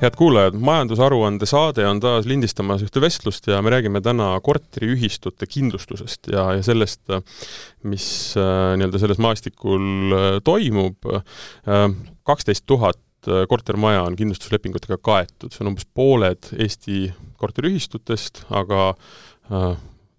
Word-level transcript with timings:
head 0.00 0.16
kuulajad, 0.16 0.56
majandusaruande 0.56 1.46
saade 1.48 1.84
on 1.84 2.00
taas 2.00 2.24
lindistamas 2.28 2.80
ühte 2.84 3.02
vestlust 3.04 3.48
ja 3.50 3.58
me 3.60 3.72
räägime 3.72 4.00
täna 4.04 4.32
korteriühistute 4.44 5.48
kindlustusest 5.48 6.30
ja, 6.32 6.46
ja 6.56 6.62
sellest, 6.64 7.02
mis 7.84 8.06
äh, 8.40 8.72
nii-öelda 8.80 9.00
selles 9.02 9.20
maastikul 9.20 10.16
äh, 10.16 10.26
toimub. 10.44 11.08
Äh, 11.12 11.86
kaksteist 12.24 12.64
tuhat 12.70 13.00
kortermaja 13.50 14.06
on 14.06 14.14
kindlustuslepingutega 14.16 14.96
kaetud, 15.04 15.52
see 15.52 15.60
on 15.60 15.74
umbes 15.74 15.84
pooled 15.92 16.46
Eesti 16.56 17.10
korteriühistutest, 17.36 18.46
aga 18.56 18.94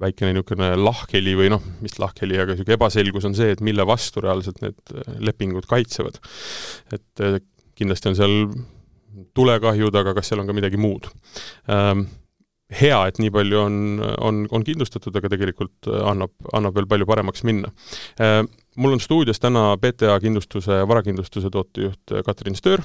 väikene 0.01 0.35
niisugune 0.35 0.67
lahkheli 0.77 1.33
või 1.39 1.49
noh, 1.49 1.63
mis 1.81 1.97
lahkheli, 1.97 2.37
aga 2.37 2.53
niisugune 2.53 2.77
ebaselgus 2.77 3.25
on 3.25 3.33
see, 3.39 3.55
et 3.55 3.63
mille 3.65 3.87
vastu 3.89 4.21
reaalselt 4.21 4.61
need 4.61 4.93
lepingud 5.17 5.65
kaitsevad. 5.71 6.21
et 6.93 7.25
kindlasti 7.73 8.11
on 8.11 8.19
seal 8.19 8.37
tulekahjud, 9.37 9.95
aga 9.95 10.15
kas 10.17 10.31
seal 10.31 10.41
on 10.43 10.49
ka 10.49 10.57
midagi 10.57 10.79
muud 10.81 11.09
ähm,? 11.71 12.07
hea, 12.71 12.97
et 13.09 13.17
nii 13.19 13.31
palju 13.35 13.57
on, 13.59 13.77
on, 14.23 14.37
on 14.55 14.63
kindlustatud, 14.63 15.15
aga 15.19 15.33
tegelikult 15.33 15.89
annab, 16.07 16.31
annab 16.55 16.77
veel 16.77 16.87
palju 16.93 17.07
paremaks 17.09 17.45
minna 17.47 17.71
ähm,. 18.23 18.49
mul 18.79 18.95
on 18.95 19.03
stuudios 19.03 19.41
täna 19.43 19.73
BTA 19.81 20.17
kindlustuse, 20.23 20.81
varakindlustuse 20.87 21.51
tootejuht 21.51 22.15
Katrin 22.25 22.55
Stöör. 22.55 22.83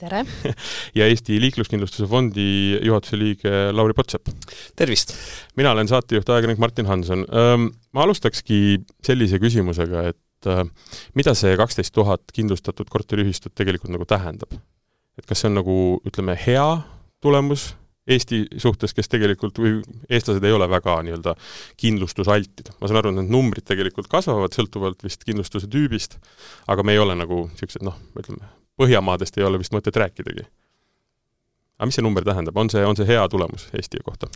tere! 0.00 0.24
ja 0.98 1.08
Eesti 1.08 1.36
Liikluskindlustuse 1.42 2.08
Fondi 2.08 2.80
juhatuse 2.80 3.20
liige 3.20 3.54
Lauri 3.76 3.96
Potsepp. 3.96 4.32
tervist! 4.76 5.12
mina 5.60 5.76
olen 5.76 5.90
saatejuht, 5.92 6.28
ajakirjanik 6.28 6.62
Martin 6.64 6.88
Hanson 6.88 7.26
ähm,. 7.28 7.72
ma 7.92 8.08
alustakski 8.08 8.78
sellise 9.04 9.40
küsimusega, 9.42 10.08
et 10.14 10.48
äh, 10.48 10.64
mida 11.14 11.36
see 11.36 11.58
kaksteist 11.60 11.92
tuhat 11.92 12.32
kindlustatud 12.32 12.88
korteriühistut 12.88 13.52
tegelikult 13.52 13.92
nagu 13.92 14.08
tähendab? 14.08 14.56
Et 15.18 15.26
kas 15.26 15.42
see 15.42 15.50
on 15.50 15.58
nagu 15.60 15.78
ütleme, 16.06 16.36
hea 16.46 16.68
tulemus 17.24 17.74
Eesti 18.04 18.42
suhtes, 18.60 18.92
kes 18.92 19.08
tegelikult, 19.08 19.56
või 19.56 19.78
eestlased 20.12 20.44
ei 20.44 20.52
ole 20.52 20.66
väga 20.68 20.98
nii-öelda 21.06 21.32
kindlustusaltid. 21.80 22.74
ma 22.76 22.88
saan 22.88 23.00
aru, 23.00 23.14
et 23.14 23.16
need 23.22 23.32
numbrid 23.32 23.64
tegelikult 23.64 24.10
kasvavad, 24.12 24.52
sõltuvalt 24.52 25.00
vist 25.06 25.24
kindlustuse 25.24 25.70
tüübist, 25.72 26.18
aga 26.68 26.84
me 26.84 26.92
ei 26.92 27.00
ole 27.00 27.16
nagu 27.16 27.46
niisugused 27.46 27.86
noh, 27.86 27.96
ütleme, 28.18 28.44
Põhjamaadest 28.74 29.36
ei 29.38 29.44
ole 29.46 29.60
vist 29.62 29.72
mõtet 29.72 29.96
rääkidagi. 29.96 30.44
aga 31.78 31.86
mis 31.86 31.96
see 31.96 32.04
number 32.04 32.24
tähendab, 32.26 32.56
on 32.58 32.68
see, 32.70 32.84
on 32.84 32.96
see 32.98 33.08
hea 33.08 33.24
tulemus 33.28 33.70
Eesti 33.72 34.04
kohta? 34.04 34.28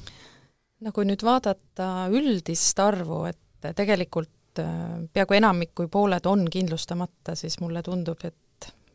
no 0.81 0.93
kui 0.95 1.05
nüüd 1.05 1.23
vaadata 1.27 2.09
üldist 2.09 2.81
arvu, 2.81 3.25
et 3.29 3.75
tegelikult 3.77 4.63
äh, 4.63 5.05
peaaegu 5.13 5.37
enamik 5.43 5.75
kui 5.75 5.93
pooled 5.93 6.25
on 6.25 6.49
kindlustamata, 6.49 7.37
siis 7.37 7.61
mulle 7.61 7.83
tundub, 7.83 8.25
et 8.25 8.37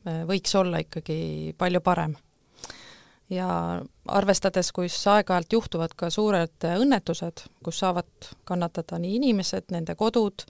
võiks 0.04 0.56
olla 0.60 0.82
ikkagi 0.84 1.56
palju 1.58 1.82
parem. 1.82 2.16
ja 3.30 3.48
arvestades, 4.08 4.72
kus 4.72 4.98
aeg-ajalt 5.08 5.54
juhtuvad 5.54 5.94
ka 5.96 6.10
suured 6.10 6.68
õnnetused, 6.68 7.46
kus 7.64 7.80
saavad 7.80 8.28
kannatada 8.44 9.00
nii 9.00 9.16
inimesed, 9.16 9.72
nende 9.72 9.96
kodud, 9.96 10.44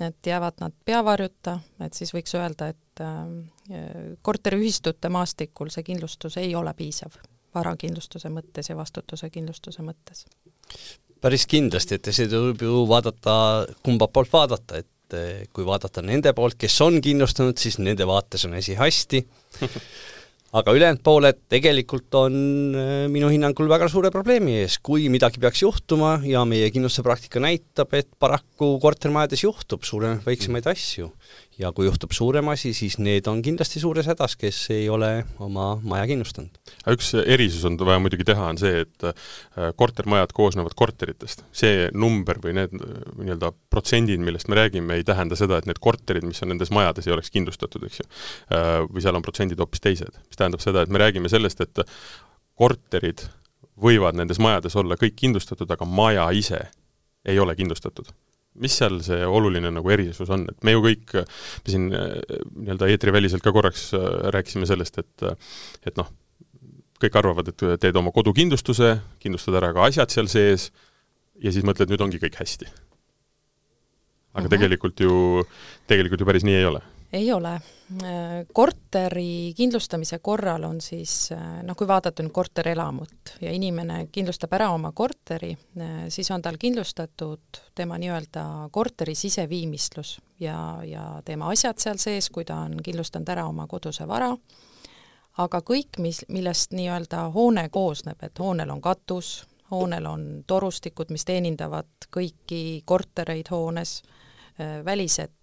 et 0.00 0.26
jäävad 0.26 0.62
nad 0.62 0.72
peavarjuta, 0.84 1.58
et 1.84 1.98
siis 1.98 2.14
võiks 2.14 2.34
öelda, 2.38 2.70
et 2.70 3.02
äh, 3.04 4.14
korteriühistute 4.22 5.08
maastikul 5.08 5.68
see 5.74 5.82
kindlustus 5.82 6.38
ei 6.40 6.54
ole 6.54 6.74
piisav 6.74 7.18
varakindlustuse 7.54 8.30
mõttes 8.30 8.70
ja 8.70 8.76
vastutuse 8.78 9.30
kindlustuse 9.30 9.82
mõttes 9.82 10.26
päris 11.20 11.46
kindlasti, 11.50 11.98
et 11.98 12.08
see 12.14 12.28
tuleb 12.30 12.62
ju 12.64 12.84
vaadata, 12.88 13.34
kumba 13.84 14.08
poolt 14.08 14.32
vaadata, 14.32 14.80
et 14.80 14.88
et 15.10 15.18
eh, 15.18 15.48
kui 15.52 15.66
vaadata 15.66 16.02
nende 16.04 16.32
poolt, 16.36 16.58
kes 16.60 16.78
on 16.86 17.00
kindlustanud, 17.02 17.58
siis 17.58 17.80
nende 17.82 18.06
vaates 18.08 18.46
on 18.46 18.56
asi 18.58 18.78
hästi. 18.78 19.24
Aga 20.58 20.72
ülejäänud 20.74 20.98
pooled 21.06 21.44
tegelikult 21.52 22.16
on 22.18 22.34
eh, 22.74 23.04
minu 23.12 23.28
hinnangul 23.30 23.70
väga 23.70 23.86
suure 23.90 24.10
probleemi 24.10 24.56
ees, 24.64 24.80
kui 24.82 25.06
midagi 25.12 25.38
peaks 25.42 25.62
juhtuma 25.62 26.16
ja 26.26 26.42
meie 26.48 26.72
kindlustuse 26.74 27.06
praktika 27.06 27.42
näitab, 27.42 27.94
et 27.94 28.10
paraku 28.18 28.72
kortermajades 28.82 29.44
juhtub 29.46 29.86
suuremaid, 29.86 30.24
väiksemaid 30.26 30.66
asju 30.72 31.12
ja 31.60 31.70
kui 31.76 31.86
juhtub 31.86 32.12
suurem 32.16 32.48
asi, 32.52 32.72
siis 32.76 32.96
need 33.02 33.26
on 33.30 33.42
kindlasti 33.44 33.80
suures 33.82 34.08
hädas, 34.10 34.36
kes 34.40 34.58
ei 34.74 34.88
ole 34.92 35.10
oma 35.44 35.74
maja 35.82 36.06
kindlustanud. 36.08 36.56
üks 36.92 37.12
erisus 37.20 37.66
on 37.68 37.76
vaja 37.80 38.00
muidugi 38.02 38.26
teha, 38.28 38.50
on 38.52 38.60
see, 38.60 38.84
et 38.86 39.06
äh, 39.06 39.72
kortermajad 39.76 40.32
koosnevad 40.36 40.76
korteritest. 40.78 41.44
see 41.52 41.88
number 41.92 42.40
või 42.42 42.56
need 42.60 42.76
äh, 42.76 42.94
nii-öelda 43.20 43.52
protsendid, 43.72 44.22
millest 44.24 44.48
me 44.48 44.58
räägime, 44.60 44.96
ei 44.96 45.04
tähenda 45.06 45.38
seda, 45.38 45.60
et 45.60 45.68
need 45.68 45.82
korterid, 45.82 46.26
mis 46.28 46.40
on 46.44 46.52
nendes 46.54 46.72
majades, 46.74 47.08
ei 47.08 47.16
oleks 47.16 47.32
kindlustatud, 47.34 47.84
eks 47.88 48.02
ju. 48.02 48.08
Äh, 48.56 48.70
või 48.88 49.04
seal 49.04 49.20
on 49.20 49.26
protsendid 49.26 49.60
hoopis 49.60 49.84
teised, 49.84 50.16
mis 50.28 50.40
tähendab 50.40 50.64
seda, 50.64 50.84
et 50.84 50.92
me 50.92 51.02
räägime 51.02 51.32
sellest, 51.32 51.60
et 51.66 51.84
korterid 52.60 53.26
võivad 53.80 54.16
nendes 54.16 54.40
majades 54.40 54.76
olla 54.76 54.96
kõik 55.00 55.16
kindlustatud, 55.20 55.70
aga 55.70 55.88
maja 55.88 56.26
ise 56.36 56.66
ei 57.28 57.38
ole 57.40 57.54
kindlustatud 57.56 58.08
mis 58.60 58.74
seal 58.80 58.98
see 59.04 59.22
oluline 59.26 59.70
nagu 59.72 59.92
erisus 59.94 60.30
on, 60.32 60.46
et 60.50 60.66
me 60.66 60.74
ju 60.74 60.82
kõik, 60.84 61.14
me 61.22 61.72
siin 61.74 61.88
äh, 61.94 62.18
nii-öelda 62.50 62.90
eetriväliselt 62.90 63.44
ka 63.44 63.52
korraks 63.54 63.90
äh, 63.94 64.06
rääkisime 64.34 64.68
sellest, 64.68 64.98
et 64.98 65.26
et 65.86 65.96
noh, 66.00 66.10
kõik 67.00 67.16
arvavad, 67.16 67.52
et 67.52 67.66
teed 67.80 67.96
oma 67.96 68.12
kodukindlustuse, 68.12 68.96
kindlustad 69.22 69.56
ära 69.60 69.72
ka 69.76 69.86
asjad 69.88 70.12
seal 70.12 70.28
sees 70.28 70.70
ja 71.40 71.52
siis 71.54 71.64
mõtled, 71.64 71.92
nüüd 71.92 72.02
ongi 72.04 72.20
kõik 72.20 72.40
hästi. 72.42 72.66
aga 74.30 74.40
mhm. 74.40 74.46
-huh. 74.46 74.50
tegelikult 74.56 75.00
ju, 75.00 75.44
tegelikult 75.86 76.20
ju 76.20 76.26
päris 76.26 76.44
nii 76.46 76.58
ei 76.58 76.64
ole 76.64 76.82
ei 77.12 77.32
ole. 77.32 77.60
korteri 78.52 79.52
kindlustamise 79.56 80.18
korral 80.22 80.64
on 80.64 80.80
siis 80.80 81.32
noh, 81.62 81.74
kui 81.76 81.88
vaadata 81.88 82.22
nüüd 82.22 82.34
korterelamut 82.34 83.32
ja 83.42 83.50
inimene 83.50 84.04
kindlustab 84.12 84.52
ära 84.54 84.68
oma 84.70 84.92
korteri, 84.94 85.50
siis 86.08 86.30
on 86.30 86.42
tal 86.42 86.58
kindlustatud 86.60 87.62
tema 87.74 87.98
nii-öelda 87.98 88.44
korteri 88.70 89.14
siseviimistlus 89.18 90.20
ja, 90.40 90.78
ja 90.86 91.06
tema 91.24 91.50
asjad 91.50 91.82
seal 91.82 91.98
sees, 91.98 92.30
kui 92.30 92.46
ta 92.46 92.60
on 92.68 92.78
kindlustanud 92.82 93.34
ära 93.34 93.48
oma 93.50 93.66
koduse 93.66 94.06
vara, 94.06 94.30
aga 95.42 95.62
kõik, 95.66 95.98
mis, 95.98 96.22
millest 96.28 96.76
nii-öelda 96.78 97.26
hoone 97.34 97.68
koosneb, 97.74 98.22
et 98.22 98.38
hoonel 98.38 98.70
on 98.70 98.80
katus, 98.80 99.48
hoonel 99.70 100.06
on 100.06 100.24
torustikud, 100.46 101.10
mis 101.10 101.26
teenindavad 101.26 102.10
kõiki 102.14 102.82
kortereid 102.86 103.50
hoones, 103.50 104.00
välised 104.84 105.39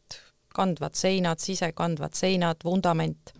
kandvad 0.58 0.98
seinad, 0.98 1.42
sisekandvad 1.44 2.18
seinad, 2.18 2.66
vundament, 2.66 3.34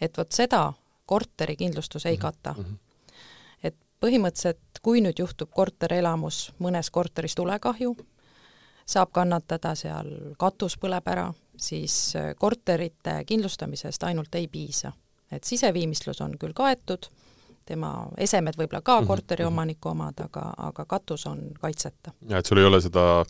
et 0.00 0.16
vot 0.18 0.32
seda 0.32 0.68
korterikindlustus 1.06 2.06
ei 2.06 2.16
mhm, 2.16 2.22
kata. 2.22 2.54
-hmm. 2.58 2.76
et 3.62 3.76
põhimõtteliselt, 4.00 4.80
kui 4.82 5.00
nüüd 5.00 5.18
juhtub 5.18 5.50
korterelamus 5.50 6.52
mõnes 6.60 6.90
korteris 6.90 7.34
tulekahju, 7.34 7.96
saab 8.86 9.12
kannatada 9.12 9.74
seal, 9.74 10.10
katus 10.38 10.76
põleb 10.80 11.08
ära, 11.08 11.32
siis 11.56 12.16
äh, 12.16 12.34
korterite 12.38 13.22
kindlustamisest 13.26 14.02
ainult 14.02 14.34
ei 14.34 14.48
piisa. 14.48 14.92
et 15.32 15.44
siseviimistlus 15.44 16.20
on 16.20 16.38
küll 16.38 16.52
kaetud, 16.54 17.06
tema 17.66 17.90
esemed 18.20 18.54
võib-olla 18.58 18.82
ka 18.84 19.00
mhm, 19.00 19.06
korteriomaniku 19.08 19.88
omad, 19.88 20.20
aga, 20.20 20.52
aga 20.68 20.84
katus 20.84 21.26
on 21.26 21.48
kaitseta. 21.60 22.12
ja 22.28 22.38
et 22.38 22.46
sul 22.46 22.58
ei 22.58 22.64
ole 22.64 22.80
seda 22.80 23.24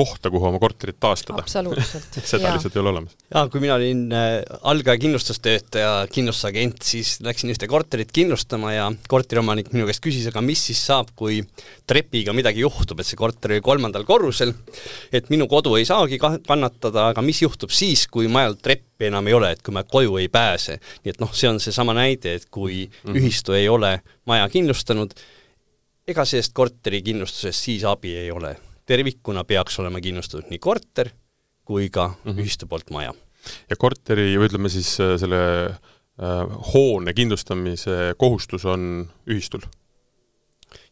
kohta, 0.00 0.30
kuhu 0.32 0.48
oma 0.48 0.60
korterit 0.62 0.96
taastada. 1.00 1.42
absoluutselt 1.42 2.18
seda 2.32 2.54
lihtsalt 2.54 2.76
ei 2.76 2.82
ole 2.82 2.92
olemas. 2.94 3.16
jaa, 3.34 3.46
kui 3.52 3.62
mina 3.62 3.76
olin 3.76 4.02
äh, 4.16 4.28
algaja 4.72 5.00
kindlustustöötaja, 5.02 5.90
kindlustusagent, 6.12 6.80
siis 6.86 7.16
läksin 7.24 7.52
ühte 7.52 7.68
korterit 7.70 8.12
kindlustama 8.16 8.72
ja 8.74 8.88
korteriomanik 9.10 9.72
minu 9.74 9.88
käest 9.88 10.02
küsis, 10.04 10.28
aga 10.30 10.42
mis 10.44 10.62
siis 10.70 10.80
saab, 10.90 11.12
kui 11.18 11.42
trepiga 11.90 12.34
midagi 12.36 12.64
juhtub, 12.64 13.02
et 13.02 13.08
see 13.08 13.18
korter 13.20 13.56
oli 13.56 13.64
kolmandal 13.64 14.06
korrusel, 14.08 14.54
et 15.12 15.28
minu 15.32 15.48
kodu 15.50 15.76
ei 15.78 15.88
saagi 15.88 16.20
kannatada, 16.20 17.10
aga 17.10 17.24
mis 17.24 17.42
juhtub 17.44 17.74
siis, 17.74 18.06
kui 18.10 18.30
majal 18.32 18.56
treppi 18.60 19.10
enam 19.10 19.28
ei 19.28 19.36
ole, 19.36 19.52
et 19.56 19.64
kui 19.64 19.74
ma 19.76 19.84
koju 19.84 20.16
ei 20.20 20.30
pääse. 20.32 20.78
nii 21.04 21.14
et 21.14 21.20
noh, 21.20 21.34
see 21.36 21.50
on 21.50 21.60
seesama 21.60 21.96
näide, 21.96 22.34
et 22.40 22.48
kui 22.50 22.86
mm 22.86 23.10
-hmm. 23.10 23.20
ühistu 23.20 23.52
ei 23.56 23.68
ole 23.68 24.00
maja 24.26 24.48
kindlustanud, 24.48 25.14
ega 26.08 26.24
sellest 26.24 26.52
korterikindlustusest 26.54 27.64
siis 27.64 27.84
abi 27.84 28.16
ei 28.16 28.30
ole 28.30 28.56
tervikuna 28.90 29.44
peaks 29.48 29.78
olema 29.82 30.02
kindlustatud 30.02 30.50
nii 30.50 30.62
korter 30.62 31.12
kui 31.70 31.90
ka 31.90 32.08
mm 32.08 32.30
-hmm. 32.30 32.42
ühistu 32.42 32.66
poolt 32.66 32.90
maja. 32.90 33.14
ja 33.70 33.76
korteri 33.76 34.34
või 34.36 34.50
ütleme 34.50 34.68
siis 34.68 34.98
äh, 35.00 35.16
selle 35.20 35.42
äh, 35.66 36.56
hoone 36.74 37.14
kindlustamise 37.14 38.14
kohustus 38.18 38.64
on 38.64 39.08
ühistul? 39.26 39.62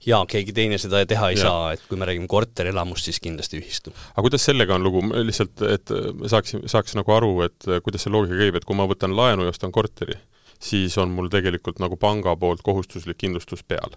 jaa, 0.06 0.24
keegi 0.26 0.54
teine 0.54 0.78
seda 0.78 1.04
teha 1.06 1.30
ei 1.30 1.36
ja. 1.36 1.42
saa, 1.42 1.72
et 1.74 1.82
kui 1.88 1.98
me 1.98 2.06
räägime 2.08 2.26
korterelamust, 2.30 3.04
siis 3.04 3.20
kindlasti 3.20 3.60
ühistu. 3.60 3.92
aga 4.14 4.24
kuidas 4.26 4.46
sellega 4.48 4.74
on 4.74 4.86
lugu, 4.86 5.02
lihtsalt, 5.28 5.62
et 5.68 5.92
saaks, 6.26 6.56
saaks 6.66 6.96
nagu 6.98 7.14
aru, 7.14 7.32
et 7.46 7.68
kuidas 7.84 8.06
see 8.06 8.14
loogika 8.14 8.38
käib, 8.40 8.58
et 8.58 8.66
kui 8.68 8.78
ma 8.78 8.88
võtan 8.90 9.14
laenu 9.16 9.46
ja 9.46 9.54
ostan 9.54 9.74
korteri, 9.74 10.18
siis 10.58 10.96
on 10.98 11.12
mul 11.14 11.30
tegelikult 11.32 11.78
nagu 11.78 11.96
panga 11.96 12.34
poolt 12.36 12.64
kohustuslik 12.66 13.20
kindlustus 13.20 13.62
peal. 13.62 13.94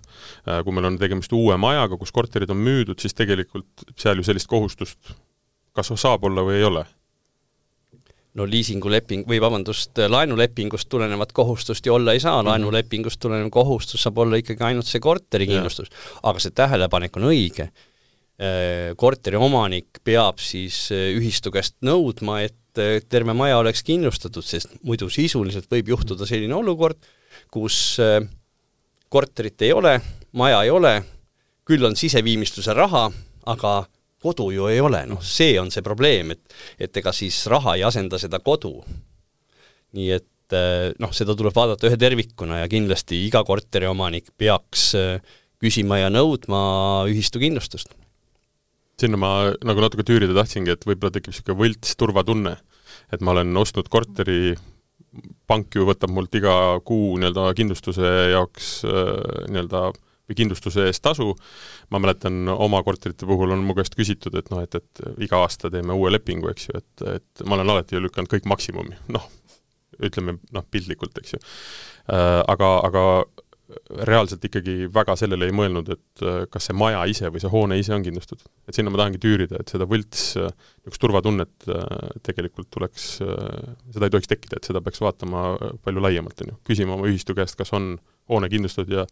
Äh, 0.48 0.62
kui 0.63 0.75
meil 0.75 0.92
on 0.92 1.02
tegemist 1.02 1.34
uue 1.34 1.58
majaga, 1.58 1.98
kus 1.98 2.13
korterid 2.16 2.54
on 2.54 2.62
müüdud, 2.62 3.00
siis 3.02 3.18
tegelikult 3.18 3.86
seal 3.98 4.22
ju 4.22 4.28
sellist 4.30 4.50
kohustust 4.52 5.13
kas 5.75 5.92
saab 5.96 6.25
olla 6.28 6.44
või 6.46 6.60
ei 6.60 6.68
ole? 6.68 6.88
no 8.31 8.46
liisinguleping 8.48 9.25
või 9.28 9.42
vabandust, 9.44 10.00
laenulepingust 10.08 10.88
tulenevat 10.92 11.34
kohustust 11.36 11.84
ju 11.84 11.98
olla 11.98 12.13
ei 12.16 12.22
saa, 12.24 12.38
mhm. 12.40 12.48
laenulepingust 12.48 13.19
tulenev 13.19 13.50
kohustus 13.52 14.06
saab 14.06 14.22
olla 14.24 14.40
ikkagi 14.40 14.63
ainult 14.69 14.88
see 14.88 15.04
korterikindlustus. 15.04 15.92
aga 16.24 16.40
see 16.40 16.56
tähelepanek 16.56 17.19
on 17.19 17.28
õige. 17.28 17.68
Äh, 18.42 18.94
korteriomanik 18.98 20.00
peab 20.08 20.40
siis 20.40 20.86
äh, 20.96 21.12
ühistu 21.18 21.52
käest 21.52 21.75
nõudma, 21.84 22.40
et 22.48 22.56
äh, 22.79 23.00
terve 23.09 23.33
maja 23.38 23.57
oleks 23.59 23.83
kindlustatud, 23.88 24.45
sest 24.45 24.77
muidu 24.83 25.09
sisuliselt 25.09 25.68
võib 25.71 25.95
juhtuda 25.95 26.27
selline 26.29 26.56
olukord, 26.56 27.00
kus 27.51 27.97
korterit 29.12 29.62
ei 29.62 29.71
ole, 29.75 29.97
maja 30.39 30.62
ei 30.63 30.71
ole, 30.71 30.94
küll 31.68 31.83
on 31.88 31.95
siseviimistluse 32.00 32.73
raha, 32.75 33.09
aga 33.51 33.73
kodu 34.21 34.51
ju 34.53 34.68
ei 34.69 34.81
ole, 34.81 35.03
noh 35.09 35.21
see 35.25 35.56
on 35.62 35.71
see 35.73 35.83
probleem, 35.85 36.35
et 36.35 36.57
et 36.88 36.97
ega 37.01 37.13
siis 37.15 37.44
raha 37.51 37.75
ei 37.77 37.85
asenda 37.88 38.19
seda 38.21 38.39
kodu. 38.39 38.75
nii 39.97 40.12
et 40.15 40.56
eh, 40.56 40.94
noh, 41.03 41.12
seda 41.12 41.35
tuleb 41.35 41.56
vaadata 41.56 41.89
ühe 41.89 41.97
tervikuna 42.00 42.62
ja 42.62 42.69
kindlasti 42.71 43.25
iga 43.25 43.41
korteriomanik 43.44 44.29
peaks 44.39 44.94
eh, 44.95 45.17
küsima 45.59 46.00
ja 46.00 46.09
nõudma 46.09 46.62
ühistukindlustust. 47.12 47.91
Sinna 49.01 49.19
ma 49.19 49.31
nagu 49.65 49.83
natuke 49.83 50.06
tüürida 50.07 50.36
tahtsingi, 50.38 50.75
et 50.75 50.86
võib-olla 50.88 51.13
tekib 51.15 51.33
niisugune 51.33 51.59
võlts 51.63 51.98
turvatunne, 52.00 52.56
et 53.12 53.25
ma 53.25 53.36
olen 53.36 53.57
ostnud 53.62 53.89
korteri, 53.92 54.53
pank 55.50 55.75
ju 55.75 55.88
võtab 55.89 56.13
mult 56.13 56.36
iga 56.39 56.53
kuu 56.88 57.18
nii-öelda 57.19 57.50
kindlustuse 57.57 58.13
jaoks 58.31 58.71
eh, 58.88 59.50
nii-öelda 59.51 59.89
äh, 59.89 60.00
või 60.31 60.39
kindlustuse 60.39 60.88
eest 60.88 61.03
tasu, 61.03 61.33
ma 61.92 62.00
mäletan 62.00 62.48
oma 62.53 62.81
korterite 62.88 63.27
puhul 63.27 63.51
on 63.56 63.65
mu 63.68 63.75
käest 63.77 63.98
küsitud, 64.00 64.36
et 64.39 64.50
noh, 64.53 64.63
et, 64.63 64.80
et 64.80 65.03
iga 65.27 65.44
aasta 65.44 65.71
teeme 65.74 65.95
uue 65.98 66.12
lepingu, 66.13 66.50
eks 66.53 66.69
ju, 66.69 66.80
et, 66.80 67.06
et 67.18 67.45
ma 67.45 67.57
olen 67.57 67.74
alati 67.75 68.00
lükanud 68.00 68.31
kõik 68.31 68.48
maksimumi, 68.50 68.98
noh, 69.12 69.27
ütleme 70.01 70.38
noh, 70.56 70.68
piltlikult, 70.71 71.18
eks 71.21 71.36
ju. 71.36 71.42
Äh, 72.15 72.39
aga, 72.50 72.71
aga 72.88 73.06
reaalselt 74.07 74.45
ikkagi 74.47 74.88
väga 74.94 75.15
sellele 75.19 75.47
ei 75.50 75.56
mõelnud, 75.56 75.91
et 75.95 76.23
äh, 76.25 76.44
kas 76.51 76.69
see 76.69 76.77
maja 76.77 77.03
ise 77.09 77.31
või 77.33 77.44
see 77.44 77.51
hoone 77.53 77.79
ise 77.81 77.95
on 77.95 78.06
kindlustatud. 78.06 78.47
et 78.68 78.77
sinna 78.77 78.94
ma 78.94 79.01
tahangi 79.01 79.21
tüürida, 79.21 79.62
et 79.62 79.73
seda 79.73 79.88
võlts, 79.89 80.31
äh, 80.39 80.53
niisugust 80.81 81.03
turvatunnet 81.03 81.68
tegelikult 82.25 82.69
tuleks, 82.73 83.09
seda 83.21 84.07
ei 84.07 84.13
tohiks 84.13 84.29
tekkida, 84.31 84.57
et 84.57 84.68
seda 84.69 84.81
peaks 84.81 85.01
vaatama 85.03 85.44
palju 85.83 86.03
laiemalt, 86.03 86.41
on 86.45 86.53
ju. 86.53 86.62
küsima 86.71 86.95
oma 86.97 87.09
ühistu 87.09 87.35
käest, 87.38 87.57
kas 87.59 87.73
on 87.77 87.94
hoone 88.31 88.50
kindlustatud 88.51 88.95
ja 89.01 89.06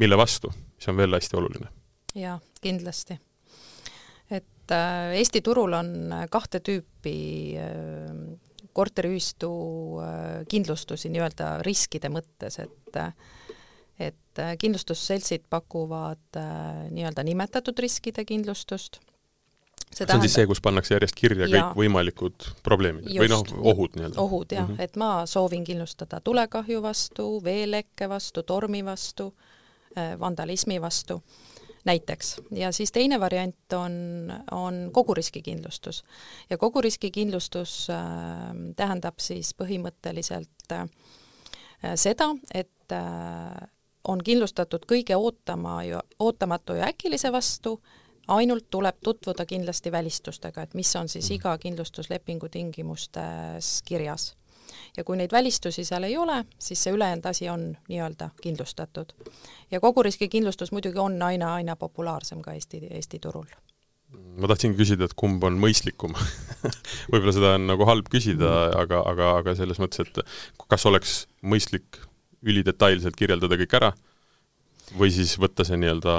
mille 0.00 0.16
vastu, 0.16 0.52
mis 0.76 0.88
on 0.88 0.96
veel 1.00 1.16
hästi 1.16 1.36
oluline. 1.36 1.68
jaa, 2.14 2.38
kindlasti. 2.62 3.18
et 4.30 4.72
äh, 4.74 5.16
Eesti 5.18 5.42
turul 5.42 5.74
on 5.76 5.90
kahte 6.30 6.60
tüüpi 6.64 7.16
äh, 7.60 8.14
korteriühistu 8.72 9.50
äh, 10.00 10.46
kindlustusi 10.48 11.10
nii-öelda 11.12 11.58
riskide 11.66 12.10
mõttes, 12.12 12.60
et 12.62 13.00
et 14.00 14.40
äh, 14.40 14.56
kindlustusseltsid 14.58 15.46
pakuvad 15.52 16.40
äh, 16.40 16.88
nii-öelda 16.94 17.24
nimetatud 17.26 17.78
riskide 17.78 18.24
kindlustust, 18.24 19.00
see, 19.92 20.06
on 20.08 20.24
siis 20.24 20.38
see, 20.38 20.48
kus 20.48 20.62
pannakse 20.64 20.94
järjest 20.96 21.18
kirja 21.18 21.46
ja, 21.46 21.52
kõik 21.52 21.80
võimalikud 21.82 22.48
probleemid 22.66 23.10
just, 23.10 23.20
või 23.20 23.30
noh, 23.32 23.54
ohud 23.74 23.98
nii-öelda? 23.98 24.20
ohud 24.22 24.56
jah 24.56 24.66
mm, 24.66 24.74
-hmm. 24.74 24.88
et 24.88 24.96
ma 25.00 25.12
soovin 25.26 25.64
kindlustada 25.66 26.20
tulekahju 26.24 26.82
vastu, 26.82 27.30
veelekke 27.44 28.08
vastu, 28.08 28.42
tormi 28.42 28.84
vastu 28.86 29.32
äh,, 29.96 30.16
vandalismi 30.20 30.80
vastu 30.80 31.20
näiteks. 31.84 32.40
ja 32.50 32.72
siis 32.72 32.92
teine 32.92 33.20
variant 33.20 33.72
on, 33.72 34.32
on 34.50 34.90
koguriskikindlustus. 34.92 36.02
ja 36.50 36.58
koguriskikindlustus 36.58 37.90
äh, 37.90 38.00
tähendab 38.76 39.18
siis 39.18 39.54
põhimõtteliselt 39.54 40.72
äh, 40.72 40.88
seda, 41.94 42.34
et 42.54 42.92
äh, 42.92 43.68
on 44.08 44.22
kindlustatud 44.24 44.86
kõige 44.88 45.16
ootama 45.16 45.82
ja 45.84 46.02
ootamatu 46.18 46.78
ja 46.78 46.88
äkilise 46.88 47.32
vastu, 47.32 47.80
ainult 48.28 48.70
tuleb 48.70 48.96
tutvuda 49.04 49.46
kindlasti 49.46 49.92
välistustega, 49.92 50.62
et 50.62 50.74
mis 50.74 50.90
on 50.96 51.08
siis 51.08 51.30
iga 51.30 51.56
kindlustuslepingu 51.58 52.48
tingimustes 52.48 53.80
kirjas. 53.84 54.34
Ja 54.96 55.04
kui 55.04 55.16
neid 55.18 55.32
välistusi 55.32 55.84
seal 55.84 56.06
ei 56.06 56.16
ole, 56.16 56.44
siis 56.58 56.82
see 56.82 56.92
ülejäänud 56.94 57.26
asi 57.26 57.48
on 57.48 57.72
nii-öelda 57.88 58.30
kindlustatud. 58.42 59.12
ja 59.70 59.80
koguriskikindlustus 59.80 60.72
muidugi 60.72 60.98
on 60.98 61.22
aina, 61.22 61.54
aina 61.54 61.76
populaarsem 61.76 62.42
ka 62.42 62.52
Eesti, 62.52 62.86
Eesti 62.90 63.18
turul. 63.18 63.46
Ma 64.10 64.48
tahtsingi 64.50 64.78
küsida, 64.78 65.06
et 65.06 65.14
kumb 65.14 65.44
on 65.46 65.58
mõistlikum. 65.62 66.14
Võib-olla 67.12 67.34
seda 67.34 67.54
on 67.58 67.66
nagu 67.70 67.86
halb 67.86 68.08
küsida, 68.10 68.70
aga, 68.78 69.02
aga, 69.06 69.34
aga 69.42 69.54
selles 69.58 69.78
mõttes, 69.82 70.06
et 70.06 70.66
kas 70.70 70.86
oleks 70.86 71.26
mõistlik 71.42 72.00
ülidetailselt 72.42 73.16
kirjeldada 73.16 73.58
kõik 73.60 73.74
ära 73.76 73.90
või 74.98 75.10
siis 75.14 75.36
võtta 75.38 75.64
see 75.66 75.78
nii-öelda 75.80 76.14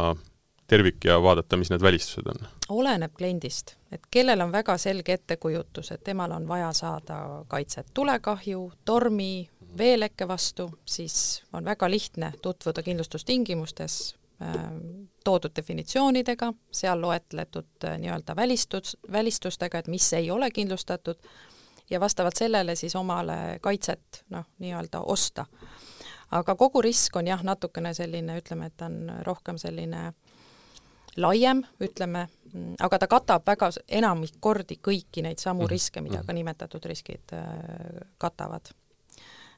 tervik 0.71 1.03
ja 1.05 1.17
vaadata, 1.23 1.57
mis 1.59 1.71
need 1.73 1.83
välistused 1.83 2.27
on? 2.31 2.45
oleneb 2.71 3.11
kliendist, 3.17 3.75
et 3.91 4.05
kellel 4.11 4.39
on 4.41 4.51
väga 4.53 4.77
selge 4.79 5.17
ettekujutus, 5.17 5.91
et 5.91 6.03
temal 6.03 6.31
on 6.31 6.47
vaja 6.47 6.69
saada 6.73 7.17
kaitset 7.51 7.89
tulekahju, 7.93 8.61
tormi, 8.85 9.49
veelekke 9.77 10.27
vastu, 10.27 10.69
siis 10.85 11.43
on 11.53 11.67
väga 11.67 11.89
lihtne 11.91 12.31
tutvuda 12.41 12.83
kindlustustingimustes 12.83 13.97
äh, 14.41 14.55
toodud 15.23 15.51
definitsioonidega, 15.55 16.53
seal 16.71 17.01
loetletud 17.01 17.89
äh, 17.89 17.97
nii-öelda 17.99 18.35
välistus, 18.35 18.97
välistustega, 19.11 19.83
et 19.83 19.91
mis 19.91 20.13
ei 20.13 20.31
ole 20.31 20.51
kindlustatud, 20.51 21.19
ja 21.91 21.99
vastavalt 21.99 22.35
sellele 22.39 22.75
siis 22.75 22.95
omale 22.95 23.59
kaitset 23.61 24.23
noh, 24.29 24.45
nii-öelda 24.59 25.01
osta. 25.01 25.45
Aga 26.31 26.55
kogu 26.55 26.81
risk 26.81 27.15
on 27.19 27.27
jah, 27.27 27.43
natukene 27.43 27.93
selline, 27.93 28.37
ütleme, 28.39 28.69
et 28.71 28.77
ta 28.77 28.87
on 28.89 29.11
rohkem 29.27 29.59
selline 29.61 30.11
laiem, 31.19 31.63
ütleme, 31.83 32.27
aga 32.79 32.99
ta 32.99 33.07
katab 33.11 33.47
väga 33.47 33.71
enamik 33.87 34.37
kordi 34.39 34.77
kõiki 34.79 35.23
neid 35.25 35.41
samu 35.43 35.65
mhm. 35.65 35.71
riske, 35.71 36.03
mida 36.03 36.21
mhm. 36.21 36.27
ka 36.27 36.37
nimetatud 36.37 36.87
riskid 36.91 37.35
äh, 37.35 37.49
katavad. 38.21 38.73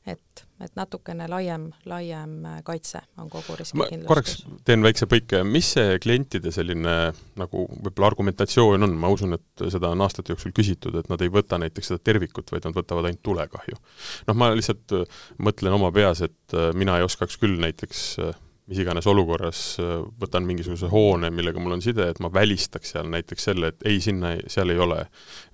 Et, 0.09 0.43
et 0.63 0.73
natukene 0.75 1.27
laiem, 1.31 1.69
laiem 1.87 2.35
kaitse 2.67 3.01
on 3.21 3.29
kogu 3.31 3.55
riskikindlustus. 3.59 4.07
korraks 4.09 4.35
teen 4.67 4.83
väikse 4.83 5.07
põike, 5.09 5.43
mis 5.47 5.73
see 5.77 5.97
klientide 6.03 6.51
selline 6.55 6.95
nagu 7.39 7.65
võib-olla 7.73 8.11
argumentatsioon 8.11 8.87
on, 8.87 8.95
ma 8.99 9.11
usun, 9.13 9.37
et 9.37 9.65
seda 9.73 9.93
on 9.93 10.03
aastate 10.03 10.33
jooksul 10.33 10.55
küsitud, 10.55 10.97
et 10.99 11.11
nad 11.11 11.23
ei 11.23 11.31
võta 11.33 11.59
näiteks 11.61 11.93
seda 11.93 12.03
tervikut, 12.11 12.51
vaid 12.51 12.67
nad 12.67 12.75
võtavad 12.75 13.07
ainult 13.09 13.23
tulekahju. 13.23 13.79
noh, 14.29 14.39
ma 14.39 14.51
lihtsalt 14.53 14.97
mõtlen 15.43 15.77
oma 15.77 15.91
peas, 15.95 16.23
et 16.25 16.57
äh, 16.57 16.71
mina 16.77 16.99
ei 16.99 17.07
oskaks 17.07 17.39
küll 17.41 17.55
näiteks 17.63 18.07
äh, 18.23 18.33
mis 18.67 18.79
iganes 18.79 19.07
olukorras 19.07 19.61
äh, 19.83 19.93
võtan 20.19 20.47
mingisuguse 20.47 20.89
hoone, 20.91 21.31
millega 21.35 21.63
mul 21.63 21.77
on 21.77 21.83
side, 21.83 22.09
et 22.11 22.19
ma 22.23 22.31
välistaks 22.33 22.95
seal 22.95 23.07
näiteks 23.11 23.47
selle, 23.49 23.71
et 23.73 23.87
ei, 23.87 24.01
sinna, 24.03 24.35
seal 24.51 24.73
ei 24.73 24.83
ole 24.83 24.99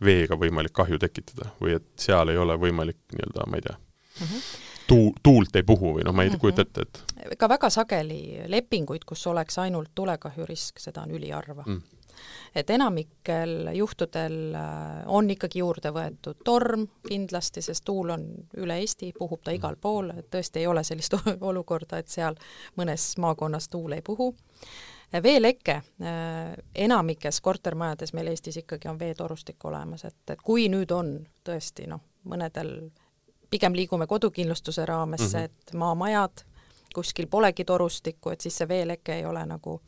veega 0.06 0.38
võimalik 0.40 0.74
kahju 0.78 1.02
tekitada 1.02 1.54
või 1.62 1.78
et 1.78 1.88
seal 2.02 2.34
ei 2.34 2.42
ole 2.42 2.58
võimalik 2.62 3.02
nii-öelda, 3.14 3.46
ma 3.50 3.62
ei 3.62 3.68
tea 3.70 3.78
mm, 4.20 4.26
-hmm. 4.26 4.42
tuu-, 4.88 5.14
tuult 5.24 5.56
ei 5.56 5.64
puhu 5.64 5.94
või 5.98 6.08
noh, 6.08 6.14
ma 6.14 6.24
ei 6.24 6.30
mm 6.30 6.36
-hmm. 6.36 6.40
kujuta 6.40 6.62
ette, 6.62 6.82
et 6.82 7.38
ka 7.38 7.50
väga 7.50 7.70
sageli 7.70 8.42
lepinguid, 8.48 9.06
kus 9.06 9.28
oleks 9.28 9.58
ainult 9.58 9.92
tulekahjurisk, 9.96 10.80
seda 10.80 11.02
on 11.02 11.12
üliharva 11.12 11.64
mm 11.68 11.82
et 12.56 12.70
enamikel 12.70 13.70
juhtudel 13.74 14.56
äh, 14.56 14.62
on 15.06 15.30
ikkagi 15.30 15.60
juurde 15.60 15.92
võetud 15.94 16.42
torm 16.46 16.86
kindlasti, 17.08 17.62
sest 17.62 17.86
tuul 17.86 18.14
on 18.16 18.26
üle 18.58 18.80
Eesti, 18.82 19.12
puhub 19.18 19.44
ta 19.44 19.54
igal 19.56 19.78
pool, 19.82 20.12
et 20.18 20.30
tõesti 20.32 20.64
ei 20.64 20.68
ole 20.68 20.84
sellist 20.84 21.16
olukorda, 21.52 22.00
et 22.00 22.08
seal 22.12 22.38
mõnes 22.80 23.12
maakonnas 23.18 23.70
tuul 23.70 23.98
ei 23.98 24.02
puhu. 24.06 24.34
veeleke, 25.24 25.82
äh, 26.02 26.54
enamikes 26.76 27.42
kortermajades 27.42 28.14
meil 28.14 28.28
Eestis 28.28 28.58
ikkagi 28.58 28.88
on 28.88 29.00
veetorustik 29.00 29.66
olemas, 29.66 30.06
et, 30.06 30.20
et 30.30 30.42
kui 30.42 30.70
nüüd 30.70 30.92
on 30.92 31.16
tõesti 31.46 31.88
noh, 31.88 32.02
mõnedel 32.24 32.92
pigem 33.50 33.74
liigume 33.74 34.08
kodukindlustuse 34.08 34.86
raamesse 34.86 35.38
mm, 35.38 35.44
-hmm. 35.44 35.68
et 35.68 35.74
maamajad, 35.74 36.46
kuskil 36.94 37.28
polegi 37.28 37.66
torustikku, 37.66 38.30
et 38.30 38.42
siis 38.42 38.58
see 38.58 38.68
veeleke 38.68 39.16
ei 39.16 39.26
ole 39.26 39.46
nagu 39.46 39.82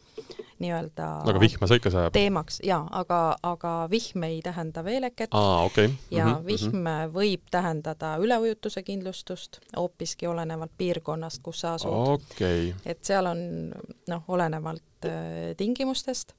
nii-öelda 0.62 1.08
aga 1.25 1.39
vihma 1.39 1.68
see 1.68 1.80
ikka 1.82 1.91
sajab? 1.94 2.13
teemaks, 2.13 2.60
jaa, 2.65 2.82
aga, 3.01 3.20
aga 3.44 3.72
vihm 3.91 4.24
ei 4.27 4.41
tähenda 4.46 4.84
veeleket 4.86 5.34
Aa, 5.34 5.63
okay. 5.63 5.89
ja 6.12 6.25
mm 6.25 6.34
-hmm, 6.34 6.46
vihm 6.46 6.89
võib 7.13 7.48
tähendada 7.51 8.15
üleujutuse 8.18 8.84
kindlustust, 8.84 9.60
hoopiski 9.77 10.27
olenevalt 10.27 10.72
piirkonnast, 10.77 11.41
kus 11.44 11.60
sa 11.65 11.74
asud 11.74 11.94
okay.. 11.94 12.74
et 12.86 13.03
seal 13.03 13.25
on 13.25 13.72
noh, 14.08 14.24
olenevalt 14.27 15.06
äh, 15.06 15.56
tingimustest, 15.58 16.34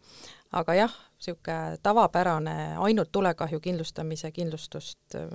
aga 0.53 0.75
jah, 0.75 0.95
niisugune 1.23 1.79
tavapärane 1.83 2.77
ainult 2.83 3.13
tulekahju 3.13 3.61
kindlustamise 3.61 4.31
kindlustust 4.35 5.17
äh, 5.19 5.29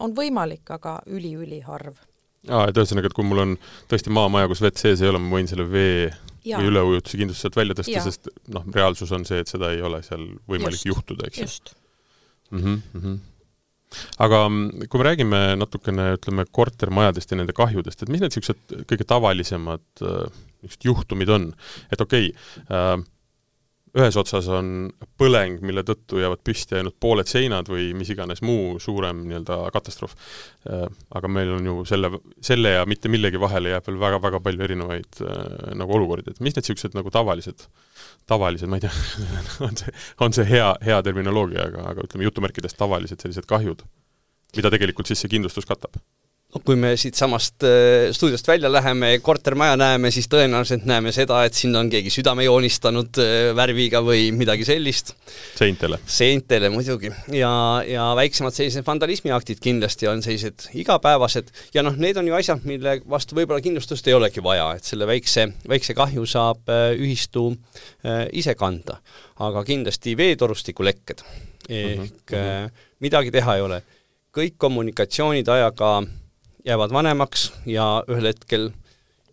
on 0.00 0.14
võimalik, 0.16 0.66
aga 0.74 0.98
üli-üliharv 1.06 1.98
aa, 2.46 2.68
et 2.68 2.78
ühesõnaga, 2.78 3.10
et 3.10 3.16
kui 3.16 3.26
mul 3.26 3.42
on 3.44 3.54
tõesti 3.90 4.12
maamaja, 4.14 4.48
kus 4.50 4.62
vett 4.64 4.80
sees 4.80 5.02
ei 5.02 5.10
ole, 5.10 5.20
ma 5.22 5.36
võin 5.36 5.48
selle 5.50 5.66
vee 5.68 6.08
ja. 6.46 6.60
või 6.60 6.70
üleujutuse 6.72 7.20
kindlust 7.20 7.44
sealt 7.44 7.58
välja 7.58 7.78
tõsta, 7.78 8.04
sest 8.04 8.30
noh, 8.54 8.66
reaalsus 8.74 9.12
on 9.14 9.26
see, 9.28 9.40
et 9.42 9.50
seda 9.50 9.72
ei 9.74 9.82
ole 9.84 10.00
seal 10.06 10.24
võimalik 10.50 10.78
just, 10.78 10.90
juhtuda, 10.92 11.28
eks 11.28 11.40
ju. 11.40 11.48
just 11.48 11.74
mm. 12.50 12.62
-hmm, 12.62 12.80
mm 12.92 13.04
-hmm. 13.04 13.18
aga 14.26 14.42
kui 14.88 15.02
me 15.02 15.08
räägime 15.10 15.42
natukene, 15.56 16.12
ütleme, 16.18 16.46
kortermajadest 16.50 17.30
ja 17.30 17.40
nende 17.40 17.56
kahjudest, 17.56 18.02
et 18.02 18.08
mis 18.08 18.20
need 18.22 18.34
niisugused 18.34 18.86
kõige 18.90 19.04
tavalisemad 19.04 19.86
niisugused 20.02 20.90
juhtumid 20.90 21.28
on, 21.28 21.52
et 21.92 22.00
okei 22.00 22.30
okay, 22.30 22.66
äh,, 22.70 22.98
ühes 23.98 24.16
otsas 24.20 24.48
on 24.52 24.88
põleng, 25.20 25.60
mille 25.66 25.82
tõttu 25.86 26.20
jäävad 26.22 26.42
püsti 26.46 26.78
ainult 26.78 26.96
pooled 27.00 27.28
seinad 27.30 27.68
või 27.70 27.90
mis 27.98 28.10
iganes 28.14 28.42
muu 28.46 28.78
suurem 28.82 29.24
nii-öelda 29.26 29.58
katastroof. 29.74 30.14
Äh, 30.68 30.86
aga 31.18 31.30
meil 31.32 31.54
on 31.56 31.70
ju 31.70 31.76
selle, 31.88 32.12
selle 32.44 32.74
ja 32.76 32.84
mitte 32.88 33.10
millegi 33.12 33.40
vahele 33.40 33.74
jääb 33.74 33.88
veel 33.88 34.00
väga-väga 34.02 34.42
palju 34.44 34.66
erinevaid 34.68 35.22
äh, 35.24 35.40
nagu 35.78 35.98
olukordi, 35.98 36.34
et 36.34 36.42
mis 36.42 36.56
need 36.56 36.64
niisugused 36.64 36.96
nagu 36.98 37.12
tavalised, 37.14 37.66
tavalised, 38.30 38.70
ma 38.70 38.80
ei 38.80 38.86
tea 38.86 38.94
on 39.68 39.80
see, 39.80 39.96
on 40.24 40.36
see 40.36 40.46
hea, 40.48 40.68
hea 40.84 41.00
terminoloogia, 41.06 41.70
aga, 41.72 41.88
aga 41.94 42.06
ütleme 42.08 42.28
jutumärkides 42.28 42.76
tavalised 42.78 43.24
sellised 43.24 43.48
kahjud, 43.50 43.84
mida 44.56 44.72
tegelikult 44.74 45.10
siis 45.10 45.24
see 45.24 45.36
kindlustus 45.36 45.68
katab 45.68 45.96
no 46.54 46.62
kui 46.64 46.78
me 46.80 46.94
siitsamast 46.96 47.64
äh, 47.66 48.08
stuudiost 48.16 48.46
välja 48.48 48.70
läheme, 48.72 49.10
kortermaja 49.20 49.76
näeme, 49.76 50.08
siis 50.10 50.30
tõenäoliselt 50.32 50.86
näeme 50.88 51.12
seda, 51.12 51.42
et 51.44 51.56
sinna 51.56 51.82
on 51.82 51.90
keegi 51.92 52.08
südame 52.12 52.46
joonistanud 52.46 53.18
äh, 53.20 53.32
värviga 53.56 54.00
või 54.04 54.30
midagi 54.32 54.64
sellist. 54.64 55.12
seintele. 55.58 55.98
seintele 56.08 56.70
muidugi. 56.72 57.10
ja, 57.36 57.50
ja 57.84 58.06
väiksemad 58.16 58.56
sellised 58.56 58.86
vandalismiaktid 58.86 59.60
kindlasti 59.60 60.08
on 60.08 60.24
sellised 60.24 60.70
igapäevased 60.80 61.52
ja 61.74 61.84
noh, 61.84 61.98
need 62.00 62.16
on 62.16 62.30
ju 62.30 62.38
asjad, 62.38 62.64
mille 62.68 62.96
vastu 63.08 63.36
võib-olla 63.36 63.60
kindlustust 63.64 64.08
ei 64.08 64.16
olegi 64.16 64.44
vaja, 64.44 64.70
et 64.78 64.88
selle 64.88 65.08
väikse, 65.08 65.50
väikse 65.68 65.96
kahju 65.98 66.24
saab 66.28 66.72
äh, 66.72 66.94
ühistu 66.96 67.50
ise 68.32 68.54
kanda. 68.56 68.98
aga 69.44 69.62
kindlasti 69.64 70.16
veetorustikulekked 70.16 71.20
ehk 71.68 72.00
mm 72.00 72.08
-hmm. 72.08 72.70
midagi 73.00 73.30
teha 73.30 73.56
ei 73.56 73.62
ole. 73.62 73.82
kõik 74.32 74.54
kommunikatsioonid 74.56 75.48
ajaga 75.48 76.02
jäävad 76.68 76.92
vanemaks 76.92 77.48
ja 77.68 77.86
ühel 78.10 78.28
hetkel 78.28 78.68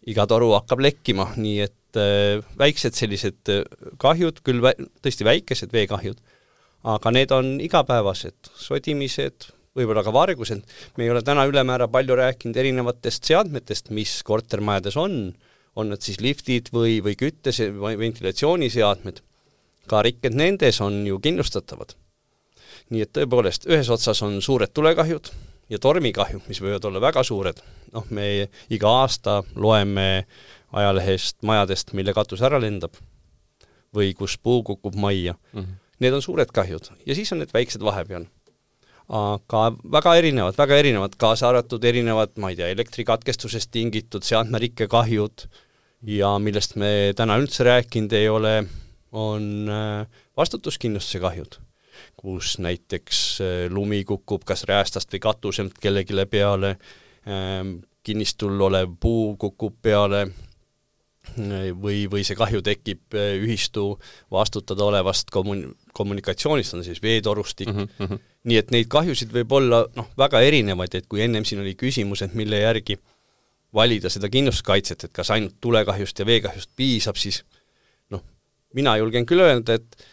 iga 0.08 0.25
toru 0.30 0.54
hakkab 0.56 0.84
lekkima, 0.86 1.32
nii 1.39 1.58
et 1.65 2.00
äh, 2.00 2.44
väiksed 2.60 2.96
sellised 2.96 3.51
äh, 3.51 3.65
kahjud, 4.01 4.39
küll 4.46 4.62
vä-, 4.63 4.77
tõesti 5.04 5.27
väikesed 5.27 5.74
veekahjud, 5.75 6.22
aga 6.96 7.12
need 7.12 7.34
on 7.36 7.56
igapäevased, 7.65 8.51
sodimised, 8.62 9.50
võib-olla 9.75 10.06
ka 10.06 10.13
vargused, 10.15 10.62
me 10.96 11.04
ei 11.08 11.12
ole 11.12 11.24
täna 11.25 11.44
ülemäära 11.50 11.89
palju 11.92 12.15
rääkinud 12.15 12.56
erinevatest 12.62 13.27
seadmetest, 13.27 13.92
mis 13.92 14.22
kortermajades 14.24 14.96
on, 15.01 15.34
on 15.75 15.92
need 15.92 16.06
siis 16.06 16.22
liftid 16.24 16.72
või, 16.72 17.01
või 17.04 17.18
küttes- 17.20 17.60
või 17.75 17.98
ventilatsiooniseadmed, 18.00 19.20
ka 19.92 20.06
rikked 20.08 20.38
nendes 20.38 20.80
on 20.82 21.04
ju 21.08 21.20
kindlustatavad. 21.20 21.98
nii 22.94 23.01
et 23.01 23.10
tõepoolest, 23.18 23.65
ühes 23.65 23.88
otsas 23.89 24.22
on 24.22 24.38
suured 24.46 24.70
tulekahjud, 24.70 25.32
ja 25.69 25.79
tormikahjud, 25.81 26.45
mis 26.50 26.62
võivad 26.62 26.86
olla 26.88 27.01
väga 27.01 27.24
suured, 27.25 27.60
noh, 27.95 28.05
me 28.13 28.48
iga 28.74 28.91
aasta 29.01 29.41
loeme 29.55 30.25
ajalehest 30.75 31.41
majadest, 31.48 31.93
mille 31.98 32.13
katus 32.15 32.43
ära 32.45 32.60
lendab 32.62 32.98
või 33.95 34.13
kus 34.17 34.38
puu 34.38 34.63
kukub 34.63 34.95
majja 35.00 35.36
mm. 35.36 35.60
-hmm. 35.62 35.81
Need 36.03 36.12
on 36.12 36.22
suured 36.22 36.50
kahjud 36.51 36.89
ja 37.07 37.15
siis 37.15 37.31
on 37.31 37.39
need 37.39 37.53
väiksed 37.55 37.81
vahepeal. 37.81 38.25
aga 39.07 39.62
väga 39.91 40.15
erinevad, 40.15 40.57
väga 40.57 40.75
erinevad, 40.81 41.15
kaasa 41.17 41.50
arvatud 41.50 41.84
erinevad, 41.84 42.34
ma 42.38 42.50
ei 42.50 42.55
tea, 42.55 42.67
elektrikatkestusest 42.74 43.72
tingitud 43.72 44.24
seadmerikkekahjud 44.24 45.45
ja 46.01 46.39
millest 46.39 46.75
me 46.75 47.13
täna 47.15 47.38
üldse 47.38 47.63
rääkinud 47.63 48.13
ei 48.13 48.29
ole, 48.29 48.65
on 49.12 49.69
äh, 49.69 50.07
vastutuskindlustuse 50.38 51.19
kahjud 51.19 51.60
kus 52.17 52.57
näiteks 52.63 53.19
äh, 53.41 53.53
lumi 53.69 54.03
kukub 54.07 54.45
kas 54.48 54.65
räästast 54.69 55.13
või 55.13 55.22
katuselt 55.24 55.77
kellelegi 55.81 56.25
peale, 56.29 56.75
ähm, 57.27 57.77
kinnistul 58.03 58.62
olev 58.62 58.95
puu 59.00 59.36
kukub 59.38 59.75
peale 59.81 60.22
äh, 60.25 61.72
või, 61.74 62.05
või 62.12 62.24
see 62.24 62.38
kahju 62.38 62.62
tekib 62.65 63.17
äh, 63.17 63.36
ühistu 63.41 64.00
vastutada 64.31 64.86
olevast 64.86 65.34
kommun-, 65.34 65.74
kommunikatsioonist, 65.93 66.74
on 66.74 66.84
siis 66.84 67.01
veetorustik 67.03 67.74
mm, 67.74 67.89
-hmm. 68.00 68.24
nii 68.43 68.62
et 68.62 68.72
neid 68.72 68.88
kahjusid 68.88 69.34
võib 69.34 69.51
olla 69.51 69.86
noh, 69.95 70.10
väga 70.17 70.41
erinevaid, 70.41 70.95
et 70.95 71.07
kui 71.07 71.22
ennem 71.22 71.45
siin 71.45 71.62
oli 71.62 71.75
küsimus, 71.75 72.22
et 72.22 72.34
mille 72.34 72.60
järgi 72.60 73.00
valida 73.75 74.10
seda 74.10 74.29
kindlustuskaitset, 74.31 75.03
et 75.03 75.13
kas 75.13 75.31
ainult 75.36 75.57
tulekahjust 75.62 76.19
ja 76.19 76.25
veekahjust 76.25 76.72
piisab, 76.75 77.19
siis 77.19 77.43
noh, 78.13 78.24
mina 78.74 78.95
julgen 79.01 79.25
küll 79.27 79.43
öelda, 79.43 79.75
et 79.75 80.05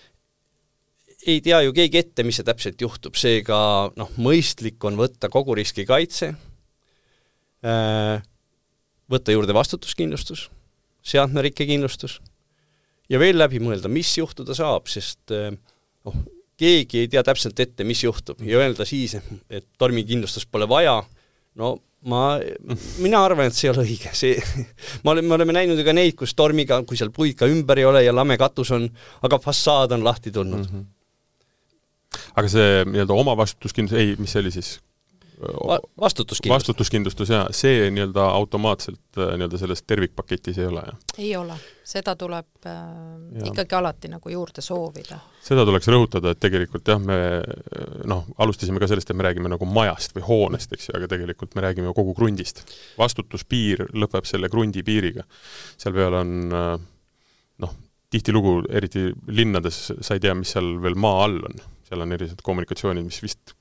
ei 1.26 1.40
tea 1.44 1.60
ju 1.66 1.74
keegi 1.76 2.00
ette, 2.00 2.24
mis 2.26 2.38
see 2.40 2.46
täpselt 2.46 2.82
juhtub, 2.82 3.16
seega 3.18 3.56
noh, 3.98 4.10
mõistlik 4.22 4.82
on 4.88 4.98
võtta 4.98 5.30
kogu 5.32 5.54
riskikaitse, 5.58 6.32
äh, 7.66 8.22
võtta 9.12 9.34
juurde 9.34 9.54
vastutuskindlustus, 9.56 10.48
seadmerikkekindlustus 11.06 12.18
ja 13.12 13.20
veel 13.22 13.38
läbi 13.38 13.60
mõelda, 13.62 13.90
mis 13.92 14.10
juhtuda 14.18 14.56
saab, 14.56 14.90
sest 14.90 15.34
äh, 15.34 15.52
noh, 16.06 16.18
keegi 16.58 17.04
ei 17.04 17.10
tea 17.10 17.22
täpselt 17.26 17.58
ette, 17.62 17.86
mis 17.86 18.02
juhtub 18.04 18.42
ja 18.46 18.60
öelda 18.62 18.86
siis, 18.88 19.16
et 19.50 19.66
tormikindlustust 19.78 20.50
pole 20.50 20.66
vaja, 20.70 20.98
no 21.58 21.74
ma, 22.10 22.22
mina 23.02 23.20
arvan, 23.22 23.46
et 23.46 23.56
see 23.56 23.68
ei 23.68 23.74
ole 23.74 23.84
õige, 23.86 24.10
see, 24.18 24.64
ma 25.04 25.14
olen, 25.14 25.28
me 25.28 25.38
oleme 25.38 25.54
näinud 25.54 25.78
ju 25.78 25.86
ka 25.86 25.94
neid, 25.94 26.16
kus 26.18 26.34
tormiga, 26.38 26.80
kui 26.86 26.98
seal 26.98 27.14
puid 27.14 27.38
ka 27.38 27.46
ümber 27.50 27.78
ei 27.78 27.86
ole 27.86 28.02
ja 28.02 28.14
lame 28.14 28.38
katus 28.40 28.74
on, 28.74 28.88
aga 29.22 29.38
fassaad 29.42 29.94
on 29.94 30.02
lahti 30.06 30.34
tulnud 30.34 30.66
mm. 30.66 30.74
-hmm 30.74 30.90
aga 32.36 32.48
see 32.48 32.80
nii-öelda 32.88 33.20
omavastutuskindlus, 33.24 33.98
ei, 33.98 34.16
mis 34.20 34.34
see 34.34 34.42
oli 34.44 34.54
siis? 34.54 34.78
Va-, 35.42 35.80
vastutuskindlustus. 36.00 36.50
vastutuskindlustus, 36.50 37.30
jaa, 37.30 37.46
see 37.50 37.90
nii-öelda 37.90 38.24
automaatselt 38.36 39.18
äh, 39.18 39.32
nii-öelda 39.34 39.58
selles 39.58 39.82
tervikpaketis 39.82 40.58
ei 40.58 40.68
ole, 40.70 40.84
jah? 40.86 41.00
ei 41.18 41.32
ole, 41.36 41.56
seda 41.88 42.14
tuleb 42.16 42.68
äh, 42.70 42.76
ja. 43.40 43.48
ikkagi 43.50 43.74
alati 43.74 44.10
nagu 44.12 44.30
juurde 44.30 44.62
soovida. 44.62 45.18
seda 45.42 45.64
tuleks 45.66 45.90
rõhutada, 45.90 46.36
et 46.36 46.42
tegelikult 46.42 46.92
jah, 46.94 47.02
me 47.02 47.18
noh, 48.06 48.22
alustasime 48.38 48.78
ka 48.82 48.86
sellest, 48.92 49.10
et 49.10 49.18
me 49.18 49.26
räägime 49.26 49.50
nagu 49.50 49.66
majast 49.66 50.14
või 50.14 50.26
hoonest, 50.28 50.76
eks 50.78 50.92
ju, 50.92 50.96
aga 51.00 51.10
tegelikult 51.16 51.58
me 51.58 51.66
räägime 51.66 51.90
ju 51.90 51.96
kogu 51.98 52.14
krundist. 52.18 52.62
vastutuspiir 53.00 53.88
lõpeb 53.98 54.28
selle 54.30 54.52
krundi 54.52 54.86
piiriga. 54.86 55.26
seal 55.74 55.98
peal 55.98 56.20
on 56.22 56.38
äh, 56.54 56.72
noh, 57.66 57.76
tihtilugu, 58.14 58.60
eriti 58.70 59.08
linnades, 59.26 59.88
sa 59.98 60.14
ei 60.14 60.22
tea, 60.22 60.38
mis 60.38 60.54
seal 60.54 60.76
veel 60.84 60.94
maa 60.94 61.24
all 61.26 61.40
on 61.50 61.62
seal 61.92 62.06
on 62.06 62.16
erinevad 62.16 62.40
kommunikatsioonid, 62.46 63.04
mis 63.04 63.20
vist 63.24 63.52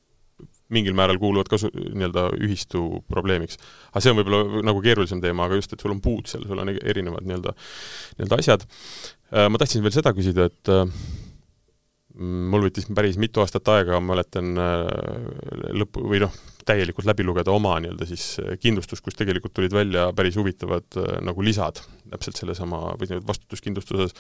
mingil 0.72 0.96
määral 0.98 1.20
kuuluvad 1.20 1.50
ka 1.52 1.60
nii-öelda 1.68 2.28
ühistu 2.40 3.02
probleemiks. 3.12 3.60
aga 3.92 4.04
see 4.04 4.14
on 4.14 4.22
võib-olla 4.22 4.62
nagu 4.70 4.84
keerulisem 4.84 5.22
teema, 5.24 5.48
aga 5.48 5.60
just, 5.60 5.74
et 5.76 5.84
sul 5.84 5.94
on 5.94 6.04
puud 6.04 6.30
seal, 6.32 6.46
sul 6.48 6.62
on 6.64 6.72
erinevad 6.72 7.28
nii-öelda, 7.28 7.56
nii-öelda 8.20 8.40
asjad. 8.40 8.64
Äh, 9.32 9.50
ma 9.52 9.60
tahtsin 9.60 9.84
veel 9.84 9.96
seda 9.96 10.14
küsida, 10.16 10.48
et 10.48 10.72
äh, 10.72 10.88
mul 12.22 12.64
võttis 12.68 12.88
päris 12.96 13.20
mitu 13.20 13.44
aastat 13.44 13.68
aega, 13.74 14.00
ma 14.00 14.14
mäletan 14.14 14.56
äh, 14.64 14.88
lõpu, 15.76 16.06
või 16.08 16.24
noh, 16.24 16.40
täielikult 16.64 17.10
läbi 17.10 17.28
lugeda 17.28 17.52
oma 17.52 17.76
nii-öelda 17.84 18.08
siis 18.08 18.26
kindlustus, 18.64 19.04
kus 19.04 19.18
tegelikult 19.20 19.56
tulid 19.58 19.76
välja 19.76 20.08
päris 20.16 20.38
huvitavad 20.40 21.00
nagu 21.26 21.44
lisad 21.44 21.82
täpselt 22.12 22.38
sellesama 22.38 22.94
või 23.02 23.18
vastutuskindlustuses, 23.28 24.14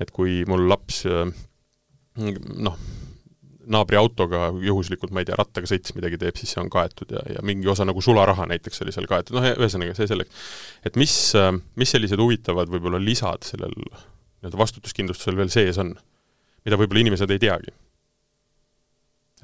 et 0.00 0.10
kui 0.14 0.42
mul 0.48 0.64
laps 0.70 1.04
noh, 1.04 2.78
naabri 3.70 3.98
autoga 3.98 4.48
juhuslikult, 4.62 5.12
ma 5.14 5.22
ei 5.22 5.28
tea, 5.28 5.36
rattaga 5.38 5.68
sõites 5.70 5.94
midagi 5.96 6.18
teeb, 6.20 6.36
siis 6.38 6.54
see 6.54 6.62
on 6.62 6.70
kaetud 6.72 7.14
ja, 7.14 7.22
ja 7.36 7.44
mingi 7.46 7.68
osa 7.70 7.86
nagu 7.88 8.02
sularaha 8.04 8.48
näiteks 8.50 8.84
oli 8.84 8.94
seal 8.94 9.08
kaetud, 9.10 9.38
noh 9.38 9.46
ühesõnaga 9.54 9.96
see 9.98 10.10
selleks. 10.10 10.44
et 10.88 10.98
mis, 11.00 11.14
mis 11.80 11.94
sellised 11.96 12.20
huvitavad 12.20 12.72
võib-olla 12.72 13.00
lisad 13.02 13.46
sellel 13.46 13.74
nii-öelda 13.74 14.60
vastutuskindlustusel 14.60 15.38
veel 15.38 15.52
sees 15.52 15.80
on, 15.82 15.94
mida 16.66 16.80
võib-olla 16.80 17.04
inimesed 17.06 17.34
ei 17.34 17.42
teagi? 17.42 17.74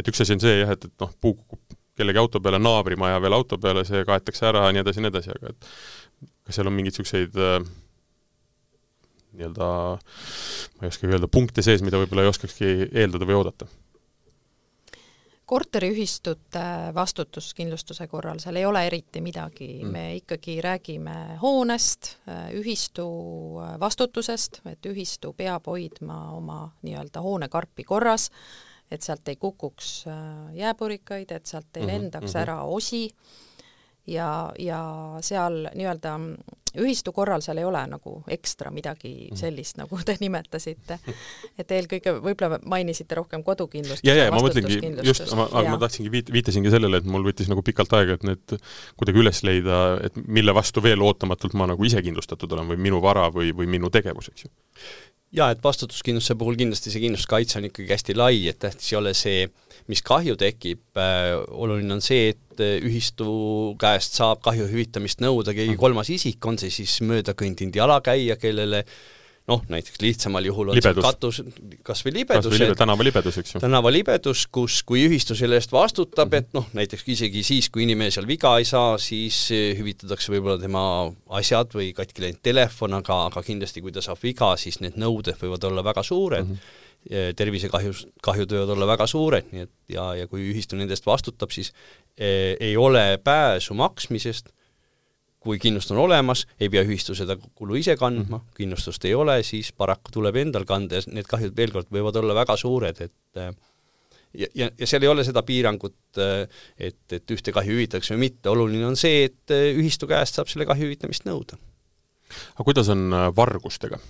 et 0.00 0.08
üks 0.08 0.24
asi 0.24 0.36
on 0.36 0.42
see 0.42 0.60
jah, 0.62 0.72
et, 0.76 0.88
et 0.88 1.04
noh, 1.04 1.12
puu 1.20 1.36
kukub 1.36 1.78
kellegi 2.00 2.20
auto 2.20 2.40
peale, 2.40 2.60
naabrimaja 2.62 3.20
veel 3.20 3.36
auto 3.36 3.58
peale, 3.60 3.84
see 3.84 4.06
kaetakse 4.08 4.46
ära 4.48 4.64
ja 4.66 4.72
nii 4.72 4.84
edasi 4.84 5.00
ja 5.00 5.04
nii 5.04 5.12
edasi, 5.12 5.34
aga 5.36 5.52
et 5.52 5.70
kas 6.48 6.56
seal 6.56 6.70
on 6.70 6.76
mingeid 6.76 6.94
niisuguseid 6.94 7.36
äh, 7.36 7.58
nii-öelda, 9.36 9.68
ma 10.78 10.86
ei 10.86 10.92
oskagi 10.92 11.14
öelda, 11.14 11.28
punkte 11.30 11.64
sees, 11.64 11.84
mida 11.86 12.00
võib-olla 12.00 12.24
ei 12.24 12.32
oskakski 12.32 12.72
eeldada 12.88 13.28
või 13.28 13.38
oodata? 13.38 13.68
Korteriühistute 15.50 16.62
vastutuskindlustuse 16.94 18.06
korral 18.06 18.38
seal 18.38 18.60
ei 18.60 18.66
ole 18.68 18.84
eriti 18.86 19.18
midagi 19.20 19.80
mm., 19.82 19.90
me 19.90 20.04
ikkagi 20.20 20.60
räägime 20.62 21.16
hoonest, 21.42 22.12
ühistu 22.54 23.06
vastutusest, 23.82 24.60
et 24.70 24.86
ühistu 24.86 25.32
peab 25.34 25.66
hoidma 25.66 26.20
oma 26.36 26.60
nii-öelda 26.86 27.22
hoonekarpi 27.24 27.84
korras, 27.88 28.28
et 28.90 29.02
sealt 29.02 29.26
ei 29.28 29.40
kukuks 29.42 30.04
jääpurikaid, 30.54 31.34
et 31.34 31.50
sealt 31.50 31.76
ei 31.76 31.82
mhm, 31.82 31.92
lendaks 31.92 32.30
mm 32.30 32.38
-hmm. 32.38 32.42
ära 32.42 32.62
osi 32.62 33.08
ja, 34.06 34.52
ja 34.58 34.80
seal 35.24 35.66
nii-öelda 35.74 36.16
ühistu 36.78 37.12
korral 37.12 37.42
seal 37.42 37.58
ei 37.58 37.66
ole 37.66 37.80
nagu 37.90 38.12
ekstra 38.30 38.70
midagi 38.74 39.10
mhm. 39.30 39.38
sellist, 39.38 39.76
nagu 39.80 39.98
te 40.06 40.14
nimetasite. 40.20 40.98
et 41.58 41.74
eelkõige 41.74 42.14
võib-olla 42.22 42.60
mainisite 42.70 43.18
rohkem 43.18 43.42
kodukindlustust 43.46 44.06
ja, 44.06 44.14
ja, 44.14 44.28
ja 44.28 44.34
ma 44.34 44.42
mõtlengi 44.44 44.78
just, 45.06 45.26
ma, 45.34 45.48
aga 45.50 45.74
ma 45.74 45.80
tahtsingi 45.82 46.12
viit-, 46.12 46.32
viitasingi 46.32 46.72
sellele, 46.72 47.02
et 47.02 47.10
mul 47.10 47.26
võttis 47.26 47.50
nagu 47.50 47.64
pikalt 47.66 47.94
aega, 47.98 48.18
et 48.18 48.26
need 48.26 48.56
kuidagi 49.00 49.22
üles 49.24 49.42
leida, 49.46 49.82
et 50.06 50.18
mille 50.26 50.54
vastu 50.56 50.82
veel 50.84 51.02
ootamatult 51.04 51.56
ma 51.58 51.68
nagu 51.72 51.86
ise 51.86 52.02
kindlustatud 52.06 52.54
olen 52.56 52.70
või 52.74 52.82
minu 52.88 53.02
vara 53.02 53.28
või, 53.34 53.54
või 53.56 53.70
minu 53.78 53.90
tegevus, 53.92 54.30
eks 54.32 54.46
ju 54.46 54.52
jaa, 55.36 55.50
et 55.54 55.62
vastutuskindlustuse 55.62 56.36
puhul 56.38 56.58
kindlasti 56.58 56.92
see 56.92 57.02
kindlustuskaitse 57.04 57.60
on 57.60 57.68
ikkagi 57.68 57.92
hästi 57.92 58.16
lai, 58.18 58.48
et 58.50 58.58
tähtis 58.62 58.92
ei 58.92 58.98
ole 58.98 59.14
see, 59.14 59.44
mis 59.90 60.02
kahju 60.06 60.36
tekib. 60.40 60.82
Äh,, 60.98 61.36
oluline 61.50 61.94
on 61.96 62.02
see, 62.04 62.32
et 62.34 62.62
äh, 62.62 62.76
ühistu 62.86 63.30
käest 63.80 64.18
saab 64.18 64.42
kahju 64.46 64.66
hüvitamist 64.70 65.22
nõuda 65.22 65.54
keegi 65.56 65.78
kolmas 65.80 66.10
isik, 66.10 66.42
on 66.46 66.58
see 66.60 66.72
siis 66.74 66.98
möödakõndinud 67.06 67.78
jalakäija, 67.78 68.38
kellele 68.42 68.84
äh, 68.84 69.00
noh, 69.50 69.62
näiteks 69.70 70.00
lihtsamal 70.02 70.46
juhul 70.46 70.70
on 70.70 70.78
libedus. 70.78 71.04
katus, 71.04 71.40
kas 71.86 72.02
või 72.06 72.14
libedus, 72.20 72.54
libe, 72.54 72.76
tänavalibedus, 72.78 73.38
eks 73.42 73.54
ju. 73.54 73.62
tänavalibedus, 73.62 74.44
kus, 74.52 74.80
kui 74.86 75.02
ühistu 75.08 75.36
selle 75.38 75.58
eest 75.60 75.72
vastutab, 75.74 76.34
et 76.38 76.52
noh, 76.56 76.68
näiteks 76.76 77.06
isegi 77.14 77.42
siis, 77.46 77.70
kui 77.72 77.84
inimene 77.86 78.12
seal 78.14 78.28
viga 78.30 78.54
ei 78.60 78.68
saa, 78.68 78.94
siis 79.02 79.42
hüvitatakse 79.50 80.32
võib-olla 80.34 80.60
tema 80.62 80.84
asjad 81.40 81.74
või 81.76 81.90
katki 81.96 82.26
läinud 82.26 82.42
telefon, 82.46 82.98
aga, 83.00 83.24
aga 83.30 83.42
kindlasti 83.46 83.82
kui 83.84 83.94
ta 83.94 84.04
saab 84.04 84.22
viga, 84.22 84.52
siis 84.60 84.80
need 84.84 85.00
nõuded 85.00 85.38
võivad 85.40 85.66
olla 85.70 85.84
väga 85.86 86.04
suured 86.06 86.46
mm, 86.46 86.60
-hmm. 86.60 87.34
tervisekahjus, 87.40 88.06
kahjud 88.22 88.54
võivad 88.54 88.76
olla 88.76 88.88
väga 88.94 89.08
suured, 89.10 89.50
nii 89.50 89.66
et 89.66 89.74
ja, 89.96 90.12
ja 90.22 90.30
kui 90.30 90.46
ühistu 90.52 90.78
nende 90.78 90.94
eest 90.94 91.08
vastutab, 91.08 91.50
siis 91.50 91.72
e, 92.16 92.56
ei 92.60 92.76
ole 92.76 93.18
pääsu 93.24 93.74
maksmisest 93.74 94.52
kui 95.40 95.58
kindlust 95.58 95.90
on 95.94 96.02
olemas, 96.02 96.44
ei 96.60 96.68
pea 96.72 96.82
ühistu 96.84 97.16
seda 97.16 97.38
kulu 97.40 97.78
ise 97.80 97.96
kandma, 97.96 98.38
mhm. 98.38 98.54
kindlustust 98.58 99.04
ei 99.08 99.14
ole, 99.16 99.40
siis 99.46 99.72
paraku 99.72 100.12
tuleb 100.18 100.36
endal 100.42 100.66
kanda 100.68 101.00
ja 101.00 101.08
need 101.08 101.28
kahjud 101.30 101.56
veel 101.56 101.72
kord 101.74 101.90
võivad 101.92 102.20
olla 102.20 102.36
väga 102.42 102.56
suured, 102.60 103.00
et 103.00 103.40
ja, 104.34 104.46
ja, 104.54 104.70
ja 104.78 104.86
seal 104.86 105.04
ei 105.04 105.10
ole 105.10 105.24
seda 105.26 105.42
piirangut, 105.46 105.96
et, 106.76 107.02
et 107.16 107.34
ühte 107.34 107.54
kahju 107.54 107.76
hüvitatakse 107.76 108.14
või 108.14 108.26
mitte, 108.28 108.50
oluline 108.52 108.86
on 108.90 108.98
see, 109.00 109.26
et 109.30 109.54
ühistu 109.56 110.08
käest 110.10 110.38
saab 110.38 110.50
selle 110.50 110.68
kahju 110.68 110.88
hüvitamist 110.88 111.26
nõuda. 111.28 111.58
aga 112.54 112.66
kuidas 112.66 112.90
on 112.92 113.08
äh, 113.12 113.28
vargustega? 113.36 114.00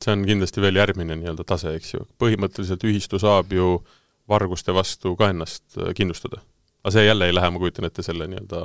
see 0.00 0.14
on 0.14 0.24
kindlasti 0.24 0.62
veel 0.64 0.78
järgmine 0.80 1.18
nii-öelda 1.20 1.44
tase, 1.44 1.74
eks 1.76 1.94
ju, 1.94 2.06
põhimõtteliselt 2.22 2.86
ühistu 2.88 3.20
saab 3.20 3.52
ju 3.52 3.80
varguste 4.30 4.72
vastu 4.72 5.16
ka 5.18 5.32
ennast 5.34 5.76
äh, 5.76 5.92
kindlustada. 5.96 6.40
Aga 6.80 6.92
see 6.96 7.06
jälle 7.06 7.26
ei 7.26 7.34
lähe, 7.34 7.50
ma 7.50 7.62
kujutan 7.62 7.88
ette, 7.88 8.02
selle 8.02 8.28
nii-öelda 8.30 8.64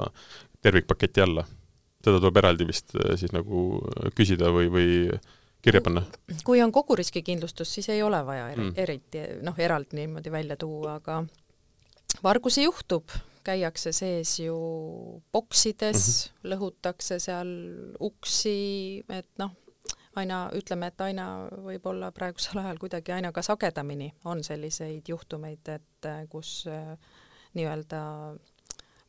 tervikpaketi 0.62 1.22
alla? 1.22 1.46
seda 2.06 2.20
tuleb 2.22 2.38
eraldi 2.38 2.68
vist 2.70 2.94
äh, 3.00 3.16
siis 3.18 3.34
nagu 3.34 3.66
küsida 4.18 4.52
või, 4.54 4.70
või 4.70 4.90
kirja 5.66 5.82
panna? 5.82 6.04
kui 6.46 6.62
on 6.62 6.74
kogu 6.76 6.98
riskikindlustus, 7.00 7.72
siis 7.78 7.90
ei 7.94 8.04
ole 8.06 8.22
vaja 8.26 8.50
eri, 8.54 8.68
mm. 8.68 8.76
eriti 8.78 9.24
noh, 9.46 9.58
eraldi 9.58 10.02
niimoodi 10.02 10.34
välja 10.34 10.58
tuua, 10.62 11.00
aga 11.02 11.24
vargusi 12.24 12.68
juhtub, 12.68 13.10
käiakse 13.46 13.92
sees 13.94 14.40
ju 14.40 14.56
boksides 15.34 16.02
mm, 16.02 16.32
-hmm. 16.32 16.50
lõhutakse 16.54 17.20
seal 17.22 17.52
uksi, 18.00 19.04
et 19.10 19.30
noh, 19.42 19.52
aina, 20.16 20.46
ütleme, 20.56 20.90
et 20.90 21.02
aina 21.02 21.28
võib-olla 21.68 22.12
praegusel 22.16 22.62
ajal 22.62 22.80
kuidagi 22.82 23.12
aina 23.18 23.32
ka 23.32 23.42
sagedamini 23.46 24.14
on 24.26 24.44
selliseid 24.44 25.10
juhtumeid, 25.10 25.68
et 25.68 26.10
äh, 26.10 26.26
kus 26.30 26.66
äh, 26.68 26.98
nii-öelda 27.56 28.02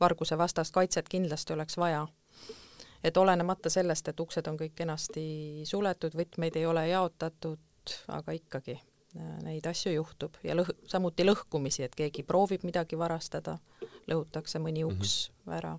varguse 0.01 0.39
vastast 0.39 0.75
kaitset 0.75 1.09
kindlasti 1.09 1.53
oleks 1.53 1.77
vaja. 1.77 2.07
et 3.05 3.17
olenemata 3.17 3.71
sellest, 3.71 4.09
et 4.09 4.21
uksed 4.21 4.47
on 4.51 4.57
kõik 4.59 4.73
kenasti 4.75 5.63
suletud, 5.65 6.15
võtmeid 6.17 6.57
ei 6.59 6.67
ole 6.67 6.89
jaotatud, 6.89 7.93
aga 8.09 8.33
ikkagi 8.35 8.75
äh, 8.75 9.37
neid 9.47 9.67
asju 9.67 9.93
juhtub 9.93 10.39
ja 10.45 10.57
lõh-, 10.57 10.73
samuti 10.91 11.27
lõhkumisi, 11.27 11.85
et 11.87 11.95
keegi 11.95 12.25
proovib 12.27 12.65
midagi 12.67 12.99
varastada, 12.99 13.59
lõhutakse 14.11 14.59
mõni 14.59 14.85
uks 14.85 15.29
mm 15.29 15.35
-hmm. 15.45 15.57
ära. 15.59 15.79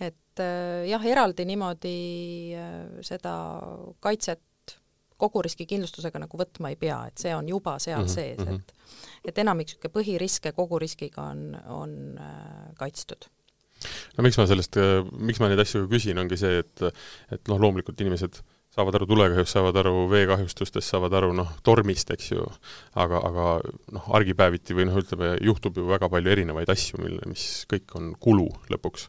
et 0.00 0.40
äh, 0.40 0.88
jah, 0.88 1.06
eraldi 1.06 1.44
niimoodi 1.44 2.54
äh, 2.56 3.02
seda 3.02 3.34
kaitset 4.00 4.40
kogu 5.20 5.42
riskikindlustusega 5.46 6.22
nagu 6.22 6.40
võtma 6.40 6.72
ei 6.72 6.78
pea, 6.80 7.02
et 7.10 7.22
see 7.22 7.34
on 7.36 7.48
juba 7.48 7.78
seal 7.78 8.02
mm 8.02 8.08
-hmm, 8.08 8.14
sees, 8.14 8.38
mhm. 8.44 8.54
et 8.54 9.30
et 9.30 9.38
enamik 9.38 9.68
niisugune 9.68 9.92
põhiriske 9.94 10.52
kogu 10.56 10.78
riskiga 10.80 11.28
on, 11.34 11.54
on 11.68 11.92
äh, 12.18 12.72
kaitstud 12.78 13.28
no 14.16 14.24
miks 14.24 14.38
ma 14.40 14.46
sellest, 14.48 14.76
äh, 14.80 15.04
miks 15.12 15.40
ma 15.40 15.48
neid 15.48 15.60
asju 15.62 15.86
küsin, 15.90 16.18
ongi 16.20 16.38
see, 16.40 16.64
et 16.64 16.82
et 17.36 17.52
noh, 17.52 17.60
loomulikult 17.60 18.00
inimesed 18.00 18.42
saavad 18.70 18.94
aru 18.94 19.06
tulekahjust, 19.10 19.50
saavad 19.50 19.78
aru 19.82 20.04
veekahjustustest, 20.10 20.86
saavad 20.92 21.14
aru 21.18 21.32
noh, 21.34 21.48
tormist, 21.66 22.12
eks 22.14 22.30
ju, 22.30 22.44
aga, 23.02 23.18
aga 23.26 23.46
noh, 23.96 24.10
argipäeviti 24.18 24.76
või 24.78 24.86
noh, 24.86 25.00
ütleme, 25.00 25.32
juhtub 25.42 25.80
ju 25.80 25.88
väga 25.88 26.10
palju 26.12 26.30
erinevaid 26.36 26.70
asju, 26.70 27.00
mille, 27.02 27.24
mis 27.30 27.64
kõik 27.70 27.96
on 27.98 28.12
kulu 28.22 28.46
lõpuks. 28.70 29.08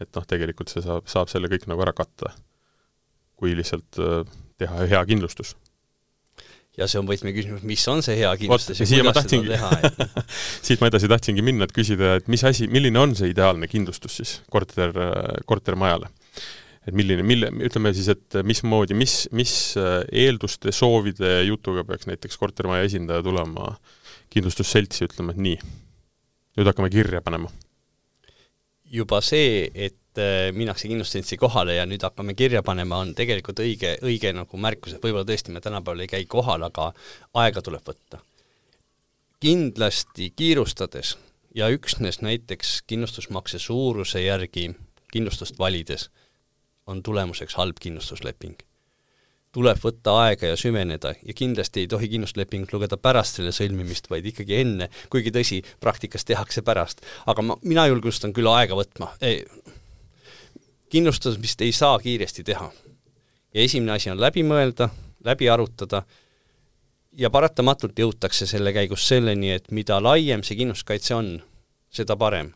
et 0.00 0.14
noh, 0.14 0.26
tegelikult 0.30 0.70
see 0.70 0.84
saab, 0.84 1.10
saab 1.10 1.32
selle 1.32 1.50
kõik 1.50 1.66
nagu 1.70 1.82
ära 1.82 1.94
katta, 1.96 2.30
kui 3.40 3.56
lihtsalt 3.58 3.98
äh, 3.98 4.22
teha 4.60 4.86
hea 4.90 5.02
kindlustus 5.08 5.56
ja 6.78 6.86
see 6.88 7.00
on 7.00 7.08
võtmeküsimus, 7.08 7.64
mis 7.66 7.82
on 7.90 8.02
see 8.04 8.16
hea 8.20 8.30
kindlustus 8.40 8.80
ja 8.80 8.88
kuidas 8.88 9.18
tahtsingi, 9.18 9.50
seda 9.50 9.68
teha 9.74 9.90
et... 9.90 10.32
siit 10.66 10.82
ma 10.82 10.90
edasi 10.90 11.10
tahtsingi 11.10 11.44
minna, 11.44 11.66
et 11.66 11.74
küsida, 11.76 12.16
et 12.20 12.30
mis 12.32 12.44
asi, 12.46 12.68
milline 12.70 13.00
on 13.00 13.14
see 13.18 13.32
ideaalne 13.32 13.68
kindlustus 13.70 14.20
siis 14.20 14.34
korter, 14.52 14.94
kortermajale? 15.50 16.10
et 16.88 16.96
milline, 16.96 17.24
mille, 17.26 17.50
ütleme 17.66 17.92
siis, 17.92 18.08
et 18.08 18.38
mismoodi, 18.46 18.96
mis, 18.96 19.26
mis 19.36 19.54
eelduste, 19.76 20.72
soovide 20.72 21.34
ja 21.34 21.42
jutuga 21.44 21.84
peaks 21.86 22.08
näiteks 22.08 22.40
kortermaja 22.40 22.86
esindaja 22.88 23.22
tulema 23.26 23.74
kindlustusseltsi, 24.32 25.04
ütlema, 25.10 25.34
et 25.34 25.42
nii, 25.44 25.58
nüüd 26.56 26.70
hakkame 26.70 26.88
kirja 26.92 27.20
panema? 27.26 27.52
Juba 28.90 29.20
see, 29.22 29.70
et 29.74 30.00
Äh, 30.18 30.52
minnakse 30.52 30.88
kindlustusseltsi 30.88 31.36
kohale 31.38 31.76
ja 31.76 31.84
nüüd 31.86 32.02
hakkame 32.02 32.34
kirja 32.34 32.64
panema, 32.66 32.96
on 33.04 33.12
tegelikult 33.14 33.60
õige, 33.62 33.92
õige 34.02 34.32
nagu 34.34 34.58
märkus, 34.58 34.96
et 34.96 35.04
võib-olla 35.04 35.22
tõesti 35.28 35.54
me 35.54 35.62
tänapäeval 35.62 36.02
ei 36.02 36.10
käi 36.10 36.24
kohal, 36.26 36.64
aga 36.66 36.88
aega 37.38 37.62
tuleb 37.62 37.86
võtta. 37.86 38.18
kindlasti 39.40 40.32
kiirustades 40.36 41.14
ja 41.54 41.68
üksnes 41.70 42.18
näiteks 42.26 42.82
kindlustusmakse 42.90 43.62
suuruse 43.62 44.24
järgi 44.24 44.72
kindlustust 45.12 45.58
valides 45.58 46.10
on 46.86 47.02
tulemuseks 47.02 47.54
halb 47.54 47.78
kindlustusleping. 47.80 48.58
Tuleb 49.52 49.80
võtta 49.82 50.14
aega 50.24 50.52
ja 50.52 50.56
süveneda 50.56 51.14
ja 51.18 51.34
kindlasti 51.34 51.82
ei 51.82 51.88
tohi 51.90 52.08
kindlustuslepingut 52.12 52.72
lugeda 52.72 52.96
pärast 52.96 53.40
selle 53.40 53.50
sõlmimist, 53.52 54.06
vaid 54.10 54.26
ikkagi 54.30 54.60
enne, 54.60 54.90
kuigi 55.10 55.32
tõsi, 55.34 55.58
praktikas 55.80 56.24
tehakse 56.24 56.62
pärast. 56.62 57.02
aga 57.26 57.42
ma, 57.42 57.58
mina 57.62 57.86
julgustan 57.90 58.32
küll 58.36 58.50
aega 58.52 58.78
võtma 58.78 59.10
kindlustamist 60.90 61.62
ei 61.62 61.72
saa 61.72 61.98
kiiresti 61.98 62.44
teha. 62.44 62.72
ja 63.54 63.62
esimene 63.62 63.92
asi 63.92 64.10
on 64.10 64.20
läbi 64.20 64.42
mõelda, 64.46 64.88
läbi 65.24 65.48
arutada 65.50 66.02
ja 67.18 67.30
paratamatult 67.30 67.98
jõutakse 67.98 68.46
selle 68.46 68.72
käigus 68.72 69.06
selleni, 69.08 69.52
et 69.54 69.70
mida 69.70 70.00
laiem 70.02 70.42
see 70.46 70.58
kindlustuskaitse 70.58 71.14
on, 71.14 71.30
seda 71.90 72.16
parem. 72.16 72.52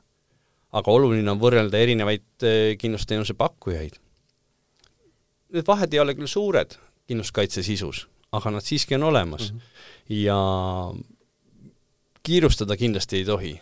aga 0.73 0.91
oluline 0.91 1.31
on 1.31 1.39
võrrelda 1.39 1.79
erinevaid 1.79 2.43
eh, 2.43 2.77
kindlusteenuse 2.79 3.35
pakkujaid. 3.39 4.01
Need 5.55 5.67
vahed 5.69 5.95
ei 5.95 6.03
ole 6.03 6.17
küll 6.19 6.31
suured 6.31 6.75
kindlustuskaitse 7.07 7.63
sisus, 7.63 8.07
aga 8.35 8.51
nad 8.51 8.65
siiski 8.65 8.97
on 8.97 9.09
olemas 9.11 9.53
mm. 9.53 9.59
-hmm. 9.59 10.15
ja 10.25 10.39
kiirustada 12.23 12.77
kindlasti 12.77 13.17
ei 13.17 13.25
tohi. 13.25 13.61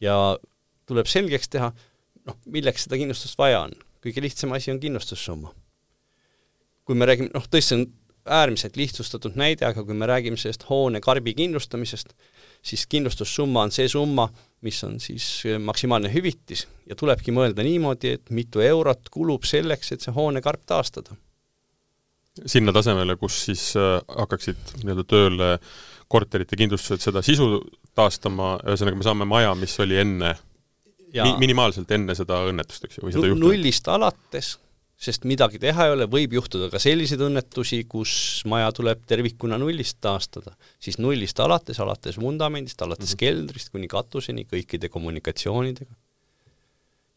ja 0.00 0.38
tuleb 0.86 1.06
selgeks 1.06 1.48
teha, 1.48 1.72
noh, 2.26 2.36
milleks 2.46 2.86
seda 2.86 2.96
kindlustust 2.96 3.38
vaja 3.38 3.60
on? 3.66 3.74
kõige 4.02 4.22
lihtsam 4.22 4.52
asi 4.52 4.70
on 4.70 4.80
kindlustussumma. 4.80 5.54
kui 6.84 6.94
me 6.94 7.06
räägime, 7.06 7.30
noh 7.34 7.46
tõesti, 7.50 7.74
on 7.74 7.86
äärmiselt 8.26 8.76
lihtsustatud 8.76 9.36
näide, 9.38 9.66
aga 9.66 9.84
kui 9.84 9.94
me 9.94 10.06
räägime 10.06 10.36
sellest 10.36 10.64
hoone 10.68 11.00
karbi 11.00 11.34
kindlustamisest, 11.34 12.14
siis 12.62 12.86
kindlustussumma 12.86 13.62
on 13.62 13.70
see 13.74 13.88
summa, 13.88 14.28
mis 14.62 14.78
on 14.86 14.98
siis 15.02 15.26
maksimaalne 15.58 16.10
hüvitis 16.12 16.66
ja 16.86 16.96
tulebki 16.98 17.34
mõelda 17.34 17.64
niimoodi, 17.66 18.16
et 18.18 18.30
mitu 18.30 18.62
eurot 18.64 19.10
kulub 19.12 19.46
selleks, 19.48 19.92
et 19.92 20.04
see 20.04 20.14
hoonekarp 20.14 20.62
taastada. 20.66 21.16
sinna 22.46 22.72
tasemele, 22.72 23.16
kus 23.20 23.44
siis 23.48 23.72
äh, 23.76 23.98
hakkaksid 24.08 24.78
nii-öelda 24.82 25.04
tööle 25.04 25.50
korterite 26.08 26.56
kindlustused 26.56 27.02
seda 27.02 27.22
sisu 27.24 27.58
taastama, 27.94 28.56
ühesõnaga 28.64 28.96
me 28.96 29.04
saame 29.06 29.28
maja, 29.28 29.54
mis 29.58 29.78
oli 29.80 29.98
enne 30.00 30.34
Mi 31.12 31.34
minimaalselt 31.42 31.90
enne 31.92 32.14
seda 32.16 32.38
õnnetust, 32.48 32.86
eks 32.86 32.96
ju, 32.96 33.04
või 33.04 33.12
seda 33.12 33.28
juhtumit? 33.28 33.44
nullist 33.44 33.88
alates, 33.92 34.54
sest 35.02 35.26
midagi 35.26 35.58
teha 35.62 35.88
ei 35.88 35.94
ole, 35.96 36.06
võib 36.10 36.36
juhtuda 36.36 36.68
ka 36.70 36.78
selliseid 36.82 37.22
õnnetusi, 37.26 37.80
kus 37.90 38.12
maja 38.50 38.70
tuleb 38.74 39.02
tervikuna 39.08 39.58
nullist 39.58 39.98
taastada. 40.04 40.54
siis 40.78 40.98
nullist 41.02 41.40
alates, 41.42 41.80
alates 41.82 42.18
vundamendist, 42.22 42.82
alates 42.82 43.10
mm 43.10 43.14
-hmm. 43.14 43.22
keldrist 43.24 43.72
kuni 43.74 43.88
katuseni, 43.88 44.46
kõikide 44.46 44.88
kommunikatsioonidega. 44.88 45.94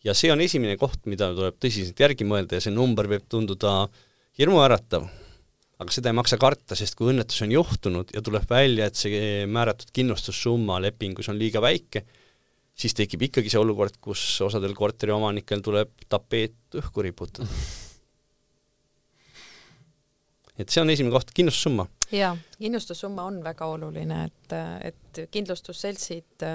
ja 0.03 0.13
see 0.13 0.31
on 0.31 0.41
esimene 0.41 0.77
koht, 0.77 1.05
mida 1.05 1.33
tuleb 1.33 1.55
tõsiselt 1.61 1.99
järgi 1.99 2.25
mõelda 2.25 2.57
ja 2.57 2.61
see 2.61 2.73
number 2.73 3.07
võib 3.07 3.29
tunduda 3.29 3.87
hirmuäratav, 4.39 5.07
aga 5.79 5.91
seda 5.91 6.09
ei 6.09 6.17
maksa 6.17 6.37
karta, 6.37 6.75
sest 6.75 6.95
kui 6.95 7.11
õnnetus 7.13 7.41
on 7.41 7.51
juhtunud 7.51 8.11
ja 8.15 8.21
tuleb 8.21 8.49
välja, 8.49 8.85
et 8.85 8.95
see 8.95 9.45
määratud 9.45 9.91
kindlustussumma 9.93 10.79
lepingus 10.81 11.29
on 11.29 11.37
liiga 11.37 11.61
väike, 11.61 12.05
siis 12.75 12.95
tekib 12.97 13.25
ikkagi 13.29 13.51
see 13.51 13.61
olukord, 13.61 13.97
kus 14.03 14.21
osadel 14.45 14.75
korteriomanikel 14.77 15.63
tuleb 15.65 15.93
tapeet 16.11 16.79
õhku 16.81 17.05
riputada. 17.05 17.47
et 20.59 20.69
see 20.69 20.81
on 20.83 20.91
esimene 20.91 21.13
koht, 21.15 21.31
kindlustussumma. 21.35 21.87
jaa, 22.11 22.35
kindlustussumma 22.59 23.29
on 23.31 23.41
väga 23.43 23.69
oluline, 23.77 24.25
et, 24.29 24.57
et 24.91 25.25
kindlustusseltsid 25.31 26.45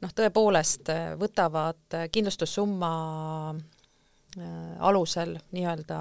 noh, 0.00 0.14
tõepoolest 0.16 0.92
võtavad 1.20 1.98
kindlustussumma 2.12 2.92
äh, 3.54 4.76
alusel 4.90 5.36
nii-öelda 5.54 5.98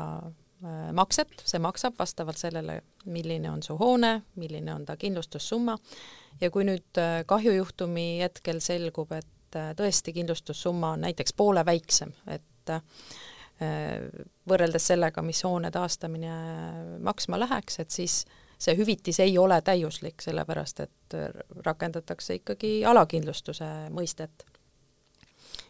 makset, 0.93 1.29
see 1.47 1.59
maksab 1.63 1.95
vastavalt 1.99 2.37
sellele, 2.37 2.81
milline 3.07 3.51
on 3.51 3.61
su 3.63 3.77
hoone, 3.79 4.21
milline 4.35 4.73
on 4.73 4.85
ta 4.85 4.97
kindlustussumma 4.99 5.77
ja 6.41 6.51
kui 6.51 6.65
nüüd 6.67 6.99
äh, 6.99 7.21
kahjujuhtumi 7.27 8.07
hetkel 8.23 8.61
selgub, 8.63 9.11
et 9.15 9.57
äh, 9.57 9.71
tõesti 9.77 10.13
kindlustussumma 10.15 10.95
on 10.95 11.05
näiteks 11.07 11.35
poole 11.37 11.65
väiksem, 11.65 12.13
et 12.27 12.73
äh, 12.73 12.83
võrreldes 14.47 14.85
sellega, 14.87 15.21
mis 15.25 15.41
hoone 15.43 15.71
taastamine 15.71 16.35
maksma 17.03 17.39
läheks, 17.41 17.81
et 17.83 17.91
siis 17.91 18.21
see 18.59 18.75
hüvitis 18.79 19.19
ei 19.23 19.35
ole 19.39 19.57
täiuslik, 19.63 20.21
sellepärast 20.23 20.79
et 20.85 21.17
rakendatakse 21.65 22.39
ikkagi 22.39 22.85
alakindlustuse 22.87 23.67
mõistet. 23.91 24.45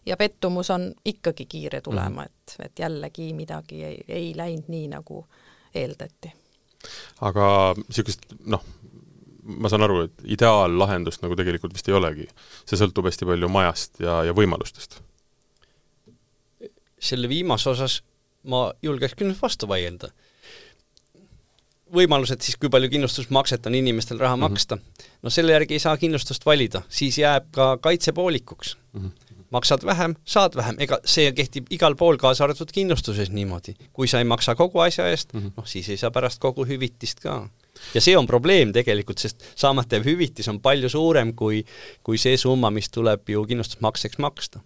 Ja 0.06 0.18
pettumus 0.18 0.70
on 0.70 0.94
ikkagi 1.06 1.46
kiire 1.46 1.82
tulema, 1.82 2.22
mhm. 2.22 2.26
et, 2.26 2.56
et 2.66 2.80
jällegi 2.80 3.34
midagi 3.34 3.84
ei, 3.84 4.04
ei 4.08 4.32
läinud 4.38 4.68
nii, 4.68 4.88
nagu 4.88 5.26
eeldati. 5.76 6.32
aga 7.22 7.46
niisugust 7.88 8.26
noh, 8.46 8.64
ma 9.44 9.70
saan 9.70 9.84
aru, 9.86 10.06
et 10.08 10.24
ideaallahendust 10.38 11.24
nagu 11.26 11.36
tegelikult 11.36 11.76
vist 11.76 11.90
ei 11.90 11.98
olegi. 11.98 12.28
see 12.66 12.80
sõltub 12.80 13.10
hästi 13.10 13.28
palju 13.30 13.52
majast 13.52 14.00
ja, 14.04 14.22
ja 14.30 14.36
võimalustest. 14.36 15.02
selle 17.00 17.30
viimase 17.30 17.70
osas 17.70 18.02
ma 18.44 18.70
julgeks 18.82 19.16
küll 19.20 19.36
vastu 19.42 19.68
vaielda. 19.68 20.12
võimalused 21.94 22.42
siis, 22.46 22.56
kui 22.62 22.70
palju 22.70 22.90
kindlustusmakset 22.90 23.66
on 23.66 23.76
inimestel 23.76 24.20
raha 24.20 24.36
mm 24.36 24.44
-hmm. 24.44 24.50
maksta, 24.50 24.78
no 25.22 25.30
selle 25.30 25.52
järgi 25.52 25.74
ei 25.74 25.80
saa 25.80 25.98
kindlustust 25.98 26.46
valida, 26.46 26.82
siis 26.90 27.18
jääb 27.18 27.52
ka 27.52 27.78
kaitse 27.78 28.12
poolikuks 28.14 28.78
mm. 28.94 29.02
-hmm 29.02 29.29
maksad 29.50 29.86
vähem, 29.86 30.16
saad 30.26 30.56
vähem, 30.56 30.80
ega 30.80 31.00
see 31.06 31.32
kehtib 31.36 31.70
igal 31.74 31.96
pool, 32.00 32.18
kaasa 32.22 32.46
arvatud 32.46 32.72
kindlustuses 32.74 33.32
niimoodi. 33.34 33.76
kui 33.94 34.08
sa 34.08 34.20
ei 34.20 34.28
maksa 34.28 34.56
kogu 34.56 34.80
asja 34.80 35.08
eest 35.10 35.34
mm, 35.34 35.40
-hmm. 35.40 35.52
noh 35.58 35.68
siis 35.68 35.90
ei 35.90 35.98
saa 35.98 36.12
pärast 36.12 36.40
kogu 36.40 36.66
hüvitist 36.66 37.20
ka 37.20 37.50
ja 37.94 38.02
see 38.02 38.18
on 38.18 38.28
probleem 38.28 38.74
tegelikult, 38.74 39.18
sest 39.18 39.46
saamata 39.56 39.96
jääv 39.96 40.06
hüvitis 40.06 40.48
on 40.48 40.60
palju 40.60 40.90
suurem 40.90 41.34
kui, 41.34 41.66
kui 42.04 42.18
see 42.18 42.38
summa, 42.38 42.72
mis 42.72 42.90
tuleb 42.90 43.30
ju 43.30 43.46
kindlustusmakseks 43.46 44.18
maksta 44.18 44.60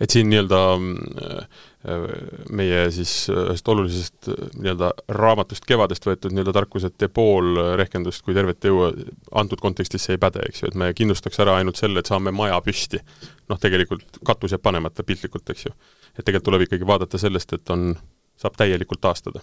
et 0.00 0.10
siin 0.10 0.28
nii-öelda 0.30 0.60
äh, 0.76 1.62
meie 2.50 2.82
siis 2.94 3.14
ühest 3.32 3.68
olulisest 3.68 4.30
äh, 4.32 4.50
nii-öelda 4.58 4.92
raamatust 5.18 5.66
Kevadest 5.68 6.06
võetud 6.06 6.34
nii-öelda 6.34 6.54
tarkus, 6.56 6.86
et 6.88 7.06
pool 7.14 7.56
rehkendust 7.80 8.24
kui 8.26 8.36
tervet 8.36 8.64
ei 8.64 8.74
jõua, 8.74 8.92
antud 9.42 9.62
kontekstis 9.62 10.08
see 10.08 10.18
ei 10.18 10.22
päde, 10.22 10.44
eks 10.48 10.62
ju, 10.64 10.72
et 10.72 10.78
me 10.78 10.92
kindlustaks 10.96 11.42
ära 11.44 11.56
ainult 11.60 11.80
selle, 11.80 12.02
et 12.02 12.10
saame 12.10 12.34
maja 12.34 12.60
püsti. 12.64 13.02
noh, 13.48 13.58
tegelikult 13.60 14.22
katus 14.24 14.54
jääb 14.54 14.62
panemata 14.62 15.04
piltlikult, 15.04 15.50
eks 15.50 15.66
ju. 15.66 15.74
et 16.16 16.24
tegelikult 16.24 16.50
tuleb 16.50 16.68
ikkagi 16.68 16.86
vaadata 16.86 17.18
sellest, 17.18 17.52
et 17.58 17.74
on, 17.74 17.92
saab 18.40 18.56
täielikult 18.58 19.00
taastada 19.00 19.42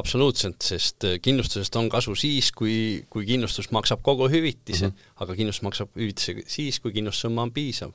absoluutselt, 0.00 0.62
sest 0.62 1.06
äh, 1.06 1.18
kindlustusest 1.22 1.76
on 1.78 1.88
kasu 1.92 2.14
siis, 2.18 2.50
kui, 2.52 3.04
kui 3.10 3.26
kindlustus 3.28 3.70
maksab 3.74 4.02
kogu 4.02 4.28
hüvitise 4.30 4.88
mm, 4.88 4.92
-hmm. 4.92 5.12
aga 5.22 5.36
kindlustus 5.38 5.62
maksab 5.62 5.94
hüvitise 5.96 6.42
siis, 6.46 6.80
kui 6.80 6.92
kindlustussumma 6.92 7.42
on 7.42 7.52
piisav. 7.52 7.92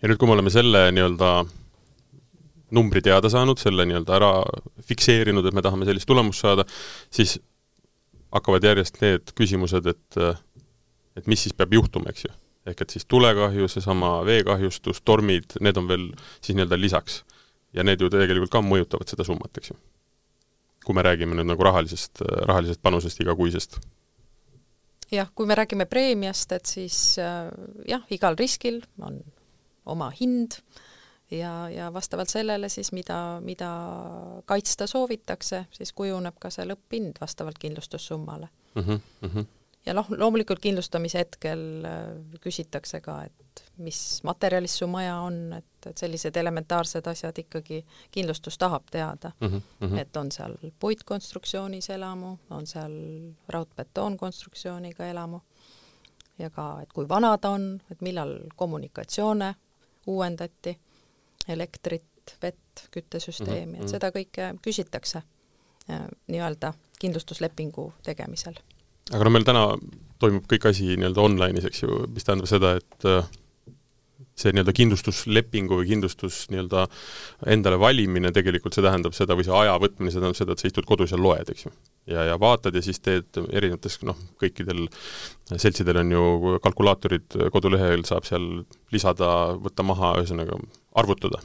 Ja 0.00 0.08
nüüd, 0.08 0.18
kui 0.20 0.30
me 0.30 0.36
oleme 0.36 0.52
selle 0.54 0.86
nii-öelda 0.94 1.32
numbri 2.72 3.02
teada 3.04 3.28
saanud, 3.32 3.60
selle 3.60 3.86
nii-öelda 3.88 4.16
ära 4.16 4.30
fikseerinud, 4.88 5.46
et 5.46 5.56
me 5.56 5.64
tahame 5.64 5.88
sellist 5.88 6.08
tulemust 6.08 6.44
saada, 6.44 6.64
siis 7.12 7.36
hakkavad 8.32 8.64
järjest 8.64 9.02
need 9.04 9.34
küsimused, 9.38 9.90
et 9.92 10.22
et 11.12 11.26
mis 11.28 11.42
siis 11.44 11.52
peab 11.52 11.74
juhtuma, 11.76 12.08
eks 12.08 12.24
ju. 12.24 12.32
ehk 12.66 12.84
et 12.84 12.94
siis 12.94 13.04
tulekahju, 13.04 13.68
seesama 13.68 14.22
veekahjustus, 14.24 15.02
tormid, 15.04 15.58
need 15.60 15.76
on 15.76 15.88
veel 15.90 16.06
siis 16.40 16.56
nii-öelda 16.56 16.80
lisaks. 16.80 17.24
ja 17.72 17.84
need 17.84 18.00
ju 18.00 18.08
tegelikult 18.12 18.52
ka 18.52 18.60
mõjutavad 18.60 19.08
seda 19.08 19.24
summat, 19.24 19.56
eks 19.58 19.72
ju 19.72 19.76
kui 20.84 20.94
me 20.94 21.02
räägime 21.06 21.36
nüüd 21.38 21.46
nagu 21.46 21.64
rahalisest, 21.66 22.22
rahalisest 22.48 22.82
panusest 22.82 23.20
igakuisest? 23.22 23.78
jah, 25.12 25.28
kui 25.34 25.46
me 25.46 25.54
räägime 25.58 25.86
preemiast, 25.86 26.52
et 26.56 26.66
siis 26.66 26.96
jah, 27.18 28.04
igal 28.10 28.38
riskil 28.38 28.80
on 29.04 29.20
oma 29.86 30.10
hind 30.20 30.58
ja, 31.30 31.68
ja 31.70 31.92
vastavalt 31.94 32.28
sellele 32.28 32.68
siis, 32.68 32.92
mida, 32.92 33.40
mida 33.40 33.70
kaitsta 34.44 34.86
soovitakse, 34.86 35.64
siis 35.70 35.92
kujuneb 35.92 36.38
ka 36.40 36.50
see 36.50 36.66
lõpphind 36.68 37.20
vastavalt 37.20 37.58
kindlustussummale 37.58 38.48
mm. 38.74 38.82
-hmm, 38.82 39.00
mm 39.20 39.28
-hmm 39.34 39.50
ja 39.86 39.94
noh, 39.94 40.06
loomulikult 40.16 40.60
kindlustamise 40.62 41.18
hetkel 41.18 41.62
äh, 41.84 42.38
küsitakse 42.40 43.00
ka, 43.00 43.22
et 43.26 43.62
mis 43.82 43.98
materjalist 44.26 44.78
su 44.78 44.86
maja 44.90 45.16
on, 45.24 45.38
et, 45.56 45.86
et 45.86 45.98
sellised 45.98 46.36
elementaarsed 46.36 47.06
asjad 47.10 47.38
ikkagi 47.42 47.82
kindlustus 48.10 48.58
tahab 48.58 48.86
teada 48.90 49.32
mm. 49.40 49.62
-hmm. 49.80 49.98
et 49.98 50.16
on 50.16 50.32
seal 50.32 50.54
puitkonstruktsioonis 50.78 51.90
elamu, 51.90 52.36
on 52.50 52.66
seal 52.66 52.94
raudbetoonkonstruktsiooniga 53.48 55.06
elamu 55.06 55.40
ja 56.38 56.50
ka, 56.50 56.80
et 56.82 56.92
kui 56.92 57.08
vana 57.08 57.38
ta 57.38 57.50
on, 57.50 57.80
et 57.90 58.00
millal 58.00 58.38
kommunikatsioone 58.56 59.54
uuendati, 60.06 60.76
elektrit, 61.48 62.36
vett, 62.42 62.86
küttesüsteemi 62.90 63.66
mm, 63.66 63.74
-hmm. 63.74 63.82
et 63.82 63.88
seda 63.88 64.10
kõike 64.14 64.52
küsitakse 64.62 65.22
äh, 65.90 66.06
nii-öelda 66.26 66.72
kindlustuslepingu 67.02 67.92
tegemisel 68.02 68.60
aga 69.10 69.26
no 69.26 69.32
meil 69.34 69.46
täna 69.46 69.64
toimub 70.22 70.46
kõik 70.50 70.68
asi 70.70 70.92
nii-öelda 70.94 71.24
online'is, 71.24 71.66
eks 71.68 71.82
ju, 71.82 72.02
mis 72.14 72.26
tähendab 72.26 72.48
seda, 72.50 72.76
et 72.78 73.08
äh, 73.08 73.26
see 74.38 74.52
nii-öelda 74.54 74.74
kindlustuslepingu 74.76 75.80
või 75.80 75.88
kindlustus 75.90 76.44
nii-öelda 76.52 76.86
endale 77.54 77.80
valimine 77.82 78.32
tegelikult, 78.34 78.76
see 78.76 78.84
tähendab 78.86 79.16
seda, 79.16 79.36
või 79.38 79.48
see 79.48 79.56
aja 79.64 79.74
võtmine, 79.82 80.12
see 80.12 80.20
tähendab 80.22 80.38
seda, 80.38 80.54
et 80.54 80.62
sa 80.62 80.70
istud 80.70 80.88
kodus 80.88 81.14
ja 81.14 81.20
loed, 81.20 81.50
eks 81.52 81.66
ju. 81.66 81.74
Ja, 82.10 82.26
ja 82.30 82.36
vaatad 82.40 82.74
ja 82.74 82.82
siis 82.84 83.00
teed 83.02 83.40
erinevates, 83.50 83.98
noh, 84.06 84.18
kõikidel 84.40 84.86
seltsidel 85.52 86.02
on 86.02 86.12
ju 86.14 86.58
kalkulaatorid 86.64 87.38
kodulehel, 87.54 88.06
saab 88.08 88.28
seal 88.28 88.46
lisada, 88.94 89.32
võtta 89.62 89.86
maha, 89.86 90.16
ühesõnaga 90.22 90.58
arvutada. 90.98 91.42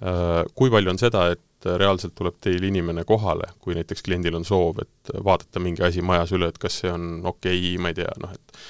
Äh, 0.00 0.42
kui 0.56 0.72
palju 0.72 0.94
on 0.94 1.00
seda, 1.00 1.28
et 1.34 1.70
reaalselt 1.80 2.14
tuleb 2.16 2.38
teil 2.40 2.62
inimene 2.64 3.04
kohale, 3.08 3.50
kui 3.60 3.76
näiteks 3.76 4.06
kliendil 4.06 4.38
on 4.38 4.46
soov, 4.48 4.80
et 4.80 5.12
vaadata 5.24 5.60
mingi 5.60 5.84
asi 5.84 6.00
majas 6.04 6.32
üle, 6.36 6.48
et 6.48 6.60
kas 6.60 6.80
see 6.80 6.92
on 6.92 7.20
okei 7.28 7.58
okay,, 7.58 7.82
ma 7.82 7.92
ei 7.92 8.00
tea, 8.00 8.14
noh 8.22 8.32
et 8.36 8.62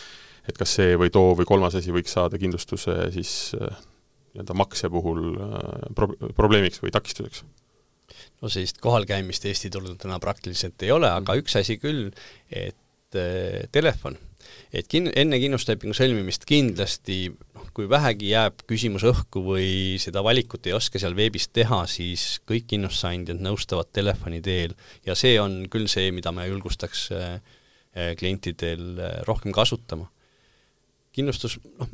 et 0.51 0.59
kas 0.59 0.73
see 0.79 0.97
või 0.99 1.13
too 1.15 1.35
või 1.39 1.47
kolmas 1.47 1.77
asi 1.79 1.93
võiks 1.95 2.15
saada 2.17 2.39
kindlustuse 2.41 2.97
siis 3.15 3.33
äh, 3.59 3.81
nii-öelda 4.35 4.57
makse 4.59 4.91
puhul 4.91 5.35
äh, 5.37 5.91
pro-, 5.95 6.15
probleemiks 6.37 6.83
või 6.83 6.95
takistuseks? 6.95 7.45
No 8.41 8.49
sellist 8.49 8.81
kohalkäimist 8.81 9.45
Eesti 9.45 9.71
turul 9.71 9.99
täna 10.01 10.19
praktiliselt 10.23 10.83
ei 10.83 10.95
ole, 10.95 11.11
aga 11.11 11.35
mhm. 11.35 11.45
üks 11.45 11.59
asi 11.61 11.79
küll, 11.83 12.09
et 12.51 13.19
äh, 13.19 13.63
telefon 13.73 14.19
et 14.73 14.87
kin-, 14.91 15.11
enne 15.19 15.39
kindlustuslepingu 15.43 15.95
sõlmimist 15.97 16.47
kindlasti 16.49 17.19
noh, 17.31 17.67
kui 17.75 17.89
vähegi 17.91 18.31
jääb 18.33 18.63
küsimus 18.71 19.05
õhku 19.09 19.43
või 19.45 19.99
seda 20.03 20.23
valikut 20.27 20.67
ei 20.69 20.77
oska 20.77 21.01
seal 21.03 21.17
veebis 21.19 21.49
teha, 21.55 21.83
siis 21.91 22.41
kõik 22.49 22.69
kindlustusandjad 22.71 23.43
nõustavad 23.43 23.91
telefoni 23.95 24.41
teel 24.45 24.77
ja 25.07 25.17
see 25.19 25.37
on 25.43 25.65
küll 25.73 25.91
see, 25.91 26.11
mida 26.15 26.33
ma 26.35 26.47
julgustaks 26.49 27.07
äh, 27.17 27.29
äh, 27.95 28.13
klientidel 28.19 28.89
äh, 28.99 29.15
rohkem 29.29 29.55
kasutama. 29.57 30.11
kindlustus, 31.13 31.59
noh, 31.79 31.91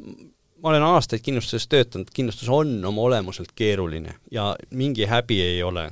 ma 0.61 0.73
olen 0.73 0.85
aastaid 0.85 1.25
kindlustuses 1.25 1.69
töötanud, 1.73 2.13
kindlustus 2.13 2.51
on 2.53 2.77
oma 2.85 3.09
olemuselt 3.09 3.55
keeruline 3.57 4.19
ja 4.33 4.55
mingi 4.71 5.09
häbi 5.09 5.41
ei 5.43 5.63
ole 5.63 5.91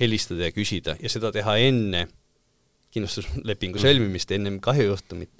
helistada 0.00 0.48
ja 0.48 0.54
küsida 0.56 0.96
ja 1.00 1.12
seda 1.12 1.32
teha 1.32 1.56
enne 1.60 2.06
kindlustuslepingu 2.90 3.78
sõlmimist, 3.78 4.32
ennem 4.34 4.58
kahjujuhtumit 4.62 5.30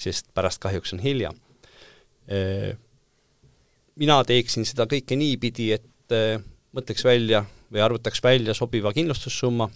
sest 0.00 0.28
pärast 0.34 0.60
kahjuks 0.62 0.94
on 0.96 1.00
hilja. 1.00 1.32
mina 3.96 4.16
teeksin 4.24 4.66
seda 4.66 4.86
kõike 4.90 5.16
niipidi, 5.16 5.70
et 5.72 6.16
mõtleks 6.76 7.04
välja 7.06 7.44
või 7.72 7.82
arvutaks 7.82 8.22
välja 8.22 8.54
sobiva 8.54 8.92
kindlustussumma 8.92 9.68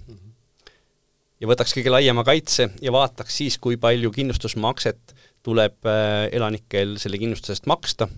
ja 1.40 1.48
võtaks 1.48 1.74
kõige 1.76 1.92
laiema 1.94 2.24
kaitse 2.26 2.68
ja 2.82 2.92
vaataks 2.92 3.36
siis, 3.36 3.58
kui 3.58 3.78
palju 3.80 4.10
kindlustusmakset 4.12 5.14
tuleb 5.42 5.88
elanikel 6.32 6.98
selle 7.00 7.18
kindlustuse 7.18 7.56
eest 7.56 7.70
maksta 7.70 8.08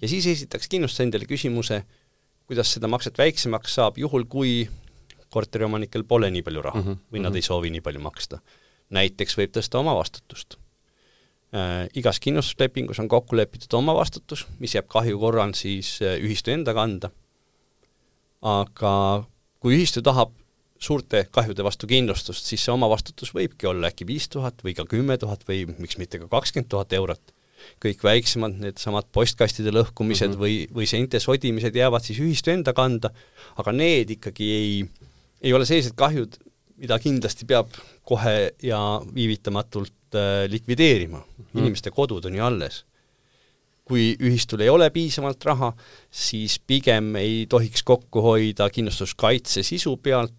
ja 0.00 0.08
siis 0.08 0.26
esitaks 0.30 0.70
kindlustaja 0.72 1.08
endale 1.08 1.28
küsimuse, 1.28 1.82
kuidas 2.46 2.72
seda 2.72 2.88
makset 2.88 3.18
väiksemaks 3.18 3.76
saab, 3.76 3.98
juhul 3.98 4.24
kui 4.30 4.64
korteriomanikel 5.30 6.04
pole 6.04 6.30
nii 6.30 6.42
palju 6.42 6.62
raha 6.62 6.80
mm 6.80 6.86
-hmm. 6.86 7.02
või 7.12 7.20
nad 7.22 7.30
mhm. 7.30 7.36
ei 7.36 7.42
soovi 7.42 7.70
nii 7.70 7.80
palju 7.80 8.00
maksta. 8.00 8.38
näiteks 8.90 9.38
võib 9.38 9.50
tõsta 9.56 9.78
omavastutust 9.78 10.56
äh,. 11.54 11.88
Igas 11.94 12.20
kindlustuslepingus 12.20 12.98
on 12.98 13.08
kokku 13.08 13.36
lepitud 13.36 13.72
omavastutus, 13.74 14.46
mis 14.58 14.74
jääb 14.74 14.86
kahju 14.88 15.18
korral 15.18 15.52
siis 15.54 15.98
äh, 16.02 16.18
ühistu 16.20 16.50
enda 16.50 16.74
kanda, 16.74 17.10
aga 18.42 19.24
kui 19.60 19.76
ühistu 19.78 20.02
tahab 20.02 20.32
suurte 20.78 21.24
kahjude 21.32 21.64
vastu 21.64 21.88
kindlustust, 21.90 22.46
siis 22.48 22.64
see 22.64 22.74
omavastutus 22.74 23.32
võibki 23.36 23.68
olla 23.70 23.90
äkki 23.90 24.06
viis 24.08 24.28
tuhat 24.32 24.60
või 24.64 24.76
ka 24.76 24.86
kümme 24.88 25.16
tuhat 25.20 25.46
või 25.48 25.64
miks 25.78 25.98
mitte 26.00 26.20
ka 26.22 26.28
kakskümmend 26.30 26.70
tuhat 26.72 26.92
eurot. 26.96 27.32
kõik 27.82 28.02
väiksemad, 28.04 28.58
needsamad 28.60 29.06
postkastide 29.16 29.72
lõhkumised 29.72 30.28
mm 30.28 30.34
-hmm. 30.34 30.40
või, 30.40 30.68
või 30.70 30.86
seinte 30.86 31.18
sodimised 31.20 31.74
jäävad 31.74 32.04
siis 32.04 32.20
ühistu 32.20 32.52
enda 32.52 32.72
kanda, 32.76 33.10
aga 33.56 33.72
need 33.72 34.10
ikkagi 34.10 34.50
ei, 34.52 34.84
ei 35.46 35.54
ole 35.54 35.66
sellised 35.68 35.94
kahjud, 35.98 36.36
mida 36.82 36.98
kindlasti 37.00 37.46
peab 37.48 37.70
kohe 38.06 38.52
ja 38.62 38.80
viivitamatult 39.14 40.16
äh, 40.18 40.44
likvideerima 40.50 41.20
mm. 41.22 41.56
inimeste 41.60 41.92
kodud 41.94 42.26
on 42.28 42.36
ju 42.36 42.44
alles. 42.44 42.84
kui 43.86 44.16
ühistul 44.18 44.64
ei 44.64 44.68
ole 44.68 44.88
piisavalt 44.90 45.44
raha, 45.46 45.68
siis 46.10 46.56
pigem 46.58 47.12
ei 47.20 47.44
tohiks 47.46 47.84
kokku 47.86 48.18
hoida 48.24 48.66
kindlustuskaitse 48.74 49.62
sisu 49.62 49.92
pealt, 50.02 50.34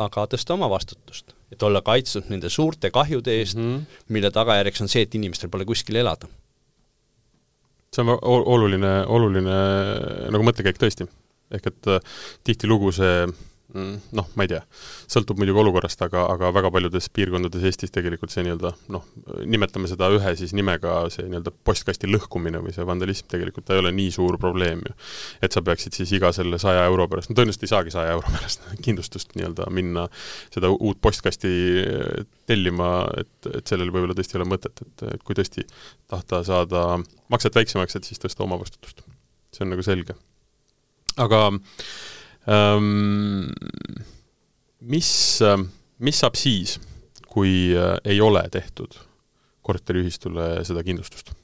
aga 0.00 0.24
tõsta 0.32 0.54
oma 0.56 0.70
vastutust, 0.72 1.34
et 1.52 1.60
olla 1.60 1.82
kaitstud 1.84 2.30
nende 2.32 2.48
suurte 2.48 2.88
kahjude 2.90 3.34
eest 3.36 3.58
mm, 3.58 3.74
-hmm. 3.74 4.00
mille 4.16 4.30
tagajärjeks 4.32 4.80
on 4.80 4.88
see, 4.88 5.02
et 5.04 5.14
inimestel 5.14 5.52
pole 5.52 5.68
kuskil 5.68 6.00
elada. 6.00 6.28
see 7.92 8.02
on 8.02 8.16
oluline, 8.22 9.04
oluline 9.06 9.60
nagu 10.30 10.44
mõttekäik 10.48 10.80
tõesti. 10.80 11.04
ehk 11.52 11.66
et 11.66 11.86
äh, 11.86 12.00
tihtilugu 12.44 12.92
see 12.96 13.28
noh, 13.72 14.26
ma 14.34 14.44
ei 14.44 14.50
tea, 14.50 14.60
sõltub 15.10 15.38
muidugi 15.38 15.60
olukorrast, 15.62 16.00
aga, 16.02 16.24
aga 16.32 16.50
väga 16.54 16.70
paljudes 16.74 17.06
piirkondades 17.14 17.62
Eestis 17.68 17.92
tegelikult 17.94 18.32
see 18.34 18.42
nii-öelda 18.46 18.72
noh, 18.90 19.04
nimetame 19.46 19.90
seda 19.90 20.08
ühe 20.14 20.32
siis 20.38 20.54
nimega 20.56 21.04
see 21.14 21.28
nii-öelda 21.28 21.52
postkasti 21.66 22.10
lõhkumine 22.10 22.62
või 22.64 22.74
see 22.74 22.86
vandalism 22.88 23.30
tegelikult 23.30 23.68
ta 23.68 23.76
ei 23.76 23.84
ole 23.84 23.94
nii 23.94 24.10
suur 24.14 24.40
probleem 24.42 24.82
ju. 24.86 24.96
et 25.46 25.54
sa 25.54 25.62
peaksid 25.66 26.00
siis 26.00 26.14
iga 26.18 26.32
selle 26.34 26.58
saja 26.62 26.82
euro 26.90 27.06
pärast, 27.10 27.30
no 27.30 27.38
tõenäoliselt 27.38 27.66
ei 27.68 27.72
saagi 27.74 27.94
saja 27.94 28.16
euro 28.16 28.34
pärast 28.34 28.66
kindlustust 28.86 29.36
nii-öelda 29.38 29.70
minna 29.74 30.08
seda 30.50 30.72
uut 30.74 31.00
postkasti 31.02 31.54
eh, 31.84 32.22
tellima, 32.50 32.92
et, 33.22 33.52
et 33.54 33.70
sellel 33.70 33.94
võib-olla 33.94 34.18
tõesti 34.18 34.34
ei 34.34 34.42
ole 34.42 34.50
mõtet, 34.50 34.86
et, 34.86 35.08
et 35.14 35.26
kui 35.26 35.38
tõesti 35.38 35.66
tahta 36.10 36.42
saada 36.46 36.86
makset 37.30 37.54
väiksemaks, 37.54 37.94
et 37.96 38.08
siis 38.08 38.18
tõsta 38.18 38.42
omavastutust. 38.46 39.04
see 39.54 39.66
on 39.66 39.76
nagu 39.76 39.84
selge. 39.86 40.18
aga 41.20 41.46
äh, 41.50 42.18
mis, 44.80 45.10
mis 46.00 46.20
saab 46.22 46.38
siis, 46.40 46.78
kui 47.30 47.70
äh, 47.76 47.98
ei 48.04 48.20
ole 48.20 48.42
tehtud 48.52 48.96
korteriühistule 49.66 50.64
seda 50.66 50.82
kindlustust? 50.86 51.34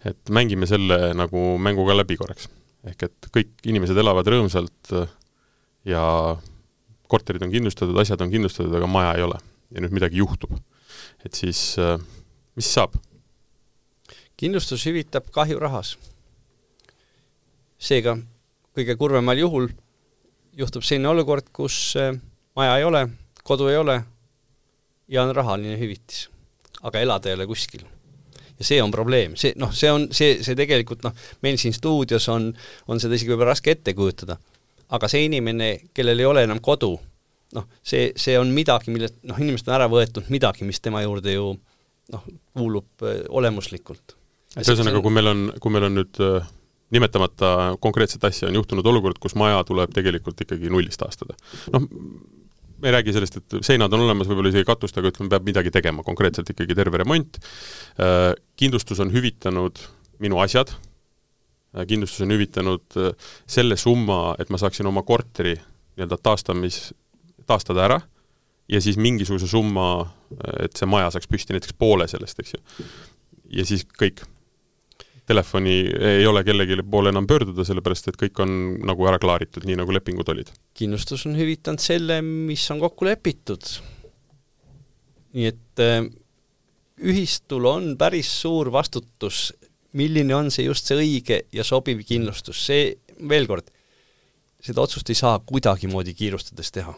et 0.00 0.30
mängime 0.32 0.64
selle 0.64 1.10
nagu 1.12 1.58
mängu 1.60 1.84
ka 1.84 1.92
läbi 1.92 2.16
korraks. 2.16 2.48
ehk 2.88 3.02
et 3.04 3.26
kõik 3.34 3.50
inimesed 3.68 3.98
elavad 4.00 4.28
rõõmsalt 4.32 4.94
äh, 4.96 5.10
ja 5.84 6.04
korterid 7.10 7.42
on 7.42 7.52
kindlustatud, 7.52 7.98
asjad 8.00 8.22
on 8.22 8.30
kindlustatud, 8.32 8.72
aga 8.74 8.88
maja 8.88 9.12
ei 9.18 9.26
ole. 9.26 9.36
ja 9.70 9.84
nüüd 9.84 9.92
midagi 9.92 10.22
juhtub. 10.22 10.56
et 11.24 11.34
siis 11.34 11.76
äh, 11.78 11.98
mis 12.56 12.70
saab? 12.70 12.96
kindlustus 14.40 14.86
hüvitab 14.88 15.28
kahju 15.34 15.60
rahas. 15.60 15.98
seega 17.78 18.16
kõige 18.76 18.96
kurvemal 18.96 19.38
juhul 19.38 19.68
juhtub 20.58 20.84
selline 20.86 21.10
olukord, 21.10 21.50
kus 21.52 21.94
äh, 22.00 22.12
maja 22.58 22.76
ei 22.78 22.84
ole, 22.84 23.06
kodu 23.46 23.68
ei 23.70 23.78
ole 23.80 24.00
ja 25.10 25.22
on 25.22 25.34
rahaline 25.36 25.78
hüvitis. 25.78 26.28
aga 26.82 27.00
elada 27.00 27.28
ei 27.28 27.34
ole 27.34 27.46
kuskil. 27.46 27.82
ja 28.58 28.64
see 28.64 28.82
on 28.82 28.90
probleem, 28.90 29.36
see 29.36 29.52
noh, 29.56 29.72
see 29.72 29.90
on, 29.92 30.08
see, 30.12 30.40
see 30.44 30.56
tegelikult 30.56 31.04
noh, 31.06 31.14
meil 31.42 31.58
siin 31.60 31.74
stuudios 31.76 32.28
on, 32.28 32.50
on 32.88 33.00
seda 33.00 33.16
isegi 33.16 33.32
võib-olla 33.32 33.54
raske 33.54 33.74
ette 33.74 33.94
kujutada. 33.94 34.36
aga 34.90 35.08
see 35.08 35.24
inimene, 35.28 35.72
kellel 35.94 36.18
ei 36.18 36.28
ole 36.28 36.44
enam 36.48 36.60
kodu, 36.60 36.94
noh, 37.56 37.66
see, 37.82 38.12
see 38.16 38.38
on 38.38 38.52
midagi, 38.54 38.92
millest 38.94 39.20
noh, 39.22 39.38
inimesed 39.38 39.68
on 39.70 39.78
ära 39.78 39.90
võetud 39.90 40.30
midagi, 40.30 40.66
mis 40.68 40.80
tema 40.80 41.02
juurde 41.06 41.34
ju 41.34 41.52
noh, 42.14 42.30
kuulub 42.56 43.06
äh, 43.06 43.22
olemuslikult. 43.28 44.16
et 44.56 44.66
ühesõnaga, 44.66 45.02
kui 45.02 45.14
meil 45.14 45.34
on, 45.34 45.44
kui 45.60 45.74
meil 45.74 45.90
on 45.90 46.02
nüüd 46.02 46.24
äh 46.26 46.56
nimetamata 46.90 47.76
konkreetset 47.80 48.24
asja, 48.24 48.48
on 48.48 48.58
juhtunud 48.58 48.86
olukord, 48.86 49.18
kus 49.22 49.36
maja 49.38 49.62
tuleb 49.66 49.92
tegelikult 49.94 50.40
ikkagi 50.42 50.70
nullist 50.72 51.00
taastada. 51.02 51.36
noh, 51.72 51.86
me 52.80 52.88
ei 52.88 52.92
räägi 52.92 53.12
sellest, 53.12 53.36
et 53.36 53.56
seinad 53.66 53.92
on 53.92 54.04
olemas, 54.06 54.28
võib-olla 54.28 54.52
isegi 54.52 54.66
katust, 54.68 54.96
aga 54.98 55.10
ütleme, 55.12 55.30
peab 55.32 55.46
midagi 55.46 55.72
tegema, 55.74 56.04
konkreetselt 56.06 56.50
ikkagi 56.52 56.76
terve 56.76 57.00
remont, 57.02 57.40
äh, 58.00 58.32
kindlustus 58.60 59.02
on 59.04 59.12
hüvitanud 59.12 59.82
minu 60.24 60.40
asjad, 60.40 60.72
äh, 61.74 61.84
kindlustus 61.88 62.24
on 62.24 62.32
hüvitanud 62.34 62.98
äh, 63.00 63.12
selle 63.50 63.76
summa, 63.80 64.34
et 64.40 64.52
ma 64.52 64.60
saaksin 64.60 64.88
oma 64.88 65.04
korteri 65.06 65.58
nii-öelda 65.58 66.18
taastamis, 66.22 66.88
taastada 67.46 67.84
ära, 67.84 68.00
ja 68.70 68.80
siis 68.80 68.96
mingisuguse 69.00 69.48
summa, 69.50 69.90
et 70.62 70.78
see 70.78 70.88
maja 70.88 71.10
saaks 71.12 71.28
püsti, 71.28 71.56
näiteks 71.56 71.74
poole 71.78 72.06
sellest, 72.08 72.38
eks 72.40 72.54
ju. 72.54 72.88
ja 73.58 73.64
siis 73.66 73.82
kõik 73.98 74.22
telefoni 75.30 75.74
ei 76.10 76.26
ole 76.26 76.42
kellegi 76.46 76.80
poole 76.90 77.12
enam 77.12 77.26
pöörduda, 77.30 77.64
sellepärast 77.66 78.10
et 78.10 78.18
kõik 78.18 78.42
on 78.42 78.52
nagu 78.88 79.06
ära 79.08 79.20
klaaritud, 79.22 79.66
nii 79.68 79.78
nagu 79.78 79.94
lepingud 79.94 80.28
olid. 80.32 80.50
kindlustus 80.76 81.26
on 81.28 81.36
hüvitanud 81.38 81.82
selle, 81.82 82.20
mis 82.24 82.64
on 82.74 82.82
kokku 82.82 83.06
lepitud. 83.08 83.66
nii 85.36 85.46
et 85.46 85.82
äh, 85.84 86.08
ühistul 87.00 87.68
on 87.70 87.92
päris 87.98 88.30
suur 88.42 88.72
vastutus, 88.74 89.50
milline 89.96 90.34
on 90.34 90.50
see 90.50 90.66
just 90.66 90.88
see 90.90 90.98
õige 90.98 91.42
ja 91.54 91.64
sobiv 91.66 92.02
kindlustus, 92.06 92.60
see, 92.66 92.94
veel 93.28 93.46
kord, 93.50 93.70
seda 94.60 94.82
otsust 94.82 95.08
ei 95.10 95.18
saa 95.18 95.38
kuidagimoodi 95.46 96.14
kiirustades 96.16 96.74
teha. 96.74 96.94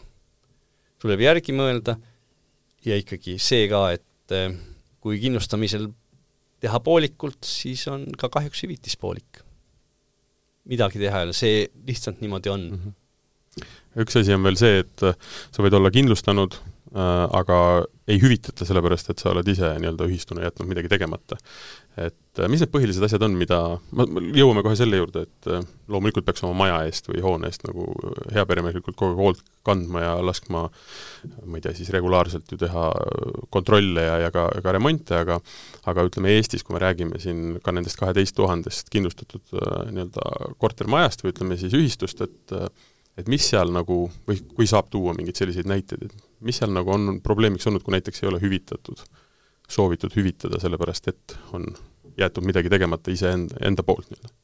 tuleb 1.03 1.19
järgi 1.19 1.53
mõelda 1.55 1.97
ja 2.85 2.95
ikkagi 2.99 3.37
see 3.39 3.67
ka, 3.71 3.89
et 3.93 4.35
äh, 4.35 4.55
kui 5.03 5.19
kindlustamisel 5.21 5.91
teha 6.63 6.79
poolikult, 6.83 7.41
siis 7.45 7.85
on 7.91 8.05
ka 8.19 8.29
kahjuks 8.31 8.63
hüvitis 8.65 8.99
poolik. 8.99 9.41
midagi 10.69 11.01
teha 11.01 11.19
ei 11.19 11.27
ole, 11.27 11.33
see 11.35 11.65
lihtsalt 11.87 12.21
niimoodi 12.23 12.51
on 12.51 12.61
mm. 12.69 12.83
-hmm. 12.83 13.71
üks 14.03 14.15
asi 14.19 14.33
on 14.33 14.45
veel 14.47 14.59
see, 14.59 14.79
et 14.85 15.03
äh, 15.03 15.17
sa 15.51 15.65
võid 15.65 15.75
olla 15.75 15.91
kindlustanud 15.91 16.55
äh,, 16.55 17.25
aga 17.39 17.57
ei 18.07 18.19
hüvitata, 18.21 18.65
sellepärast 18.67 19.11
et 19.11 19.19
sa 19.19 19.31
oled 19.33 19.47
ise 19.47 19.73
nii-öelda 19.79 20.07
ühistuna 20.07 20.45
jätnud 20.47 20.71
midagi 20.71 20.91
tegemata 20.91 21.37
et 21.97 22.39
äh, 22.41 22.49
mis 22.49 22.61
need 22.63 22.71
põhilised 22.73 23.03
asjad 23.05 23.23
on, 23.27 23.35
mida, 23.37 23.59
jõuame 24.33 24.63
kohe 24.65 24.77
selle 24.77 24.97
juurde, 24.97 25.25
et 25.27 25.49
äh, 25.51 25.65
loomulikult 25.93 26.25
peaks 26.25 26.41
oma 26.45 26.55
maja 26.63 26.79
eest 26.87 27.09
või 27.09 27.21
hoone 27.21 27.49
eest 27.51 27.65
nagu 27.67 27.85
äh, 27.93 28.15
heaperemehelikult 28.39 28.97
kogu 28.97 29.13
aeg 29.13 29.21
hoolt 29.21 29.43
kandma 29.67 30.01
ja 30.01 30.13
laskma 30.25 30.63
ma 31.45 31.59
ei 31.59 31.65
tea, 31.65 31.75
siis 31.77 31.91
regulaarselt 31.93 32.49
ju 32.49 32.57
teha 32.63 32.87
kontrolle 33.53 34.07
ja, 34.07 34.17
ja 34.25 34.31
ka, 34.33 34.47
ka 34.65 34.73
remonte, 34.73 35.19
aga 35.21 35.37
aga 35.89 36.07
ütleme 36.09 36.33
Eestis, 36.33 36.65
kui 36.65 36.75
me 36.75 36.81
räägime 36.81 37.21
siin 37.21 37.59
ka 37.63 37.75
nendest 37.75 37.99
kaheteist 38.01 38.35
tuhandest 38.39 38.89
kindlustatud 38.93 39.53
nii-öelda 39.53 40.55
kortermajast 40.61 41.23
või 41.23 41.35
ütleme 41.35 41.59
siis 41.61 41.77
ühistust, 41.77 42.25
et 42.25 42.57
et 43.13 43.27
mis 43.29 43.45
seal 43.45 43.69
nagu, 43.69 44.07
või 44.25 44.39
kui 44.57 44.65
saab 44.65 44.87
tuua 44.89 45.13
mingeid 45.13 45.37
selliseid 45.37 45.67
näiteid, 45.69 46.07
et 46.07 46.23
mis 46.41 46.57
seal 46.57 46.73
nagu 46.73 46.89
on 46.89 47.19
probleemiks 47.21 47.67
olnud, 47.69 47.83
kui 47.85 47.93
näiteks 47.93 48.23
ei 48.23 48.31
ole 48.31 48.41
hüvitatud? 48.41 49.03
äh, 49.05 49.22
soovitud 49.69 50.15
hüvitada, 50.15 50.59
sellepärast 50.61 51.07
et 51.07 51.37
on 51.53 51.65
jäetud 52.17 52.45
midagi 52.45 52.69
tegemata 52.69 53.11
iseenda, 53.11 53.57
enda 53.65 53.83
poolt 53.83 54.09
nii-öelda 54.11 54.35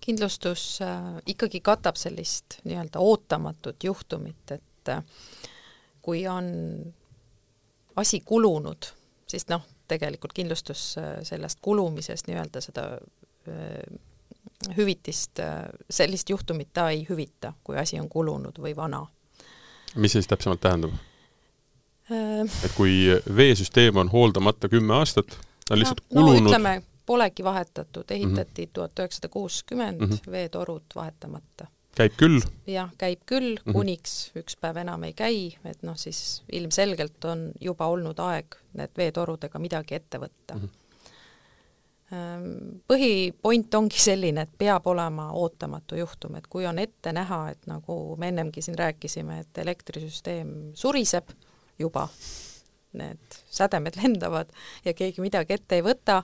kindlustus 0.00 0.78
äh, 0.80 1.02
ikkagi 1.26 1.60
katab 1.60 1.98
sellist 2.00 2.62
nii-öelda 2.64 2.98
ootamatut 3.04 3.84
juhtumit, 3.84 4.50
et 4.50 4.88
äh, 4.88 5.02
kui 6.02 6.22
on 6.28 6.48
asi 7.96 8.20
kulunud, 8.24 8.88
siis 9.28 9.48
noh, 9.48 9.66
tegelikult 9.88 10.32
kindlustus 10.32 10.94
äh, 10.98 11.18
sellest 11.22 11.58
kulumisest 11.62 12.28
nii-öelda 12.28 12.62
seda 12.64 12.86
äh, 13.48 13.98
hüvitist 14.76 15.40
äh,, 15.44 15.66
sellist 15.90 16.30
juhtumit 16.30 16.72
ta 16.72 16.88
ei 16.90 17.06
hüvita, 17.08 17.52
kui 17.64 17.78
asi 17.78 18.00
on 18.00 18.08
kulunud 18.08 18.58
või 18.62 18.74
vana. 18.76 19.06
mis 19.96 20.12
see 20.12 20.22
siis 20.22 20.30
täpsemalt 20.32 20.60
tähendab? 20.60 20.96
Äh. 22.10 22.44
et 22.64 22.72
kui 22.76 22.92
veesüsteem 23.36 23.96
on 24.00 24.08
hooldamata 24.08 24.68
kümme 24.72 24.94
aastat, 24.96 25.34
ta 25.66 25.74
on 25.74 25.82
lihtsalt 25.82 26.00
no, 26.06 26.22
kulunud 26.22 26.46
no, 26.46 26.48
ütleme, 26.48 26.72
polegi 27.06 27.44
vahetatud, 27.44 28.10
ehitati 28.10 28.66
mhm. 28.66 28.72
tuhat 28.72 29.02
üheksasada 29.02 29.28
kuuskümmend, 29.32 30.00
mhm. 30.00 30.30
veetorud 30.32 30.96
vahetamata. 30.96 31.68
käib 31.98 32.16
küll? 32.16 32.40
jah, 32.66 32.90
käib 32.98 33.24
küll 33.26 33.54
mm, 33.56 33.62
-hmm. 33.64 33.76
kuniks 33.76 34.30
üks 34.40 34.56
päev 34.56 34.76
enam 34.84 35.04
ei 35.04 35.12
käi, 35.12 35.38
et 35.64 35.82
noh, 35.82 35.96
siis 35.96 36.42
ilmselgelt 36.52 37.24
on 37.24 37.50
juba 37.60 37.86
olnud 37.86 38.18
aeg 38.18 38.56
need 38.78 38.92
veetorudega 38.96 39.58
midagi 39.58 39.94
ette 39.94 40.20
võtta 40.22 40.54
mm. 40.54 40.60
-hmm. 40.60 40.76
Põhipoint 42.88 43.74
ongi 43.74 43.98
selline, 44.00 44.46
et 44.46 44.52
peab 44.58 44.86
olema 44.86 45.26
ootamatu 45.36 45.96
juhtum, 45.98 46.38
et 46.38 46.46
kui 46.46 46.64
on 46.66 46.78
ette 46.78 47.12
näha, 47.12 47.50
et 47.50 47.66
nagu 47.68 48.16
me 48.16 48.28
ennemgi 48.32 48.62
siin 48.64 48.78
rääkisime, 48.78 49.40
et 49.40 49.58
elektrisüsteem 49.58 50.54
suriseb 50.74 51.28
juba, 51.78 52.08
need 52.98 53.40
sädemed 53.50 53.98
lendavad 54.02 54.52
ja 54.84 54.94
keegi 54.94 55.20
midagi 55.24 55.58
ette 55.58 55.78
ei 55.78 55.84
võta 55.84 56.22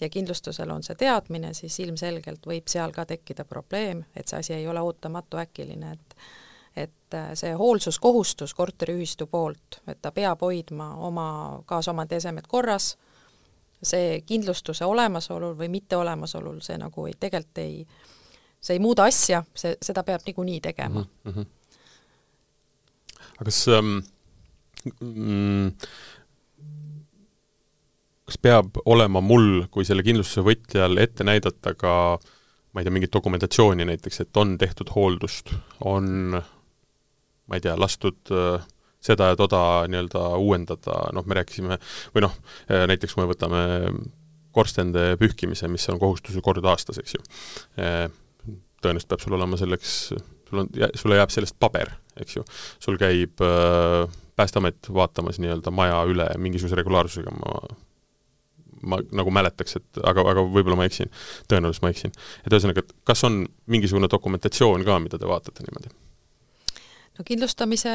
ja 0.00 0.08
kindlustusel 0.08 0.70
on 0.70 0.82
see 0.82 0.96
teadmine, 0.98 1.54
siis 1.54 1.78
ilmselgelt 1.80 2.46
võib 2.46 2.68
seal 2.68 2.92
ka 2.92 3.06
tekkida 3.06 3.44
probleem, 3.44 4.04
et 4.16 4.28
see 4.28 4.40
asi 4.40 4.54
ei 4.56 4.68
ole 4.68 4.80
ootamatu, 4.80 5.40
äkiline, 5.42 5.92
et 5.92 6.16
et 6.74 7.14
see 7.38 7.52
hoolsuskohustus 7.54 8.50
korteriühistu 8.54 9.28
poolt, 9.30 9.76
et 9.86 10.00
ta 10.02 10.10
peab 10.10 10.40
hoidma 10.42 10.88
oma 11.06 11.26
kaasomandi 11.70 12.16
esemed 12.18 12.48
korras 12.50 12.96
see 13.84 14.22
kindlustuse 14.26 14.84
olemasolul 14.84 15.54
või 15.58 15.68
mitteolemasolul, 15.72 16.60
see 16.64 16.78
nagu 16.80 17.06
ei, 17.08 17.14
tegelikult 17.20 17.60
ei, 17.62 17.84
see 18.60 18.78
ei 18.78 18.82
muuda 18.82 19.06
asja, 19.10 19.42
see, 19.54 19.76
seda 19.82 20.02
peab 20.06 20.24
niikuinii 20.26 20.60
tegema 20.64 21.04
mm. 21.04 21.32
-hmm. 21.32 21.46
aga 23.36 23.44
kas 23.44 23.68
ähm, 23.68 23.98
mm, 24.92 25.70
kas 28.24 28.40
peab 28.40 28.80
olema 28.84 29.22
mul 29.24 29.66
kui 29.72 29.86
selle 29.86 30.04
kindlustuse 30.06 30.44
võtjal 30.46 30.98
ette 31.02 31.26
näidata 31.26 31.74
ka 31.78 31.94
ma 32.74 32.82
ei 32.82 32.86
tea, 32.86 32.94
mingit 32.94 33.14
dokumentatsiooni 33.14 33.86
näiteks, 33.86 34.24
et 34.24 34.40
on 34.40 34.56
tehtud 34.58 34.90
hooldust, 34.96 35.52
on 35.86 36.34
ma 36.34 37.58
ei 37.58 37.62
tea, 37.62 37.76
lastud 37.78 38.32
äh, 38.34 38.64
seda 39.04 39.30
ja 39.30 39.38
toda 39.38 39.60
nii-öelda 39.90 40.24
uuendada, 40.40 40.98
noh, 41.14 41.26
me 41.28 41.38
rääkisime, 41.38 41.78
või 42.14 42.24
noh, 42.24 42.34
näiteks 42.88 43.14
kui 43.14 43.22
me 43.22 43.30
võtame 43.30 43.62
korstende 44.54 45.14
pühkimise, 45.20 45.68
mis 45.68 45.84
on 45.92 46.00
kohustus 46.00 46.36
ju 46.38 46.42
kord 46.44 46.64
aastas, 46.70 47.00
eks 47.02 47.16
ju. 47.16 47.22
tõenäoliselt 47.74 49.10
peab 49.10 49.24
sul 49.24 49.36
olema 49.36 49.58
selleks, 49.60 49.96
sul 50.48 50.62
on, 50.62 50.70
sulle 50.96 51.18
jääb 51.18 51.34
sellest 51.34 51.58
paber, 51.60 51.90
eks 52.22 52.38
ju. 52.38 52.44
sul 52.82 52.98
käib 53.00 53.42
äh, 53.44 54.06
Päästeamet 54.36 54.88
vaatamas 54.94 55.38
nii-öelda 55.38 55.70
maja 55.70 56.00
üle 56.10 56.26
mingisuguse 56.42 56.78
regulaarsusega, 56.80 57.34
ma 57.38 57.58
ma 58.84 58.98
nagu 59.16 59.32
mäletaks, 59.32 59.78
et 59.78 60.00
aga, 60.04 60.24
aga 60.34 60.42
võib-olla 60.44 60.76
ma 60.76 60.88
eksin, 60.88 61.08
tõenäoliselt 61.48 61.84
ma 61.86 61.92
eksin. 61.94 62.12
et 62.44 62.52
ühesõnaga, 62.52 62.84
et 62.84 62.96
kas 63.08 63.24
on 63.24 63.44
mingisugune 63.70 64.10
dokumentatsioon 64.12 64.84
ka, 64.84 64.98
mida 65.00 65.20
te 65.20 65.28
vaatate 65.30 65.64
niimoodi? 65.64 65.94
no 67.14 67.24
kindlustamise 67.26 67.92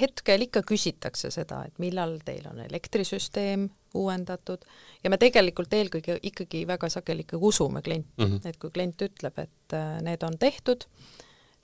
hetkel 0.00 0.46
ikka 0.46 0.62
küsitakse 0.66 1.30
seda, 1.34 1.62
et 1.68 1.82
millal 1.82 2.16
teil 2.24 2.46
on 2.50 2.62
elektrisüsteem 2.64 3.68
uuendatud 3.96 4.64
ja 5.04 5.12
me 5.12 5.18
tegelikult 5.20 5.72
eelkõige 5.76 6.18
ikkagi 6.30 6.64
väga 6.68 6.90
sageli 6.92 7.26
ikkagi 7.26 7.50
usume 7.52 7.82
klienti 7.84 8.12
mm, 8.16 8.32
-hmm. 8.32 8.48
et 8.48 8.58
kui 8.60 8.72
klient 8.72 9.06
ütleb, 9.08 9.38
et 9.44 9.76
äh, 9.76 10.00
need 10.04 10.24
on 10.24 10.38
tehtud, 10.40 10.88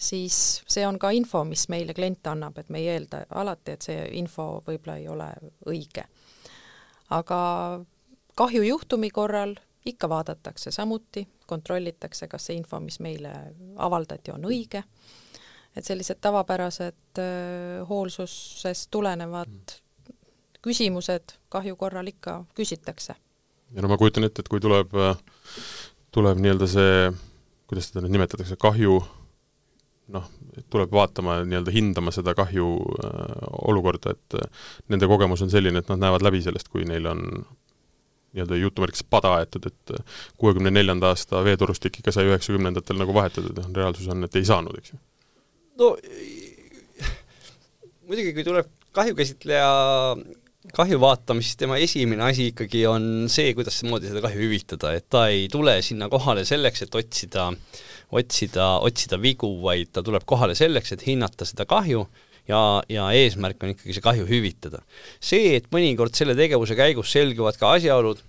siis 0.02 0.36
see 0.66 0.86
on 0.86 0.98
ka 0.98 1.12
info, 1.14 1.44
mis 1.46 1.68
meile 1.70 1.94
klient 1.94 2.26
annab, 2.26 2.58
et 2.58 2.70
me 2.70 2.82
ei 2.82 2.88
eelda 2.96 3.24
alati, 3.38 3.76
et 3.76 3.86
see 3.86 4.06
info 4.18 4.46
võib-olla 4.66 4.98
ei 4.98 5.08
ole 5.08 5.28
õige. 5.70 6.06
aga 7.10 7.38
kahjujuhtumi 8.34 9.10
korral 9.10 9.54
ikka 9.86 10.08
vaadatakse 10.08 10.70
samuti, 10.70 11.26
kontrollitakse, 11.46 12.28
kas 12.28 12.46
see 12.48 12.56
info, 12.56 12.80
mis 12.80 13.00
meile 13.00 13.32
avaldati, 13.76 14.32
on 14.34 14.46
õige 14.48 14.82
et 15.76 15.84
sellised 15.84 16.20
tavapärased 16.20 17.20
hoolsusest 17.88 18.90
tulenevad 18.90 19.48
mm. 19.48 20.14
küsimused 20.62 21.36
kahju 21.52 21.76
korral 21.76 22.06
ikka 22.06 22.42
küsitakse. 22.54 23.14
ja 23.72 23.82
no 23.82 23.88
ma 23.88 23.98
kujutan 23.98 24.24
ette, 24.28 24.44
et 24.44 24.52
kui 24.52 24.60
tuleb, 24.60 24.92
tuleb 26.12 26.42
nii-öelda 26.44 26.68
see, 26.68 27.10
kuidas 27.70 27.88
seda 27.88 28.04
nüüd 28.04 28.18
nimetatakse, 28.18 28.58
kahju 28.60 29.00
noh, 30.12 30.28
tuleb 30.72 30.92
vaatama, 30.92 31.40
nii-öelda 31.48 31.72
hindama 31.74 32.12
seda 32.14 32.34
kahju 32.36 32.68
äh, 33.00 33.42
olukorda, 33.70 34.14
et 34.16 34.38
äh, 34.38 34.70
nende 34.92 35.08
kogemus 35.10 35.44
on 35.44 35.52
selline, 35.52 35.82
et 35.82 35.92
nad 35.92 36.02
näevad 36.02 36.24
läbi 36.26 36.42
sellest, 36.44 36.68
kui 36.72 36.84
neil 36.88 37.08
on 37.10 37.24
nii-öelda 38.32 38.58
jutumärkides 38.60 39.06
pada 39.12 39.36
aetud, 39.38 39.68
et 39.70 39.94
äh, 39.96 40.20
kuuekümne 40.40 40.72
neljanda 40.74 41.12
aasta 41.12 41.42
veetorustik 41.46 42.00
ikka 42.00 42.14
sai 42.14 42.28
üheksakümnendatel 42.30 43.00
nagu 43.00 43.16
vahetatud, 43.16 43.56
noh 43.58 43.72
reaalsus 43.80 44.12
on, 44.12 44.28
et 44.28 44.38
ei 44.40 44.48
saanud, 44.48 44.78
eks 44.80 44.94
ju. 44.94 45.02
No 45.80 45.94
muidugi, 48.08 48.34
kui 48.36 48.44
tuleb 48.44 48.68
kahjukäsitleja 48.92 49.68
kahju 50.76 50.98
vaatamist, 51.02 51.52
siis 51.52 51.58
tema 51.58 51.78
esimene 51.82 52.24
asi 52.28 52.50
ikkagi 52.52 52.84
on 52.86 53.06
see, 53.32 53.50
kuidas 53.56 53.80
moodi 53.88 54.10
seda 54.10 54.22
kahju 54.22 54.44
hüvitada, 54.44 54.92
et 54.94 55.08
ta 55.10 55.26
ei 55.32 55.48
tule 55.50 55.74
sinna 55.82 56.08
kohale 56.12 56.44
selleks, 56.48 56.84
et 56.86 56.98
otsida, 57.00 57.48
otsida, 58.12 58.74
otsida 58.84 59.18
vigu, 59.20 59.48
vaid 59.62 59.92
ta 59.92 60.04
tuleb 60.04 60.26
kohale 60.28 60.56
selleks, 60.58 60.92
et 60.94 61.06
hinnata 61.06 61.48
seda 61.48 61.66
kahju 61.68 62.04
ja, 62.48 62.60
ja 62.92 63.08
eesmärk 63.16 63.62
on 63.64 63.72
ikkagi 63.74 63.96
see 63.96 64.04
kahju 64.04 64.28
hüvitada. 64.28 64.82
see, 65.20 65.56
et 65.56 65.70
mõnikord 65.72 66.14
selle 66.18 66.36
tegevuse 66.38 66.76
käigus 66.78 67.12
selguvad 67.14 67.58
ka 67.60 67.74
asjaolud, 67.78 68.20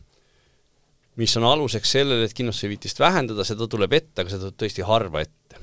mis 1.22 1.36
on 1.38 1.46
aluseks 1.46 1.98
sellele, 1.98 2.26
et 2.26 2.34
kindlustushüvitist 2.34 3.00
vähendada, 3.00 3.46
seda 3.46 3.67
tuleb 3.69 3.93
ette, 3.93 4.24
aga 4.24 4.34
seda 4.34 4.48
tuleb 4.48 4.62
tõesti 4.63 4.88
harva 4.88 5.26
ette 5.26 5.62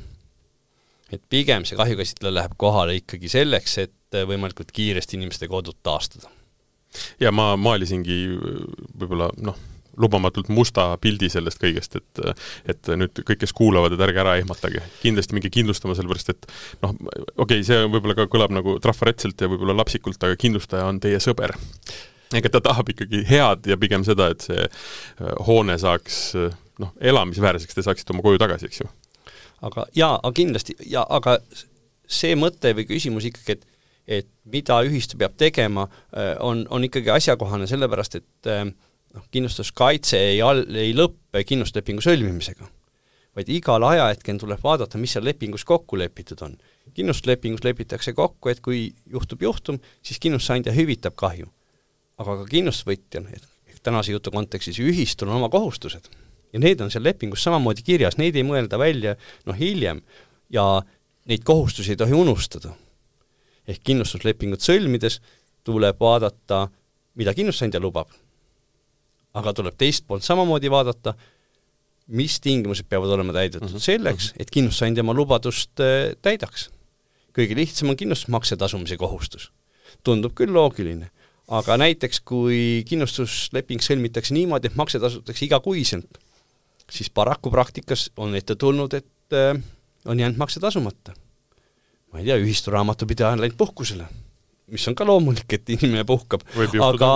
et 1.11 1.23
pigem 1.31 1.65
see 1.67 1.79
kahjukäsitleja 1.79 2.37
läheb 2.37 2.53
kohale 2.61 2.95
ikkagi 3.01 3.31
selleks, 3.31 3.79
et 3.83 4.19
võimalikult 4.31 4.71
kiiresti 4.75 5.19
inimeste 5.19 5.49
kodud 5.51 5.79
taastada. 5.83 6.31
ja 7.21 7.31
ma 7.35 7.55
maalisingi 7.57 8.19
võib-olla 8.99 9.31
noh, 9.43 9.59
lubamatult 10.01 10.51
musta 10.53 10.89
pildi 11.01 11.31
sellest 11.33 11.61
kõigest, 11.63 11.99
et 12.01 12.23
et 12.75 12.93
nüüd 13.01 13.23
kõik, 13.23 13.41
kes 13.43 13.55
kuulavad, 13.57 13.95
et 13.95 14.05
ärge 14.05 14.23
ära 14.23 14.37
ehmatage, 14.41 14.83
kindlasti 15.03 15.37
minge 15.37 15.51
kindlustama, 15.53 15.97
sellepärast 15.99 16.33
et 16.35 16.49
noh, 16.85 16.95
okei 16.95 17.61
okay,, 17.61 17.67
see 17.67 17.83
võib-olla 17.87 18.17
ka 18.19 18.29
kõlab 18.31 18.55
nagu 18.55 18.79
trafaretselt 18.83 19.41
ja 19.41 19.51
võib-olla 19.51 19.77
lapsikult, 19.83 20.21
aga 20.25 20.39
kindlustaja 20.41 20.89
on 20.89 21.01
teie 21.03 21.21
sõber. 21.23 21.57
ega 22.35 22.49
ta 22.49 22.61
tahab 22.63 22.93
ikkagi 22.93 23.25
head 23.27 23.67
ja 23.67 23.77
pigem 23.77 24.05
seda, 24.07 24.31
et 24.31 24.45
see 24.47 24.67
hoone 25.47 25.79
saaks 25.79 26.21
noh, 26.81 26.93
elamisväärseks, 27.01 27.75
te 27.75 27.85
saaksite 27.85 28.15
oma 28.15 28.23
koju 28.25 28.39
tagasi, 28.41 28.71
eks 28.71 28.85
ju 28.85 28.91
aga 29.67 29.87
jaa, 29.97 30.15
aga 30.17 30.33
kindlasti, 30.37 30.77
ja 30.91 31.05
aga 31.09 31.37
see 32.11 32.37
mõte 32.39 32.73
või 32.77 32.89
küsimus 32.89 33.29
ikkagi, 33.31 33.59
et 33.59 33.69
et 34.11 34.27
mida 34.51 34.81
ühistu 34.83 35.15
peab 35.21 35.37
tegema, 35.39 35.85
äh, 36.17 36.33
on, 36.43 36.65
on 36.75 36.83
ikkagi 36.83 37.13
asjakohane, 37.15 37.69
sellepärast 37.71 38.17
et 38.19 38.49
äh, 38.51 38.65
noh, 39.15 39.25
kindlustuskaitse 39.31 40.19
ei 40.33 40.43
al-, 40.45 40.67
ei 40.77 40.93
lõppe 40.97 41.45
kindlustuslepingu 41.47 42.05
sõlmimisega. 42.05 42.69
vaid 43.37 43.49
igal 43.49 43.85
ajahetkel 43.87 44.41
tuleb 44.43 44.59
vaadata, 44.63 44.99
mis 44.99 45.13
seal 45.15 45.25
lepingus 45.25 45.65
kokku 45.65 45.99
lepitud 45.99 46.43
on. 46.43 46.57
kindlustuslepingus 46.95 47.65
lepitakse 47.65 48.13
kokku, 48.13 48.49
et 48.49 48.61
kui 48.61 48.93
juhtub 49.07 49.43
juhtum, 49.43 49.79
siis 50.03 50.19
kindlustusandja 50.19 50.75
hüvitab 50.75 51.15
kahju. 51.15 51.47
aga 52.19 52.37
ka 52.43 52.51
kindlustusvõtjal, 52.51 53.31
et 53.35 53.83
tänase 53.83 54.13
jutu 54.13 54.31
kontekstis 54.31 54.79
ühistul 54.79 55.29
on 55.29 55.41
oma 55.41 55.49
kohustused 55.49 56.11
ja 56.53 56.59
need 56.59 56.81
on 56.81 56.91
seal 56.91 57.05
lepingus 57.05 57.45
samamoodi 57.47 57.85
kirjas, 57.87 58.19
neid 58.19 58.37
ei 58.37 58.47
mõelda 58.47 58.79
välja 58.81 59.17
noh, 59.47 59.57
hiljem 59.57 60.03
ja 60.53 60.83
neid 61.31 61.45
kohustusi 61.47 61.95
ei 61.95 62.01
tohi 62.01 62.17
unustada. 62.17 62.75
ehk 63.69 63.83
kindlustuslepingut 63.87 64.65
sõlmides 64.65 65.21
tuleb 65.65 66.01
vaadata, 66.01 66.69
mida 67.15 67.35
kindlustusandja 67.35 67.81
lubab. 67.81 68.09
Aga 69.35 69.53
tuleb 69.55 69.77
teist 69.79 70.07
poolt 70.07 70.27
samamoodi 70.27 70.71
vaadata, 70.71 71.15
mis 72.11 72.41
tingimused 72.43 72.89
peavad 72.91 73.13
olema 73.15 73.33
täidetud 73.33 73.69
mm 73.69 73.75
-hmm. 73.77 73.87
selleks, 73.87 74.33
et 74.39 74.51
kindlustusandja 74.51 75.03
oma 75.03 75.15
lubadust 75.15 75.81
äh, 75.81 76.17
täidaks. 76.23 76.71
kõige 77.39 77.55
lihtsam 77.55 77.89
on 77.91 77.97
kindlustusmakse 77.97 78.57
tasumise 78.57 78.97
kohustus. 78.97 79.53
tundub 80.05 80.33
küll 80.35 80.53
loogiline, 80.53 81.11
aga 81.49 81.77
näiteks 81.77 82.21
kui 82.21 82.85
kindlustusleping 82.87 83.81
sõlmitakse 83.83 84.35
niimoodi, 84.35 84.67
et 84.67 84.77
makse 84.77 84.99
tasutakse 85.01 85.45
igakuiselt 85.45 86.19
siis 86.91 87.11
paraku 87.11 87.51
praktikas 87.51 88.11
on 88.17 88.35
ette 88.35 88.55
tulnud, 88.55 88.95
et 88.95 89.33
äh, 89.33 89.63
on 90.05 90.21
jäänud 90.21 90.39
makse 90.39 90.61
tasumata. 90.61 91.13
ma 92.13 92.19
ei 92.19 92.25
tea, 92.25 92.37
ühisturaamatupidaja 92.43 93.31
on 93.31 93.41
läinud 93.41 93.57
puhkusele, 93.57 94.09
mis 94.73 94.87
on 94.91 94.97
ka 94.99 95.07
loomulik, 95.09 95.47
et 95.57 95.75
inimene 95.77 96.05
puhkab. 96.09 96.45
aga, 96.57 97.11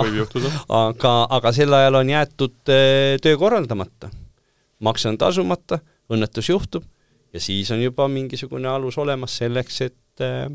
aga, 0.79 1.15
aga 1.39 1.53
sel 1.55 1.73
ajal 1.79 2.01
on 2.01 2.11
jäetud 2.13 2.73
äh, 2.73 3.15
töö 3.23 3.39
korraldamata. 3.41 4.11
makse 4.85 5.09
on 5.09 5.17
tasumata, 5.17 5.79
õnnetus 6.11 6.51
juhtub 6.51 6.85
ja 7.33 7.41
siis 7.41 7.71
on 7.71 7.81
juba 7.81 8.07
mingisugune 8.11 8.69
alus 8.69 8.97
olemas 9.01 9.37
selleks, 9.41 9.81
et 9.81 10.23
äh, 10.23 10.47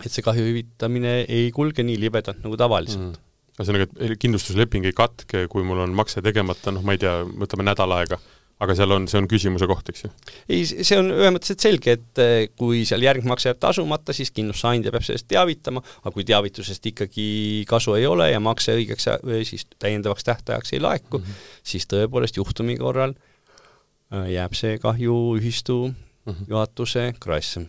et 0.00 0.08
see 0.08 0.24
kahju 0.24 0.46
hüvitamine 0.46 1.20
ei 1.28 1.50
kulge 1.52 1.84
nii 1.84 1.98
libedalt 2.00 2.40
nagu 2.44 2.56
tavaliselt 2.56 3.10
mm 3.10 3.28
ühesõnaga, 3.60 3.88
et 4.00 4.16
kindlustusleping 4.20 4.86
ei 4.88 4.94
katke, 4.96 5.46
kui 5.52 5.64
mul 5.66 5.82
on 5.84 5.96
makse 5.96 6.22
tegemata, 6.24 6.72
noh, 6.74 6.84
ma 6.86 6.94
ei 6.96 7.02
tea, 7.02 7.18
võtame 7.26 7.66
nädal 7.66 7.92
aega, 7.98 8.18
aga 8.62 8.76
seal 8.78 8.94
on, 8.94 9.08
see 9.10 9.18
on 9.20 9.26
küsimuse 9.30 9.66
koht, 9.70 9.90
eks 9.92 10.04
ju? 10.04 10.10
ei, 10.46 10.62
see 10.68 10.98
on 10.98 11.10
ühemõtteliselt 11.14 11.64
selge, 11.64 11.96
et 11.98 12.22
eh, 12.22 12.34
kui 12.58 12.84
seal 12.88 13.02
järgmakse 13.04 13.50
jääb 13.50 13.60
tasumata, 13.62 14.14
siis 14.16 14.32
kindlustusandja 14.34 14.92
peab 14.94 15.06
sellest 15.06 15.28
teavitama, 15.30 15.82
aga 16.02 16.14
kui 16.14 16.26
teavitusest 16.28 16.86
ikkagi 16.92 17.26
kasu 17.70 17.96
ei 17.98 18.06
ole 18.08 18.30
ja 18.30 18.40
makse 18.42 18.76
õigeks 18.78 19.10
või 19.26 19.42
siis 19.48 19.66
täiendavaks 19.82 20.26
tähtajaks 20.28 20.76
ei 20.76 20.82
laeku 20.82 21.18
mm, 21.18 21.26
-hmm. 21.26 21.50
siis 21.74 21.88
tõepoolest 21.90 22.38
juhtumi 22.38 22.78
korral 22.80 23.16
eh, 23.16 24.32
jääb 24.36 24.56
see 24.58 24.78
kahju 24.82 25.18
ühistu 25.40 25.78
mm 25.90 26.32
-hmm. 26.32 26.50
juhatuse 26.54 27.12
kraesse. 27.20 27.66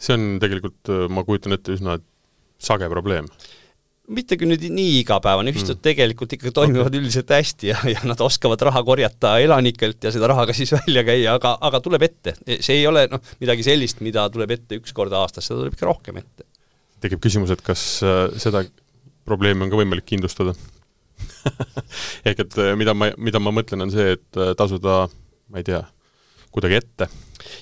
see 0.00 0.14
on 0.14 0.38
tegelikult, 0.40 0.82
eh, 0.88 1.08
ma 1.08 1.24
kujutan 1.24 1.58
ette, 1.58 1.74
üsna 1.74 1.98
sage 2.58 2.88
probleem 2.88 3.26
mitte 4.12 4.38
küll 4.38 4.50
nüüd 4.52 4.62
nii 4.70 5.00
igapäevane, 5.00 5.50
ühistud 5.54 5.78
mm. 5.78 5.82
tegelikult 5.84 6.36
ikkagi 6.36 6.52
toimivad 6.54 6.90
okay. 6.90 7.00
üldiselt 7.00 7.32
hästi 7.32 7.70
ja, 7.72 7.78
ja 7.90 8.02
nad 8.06 8.20
oskavad 8.22 8.62
raha 8.68 8.82
korjata 8.86 9.36
elanikelt 9.42 10.06
ja 10.06 10.12
seda 10.14 10.30
raha 10.30 10.46
ka 10.48 10.54
siis 10.56 10.72
välja 10.76 11.02
käia, 11.06 11.34
aga, 11.34 11.56
aga 11.68 11.80
tuleb 11.84 12.06
ette. 12.06 12.36
see 12.54 12.78
ei 12.80 12.86
ole 12.86 13.06
noh, 13.10 13.22
midagi 13.42 13.66
sellist, 13.66 14.02
mida 14.06 14.28
tuleb 14.32 14.54
ette 14.56 14.78
üks 14.80 14.94
kord 14.96 15.14
aastas, 15.16 15.48
seda 15.48 15.62
tuleb 15.62 15.76
ikka 15.76 15.90
rohkem 15.90 16.22
ette. 16.22 16.46
tekib 17.02 17.22
küsimus, 17.24 17.52
et 17.54 17.64
kas 17.66 17.82
äh, 18.06 18.26
seda 18.42 18.64
probleemi 19.26 19.66
on 19.66 19.72
ka 19.72 19.80
võimalik 19.80 20.06
kindlustada 20.06 20.54
ehk 22.28 22.46
et 22.46 22.58
äh, 22.62 22.72
mida 22.78 22.94
ma, 22.94 23.10
mida 23.18 23.42
ma 23.42 23.52
mõtlen, 23.54 23.86
on 23.86 23.92
see, 23.94 24.16
et 24.16 24.40
äh, 24.40 24.54
tasuda, 24.58 25.06
ma 25.50 25.62
ei 25.62 25.66
tea, 25.66 25.82
kuidagi 26.56 26.80
ette 26.80 27.08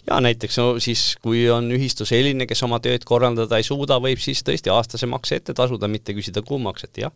jaa, 0.08 0.20
näiteks 0.24 0.58
no 0.60 0.68
siis, 0.82 1.04
kui 1.22 1.44
on 1.52 1.70
ühistu 1.74 2.06
selline, 2.08 2.48
kes 2.50 2.64
oma 2.66 2.80
tööd 2.84 3.04
korraldada 3.08 3.60
ei 3.60 3.66
suuda, 3.66 4.00
võib 4.02 4.22
siis 4.22 4.44
tõesti 4.46 4.72
aastase 4.72 5.10
makse 5.10 5.40
ette 5.40 5.56
tasuda, 5.56 5.90
mitte 5.90 6.16
küsida 6.16 6.44
kuumakset, 6.46 7.02
jah. 7.04 7.12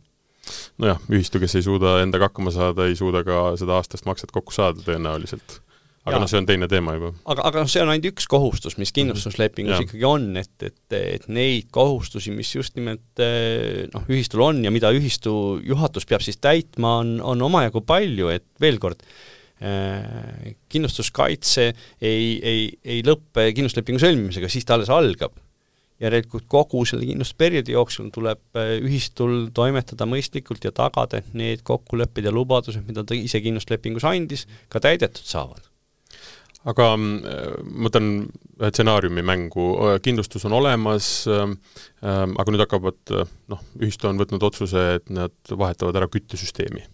nojah, 0.80 1.00
ühistu, 1.12 1.40
kes 1.42 1.58
ei 1.58 1.64
suuda 1.66 1.98
endaga 2.02 2.30
hakkama 2.30 2.52
saada, 2.54 2.88
ei 2.88 2.98
suuda 2.98 3.24
ka 3.26 3.54
seda 3.60 3.78
aastast 3.78 4.08
makset 4.08 4.34
kokku 4.34 4.54
saada 4.54 4.84
tõenäoliselt 4.84 5.60
aga 6.08 6.20
noh, 6.22 6.30
see 6.30 6.40
on 6.40 6.46
teine 6.48 6.68
teema 6.70 6.94
juba. 6.96 7.10
aga, 7.28 7.44
aga 7.50 7.62
noh, 7.62 7.70
see 7.70 7.82
on 7.82 7.92
ainult 7.92 8.10
üks 8.12 8.28
kohustus, 8.30 8.78
mis 8.80 8.92
kindlustuslepingus 8.96 9.74
mm 9.74 9.78
-hmm. 9.78 9.88
ikkagi 9.88 10.06
on, 10.08 10.28
et, 10.40 10.54
et, 10.62 10.96
et 10.98 11.26
neid 11.28 11.68
kohustusi, 11.74 12.32
mis 12.34 12.50
just 12.54 12.76
nimelt 12.78 13.22
eh, 13.24 13.86
noh, 13.92 14.06
ühistul 14.08 14.44
on 14.46 14.62
ja 14.64 14.72
mida 14.74 14.92
ühistu 14.94 15.32
juhatus 15.64 16.08
peab 16.08 16.24
siis 16.24 16.40
täitma, 16.40 16.98
on, 17.02 17.18
on 17.20 17.42
omajagu 17.50 17.82
palju, 17.84 18.30
et 18.32 18.46
veel 18.60 18.80
kord, 18.82 19.02
kindlustuskaitse 19.58 21.66
ei, 22.00 22.38
ei, 22.38 22.64
ei 22.84 23.02
lõppe 23.06 23.48
kindlustuslepingu 23.56 24.02
sõlmimisega, 24.02 24.50
siis 24.50 24.66
ta 24.66 24.78
alles 24.78 24.90
algab. 24.94 25.34
järelikult 25.98 26.44
kogu 26.46 26.84
selle 26.86 27.02
kindlustusperioodi 27.08 27.72
jooksul 27.74 28.12
tuleb 28.14 28.38
äh, 28.54 28.76
ühistul 28.78 29.48
toimetada 29.50 30.06
mõistlikult 30.06 30.62
ja 30.62 30.70
tagada, 30.70 31.18
et 31.18 31.32
need 31.34 31.64
kokkulepped 31.66 32.22
ja 32.22 32.30
lubadused, 32.30 32.84
mida 32.86 33.02
ta 33.02 33.18
ise 33.18 33.40
kindlustuslepingus 33.42 34.06
andis, 34.06 34.46
ka 34.70 34.78
täidetud 34.78 35.26
saavad. 35.26 35.64
Aga 36.70 36.86
mm, 36.94 37.18
ma 37.74 37.88
võtan 37.88 38.12
ühe 38.60 38.70
stsenaariumi 38.70 39.24
mängu, 39.26 39.66
kindlustus 40.02 40.46
on 40.46 40.54
olemas, 40.58 41.26
aga 41.26 42.46
nüüd 42.46 42.62
hakkavad, 42.62 43.14
noh, 43.50 43.66
ühistu 43.82 44.10
on 44.10 44.22
võtnud 44.22 44.46
otsuse, 44.46 44.84
et 45.00 45.10
nad 45.10 45.34
vahetavad 45.50 45.98
ära 45.98 46.10
küttesüsteemi 46.10 46.86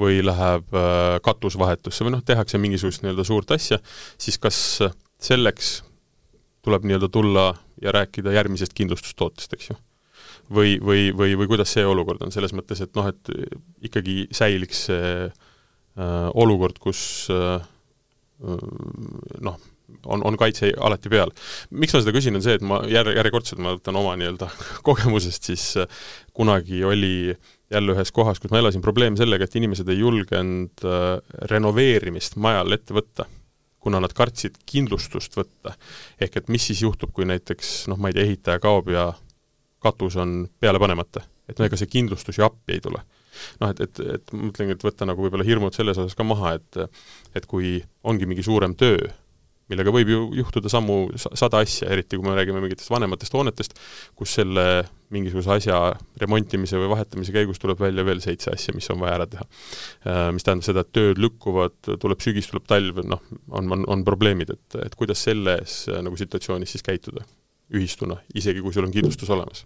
või 0.00 0.20
läheb 0.24 0.76
katusvahetusse 1.24 2.06
või 2.06 2.16
noh, 2.16 2.22
tehakse 2.26 2.60
mingisugust 2.60 3.04
nii-öelda 3.04 3.26
suurt 3.26 3.50
asja, 3.56 3.80
siis 4.18 4.38
kas 4.42 4.58
selleks 5.22 5.76
tuleb 6.64 6.86
nii-öelda 6.88 7.10
tulla 7.12 7.50
ja 7.82 7.92
rääkida 7.92 8.32
järgmisest 8.32 8.76
kindlustustootest, 8.76 9.52
eks 9.56 9.72
ju? 9.72 9.76
või, 10.52 10.76
või, 10.82 11.08
või, 11.16 11.34
või 11.38 11.48
kuidas 11.48 11.72
see 11.72 11.84
olukord 11.86 12.22
on, 12.24 12.32
selles 12.34 12.52
mõttes, 12.56 12.82
et 12.84 12.92
noh, 12.96 13.08
et 13.08 13.30
ikkagi 13.88 14.26
säiliks 14.34 14.86
see 14.90 15.12
äh, 15.24 16.28
olukord, 16.34 16.78
kus 16.82 17.30
äh, 17.32 17.64
noh, 19.44 19.60
on, 20.06 20.24
on 20.26 20.36
kaitse 20.40 20.72
alati 20.80 21.12
peal. 21.12 21.32
miks 21.70 21.94
ma 21.94 22.02
seda 22.02 22.14
küsin, 22.16 22.38
on 22.38 22.44
see, 22.44 22.56
et 22.58 22.64
ma 22.66 22.80
jär-, 22.90 23.12
järjekordselt 23.16 23.62
ma 23.62 23.74
võtan 23.76 23.98
oma 24.00 24.14
nii-öelda 24.20 24.48
kogemusest, 24.88 25.50
siis 25.50 25.66
äh, 25.80 26.02
kunagi 26.36 26.84
oli 26.84 27.14
jälle 27.72 27.96
ühes 27.96 28.12
kohas, 28.14 28.40
kus 28.40 28.52
ma 28.52 28.60
elasin, 28.60 28.84
probleem 28.84 29.18
sellega, 29.20 29.46
et 29.46 29.56
inimesed 29.58 29.88
ei 29.90 30.00
julgenud 30.02 30.84
äh, 30.86 31.08
renoveerimist 31.50 32.38
majal 32.42 32.76
ette 32.76 32.96
võtta, 32.96 33.28
kuna 33.84 34.00
nad 34.00 34.14
kartsid 34.16 34.62
kindlustust 34.66 35.36
võtta. 35.36 35.74
ehk 36.20 36.40
et 36.40 36.48
mis 36.52 36.70
siis 36.70 36.84
juhtub, 36.84 37.12
kui 37.12 37.28
näiteks 37.28 37.84
noh, 37.92 38.00
ma 38.00 38.10
ei 38.10 38.16
tea, 38.16 38.28
ehitaja 38.30 38.62
kaob 38.62 38.88
ja 38.92 39.10
katus 39.84 40.16
on 40.16 40.44
peale 40.60 40.80
panemata, 40.80 41.24
et 41.48 41.58
no 41.58 41.66
ega 41.66 41.76
see 41.76 41.90
kindlustus 41.92 42.38
ju 42.40 42.46
appi 42.46 42.78
ei 42.78 42.84
tule 42.84 43.02
noh, 43.60 43.70
et, 43.70 43.82
et, 43.84 44.00
et 44.16 44.32
ma 44.34 44.48
mõtlengi, 44.48 44.76
et 44.76 44.86
võtta 44.86 45.06
nagu 45.08 45.24
võib-olla 45.24 45.46
hirmud 45.46 45.76
selles 45.76 45.98
osas 46.00 46.16
ka 46.18 46.26
maha, 46.26 46.56
et 46.58 46.80
et 47.34 47.46
kui 47.50 47.76
ongi 48.06 48.28
mingi 48.30 48.44
suurem 48.46 48.76
töö, 48.78 49.10
millega 49.72 49.92
võib 49.94 50.10
ju 50.12 50.20
juhtuda 50.40 50.70
sammu 50.72 50.98
sada 51.16 51.62
asja, 51.64 51.88
eriti 51.92 52.18
kui 52.18 52.26
me 52.26 52.36
räägime 52.36 52.60
mingitest 52.62 52.90
vanematest 52.92 53.36
hoonetest, 53.36 53.76
kus 54.18 54.34
selle 54.38 54.66
mingisuguse 55.14 55.52
asja 55.54 55.78
remontimise 56.20 56.80
või 56.80 56.90
vahetamise 56.92 57.34
käigus 57.34 57.62
tuleb 57.62 57.80
välja 57.80 58.04
veel 58.06 58.20
seitse 58.24 58.52
asja, 58.54 58.74
mis 58.76 58.88
on 58.92 59.00
vaja 59.02 59.18
ära 59.20 59.28
teha. 59.30 59.46
Äh, 60.08 60.26
mis 60.36 60.46
tähendab 60.46 60.66
seda, 60.66 60.84
et 60.84 60.92
tööd 60.96 61.20
lükkuvad, 61.22 61.78
tuleb 62.02 62.24
sügis, 62.24 62.50
tuleb 62.50 62.66
talv, 62.70 63.00
noh, 63.08 63.22
on, 63.54 63.70
on, 63.76 63.86
on 63.94 64.04
probleemid, 64.06 64.52
et, 64.56 64.80
et 64.84 64.98
kuidas 64.98 65.22
selles 65.28 65.84
äh, 65.92 66.02
nagu 66.04 66.18
situatsioonis 66.20 66.76
siis 66.76 66.84
käituda 66.84 67.24
ühistuna, 67.74 68.18
isegi 68.36 68.60
kui 68.60 68.74
sul 68.74 68.84
on 68.88 68.92
kindlustus 68.92 69.30
olemas 69.32 69.64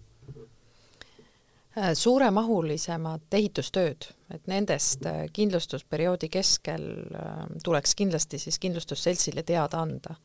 suuremahulisemad 1.94 3.34
ehitustööd, 3.34 4.08
et 4.34 4.46
nendest 4.50 5.04
äh, 5.06 5.26
kindlustusperioodi 5.32 6.30
keskel 6.32 6.86
äh, 7.14 7.42
tuleks 7.64 7.94
kindlasti 7.98 8.38
siis 8.38 8.58
kindlustusseltsile 8.58 9.42
teada 9.42 9.82
anda. 9.82 10.16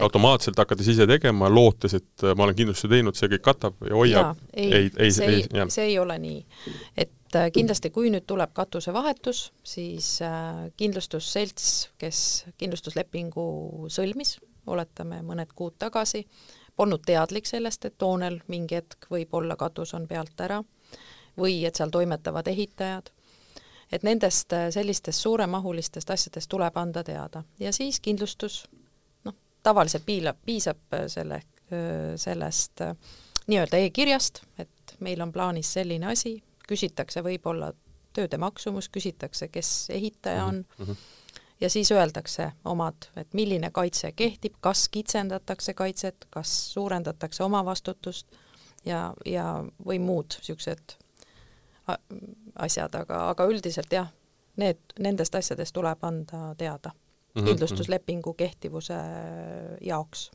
automaatselt 0.00 0.58
hakata 0.58 0.82
ise 0.82 1.06
tegema, 1.06 1.50
lootes, 1.52 1.94
et 1.94 2.24
ma 2.36 2.44
olen 2.46 2.56
kindlustuse 2.56 2.88
teinud, 2.88 3.16
see 3.16 3.28
kõik 3.34 3.44
katab 3.44 3.82
ja 3.84 3.96
hoiab? 3.96 4.38
ei, 4.54 4.72
ei, 4.72 4.90
ei, 4.96 5.12
see 5.12 5.26
ei, 5.28 5.42
ei, 5.52 5.66
see 5.70 5.88
ei 5.92 5.98
ole 5.98 6.18
nii. 6.18 6.44
et 6.96 7.40
kindlasti, 7.52 7.90
kui 7.94 8.10
nüüd 8.10 8.24
tuleb 8.26 8.50
katusevahetus, 8.56 9.42
siis 9.62 10.16
kindlustusselts, 10.80 11.90
kes 12.00 12.22
kindlustuslepingu 12.58 13.44
sõlmis, 13.92 14.38
oletame 14.66 15.20
mõned 15.22 15.52
kuud 15.54 15.76
tagasi, 15.78 16.24
polnud 16.76 17.04
teadlik 17.06 17.46
sellest, 17.46 17.84
et 17.84 18.02
hoonel 18.02 18.40
mingi 18.48 18.80
hetk 18.80 19.06
võib-olla 19.12 19.56
katus 19.60 19.94
on 19.94 20.08
pealt 20.08 20.40
ära 20.40 20.62
või 21.38 21.64
et 21.66 21.76
seal 21.76 21.90
toimetavad 21.90 22.46
ehitajad. 22.46 23.10
et 23.92 24.02
nendest 24.02 24.52
äh, 24.52 24.68
sellistest 24.70 25.18
suuremahulistest 25.18 26.10
asjadest 26.10 26.48
tuleb 26.48 26.76
anda 26.76 27.02
teada 27.04 27.42
ja 27.58 27.72
siis 27.72 28.00
kindlustus, 28.00 28.68
noh, 29.24 29.34
tavaliselt 29.62 30.06
piilab, 30.06 30.36
piisab 30.46 30.78
äh, 30.94 31.06
selle, 31.06 31.34
äh, 31.34 32.14
sellest 32.16 32.80
nii-öelda 33.46 33.76
e-kirjast, 33.76 34.42
et 34.58 34.94
meil 35.00 35.20
on 35.20 35.32
plaanis 35.32 35.72
selline 35.72 36.06
asi, 36.06 36.42
küsitakse 36.68 37.22
võib-olla 37.24 37.72
tööde 38.14 38.38
maksumus, 38.38 38.88
küsitakse, 38.88 39.48
kes 39.48 39.90
ehitaja 39.90 40.44
on 40.44 40.64
mm, 40.78 40.84
-hmm. 40.84 40.96
ja 41.60 41.70
siis 41.70 41.92
öeldakse 41.92 42.52
omad, 42.64 43.10
et 43.16 43.34
milline 43.34 43.70
kaitse 43.70 44.12
kehtib, 44.12 44.54
kas 44.60 44.88
kitsendatakse 44.88 45.74
kaitset, 45.74 46.26
kas 46.30 46.72
suurendatakse 46.72 47.44
omavastutust 47.44 48.26
ja, 48.84 49.14
ja 49.26 49.64
või 49.86 49.98
muud 49.98 50.38
niisugused 50.38 50.96
asjad, 52.60 52.94
aga, 52.94 53.28
aga 53.30 53.46
üldiselt 53.50 53.92
jah, 53.92 54.10
need, 54.60 54.80
nendest 54.98 55.34
asjadest 55.34 55.74
tuleb 55.76 56.04
anda 56.04 56.54
teada 56.58 56.90
mm 56.90 57.40
-hmm. 57.40 57.46
kindlustuslepingu 57.46 58.34
kehtivuse 58.34 58.98
jaoks. 59.80 60.30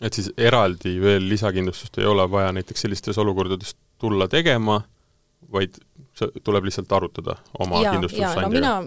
et 0.00 0.12
siis 0.12 0.30
eraldi 0.36 1.00
veel 1.00 1.28
lisakindlustust 1.28 1.98
ei 1.98 2.04
ole 2.04 2.30
vaja 2.30 2.52
näiteks 2.52 2.80
sellistes 2.80 3.18
olukordades 3.18 3.76
tulla 3.98 4.28
tegema, 4.28 4.82
vaid 5.52 5.74
tuleb 6.44 6.64
lihtsalt 6.64 6.92
arutada 6.92 7.36
oma 7.58 7.90
kindlustusandjaga? 7.90 8.40
no 8.40 8.48
mina 8.48 8.82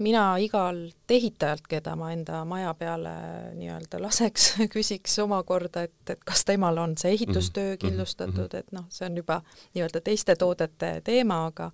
mina 0.00 0.24
igalt 0.40 1.12
ehitajalt, 1.12 1.66
keda 1.68 1.94
ma 1.96 2.10
enda 2.14 2.42
maja 2.48 2.72
peale 2.74 3.12
nii-öelda 3.54 4.00
laseks, 4.02 4.54
küsiks 4.74 5.18
omakorda, 5.22 5.84
et, 5.88 5.96
et 6.10 6.24
kas 6.24 6.44
temal 6.48 6.78
on 6.80 6.96
see 6.98 7.12
ehitustöö 7.18 7.74
mhm, 7.74 7.80
kindlustatud, 7.84 8.48
mhm. 8.48 8.58
et 8.58 8.72
noh, 8.76 8.86
see 8.88 9.06
on 9.08 9.16
juba 9.20 9.40
nii-öelda 9.74 10.02
teiste 10.04 10.36
toodete 10.40 11.00
teema, 11.04 11.44
aga 11.52 11.70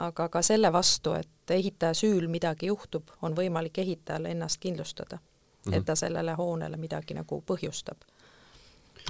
aga 0.00 0.28
ka 0.32 0.42
selle 0.42 0.72
vastu, 0.72 1.12
et 1.12 1.52
ehitaja 1.52 1.94
süül 1.94 2.28
midagi 2.32 2.70
juhtub, 2.70 3.10
on 3.22 3.34
võimalik 3.36 3.82
ehitajal 3.82 4.30
ennast 4.30 4.60
kindlustada 4.60 5.18
mm, 5.18 5.72
-hmm. 5.72 5.76
et 5.76 5.84
ta 5.84 5.94
sellele 5.94 6.32
hoonele 6.38 6.76
midagi 6.76 7.14
nagu 7.14 7.42
põhjustab. 7.46 7.96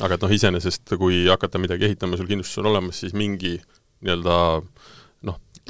aga 0.01 0.15
et 0.15 0.23
noh, 0.23 0.33
iseenesest 0.33 0.97
kui 0.99 1.27
hakata 1.29 1.59
midagi 1.59 1.85
ehitama, 1.85 2.17
sul 2.17 2.27
kindlustus 2.27 2.59
on 2.59 2.67
olemas, 2.67 3.01
siis 3.01 3.13
mingi 3.13 3.61
nii-öelda 4.01 4.63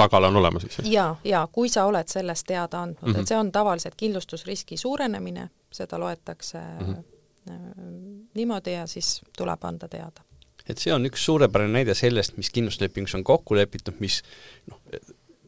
tagala 0.01 0.29
on 0.29 0.37
olemas, 0.37 0.65
eks 0.65 0.79
ju? 0.79 0.85
jaa, 0.93 1.15
jaa, 1.25 1.47
kui 1.53 1.69
sa 1.69 1.85
oled 1.89 2.09
sellest 2.09 2.47
teada 2.49 2.83
andnud 2.83 3.03
mm, 3.03 3.13
-hmm. 3.13 3.21
et 3.21 3.29
see 3.29 3.39
on 3.39 3.53
tavaliselt 3.53 3.95
kindlustusriski 3.97 4.77
suurenemine, 4.77 5.51
seda 5.73 6.01
loetakse 6.01 6.59
mm 6.59 6.95
-hmm. 6.95 8.27
niimoodi 8.35 8.73
ja 8.73 8.87
siis 8.87 9.21
tuleb 9.39 9.65
anda 9.65 9.89
teada. 9.89 10.23
et 10.69 10.79
see 10.79 10.95
on 10.95 11.07
üks 11.07 11.25
suurepärane 11.25 11.73
näide 11.73 11.95
sellest, 11.95 12.37
mis 12.37 12.51
kindlustuslepingus 12.51 13.15
on 13.15 13.25
kokku 13.25 13.55
lepitud, 13.55 13.95
mis 13.99 14.23
noh, 14.67 14.79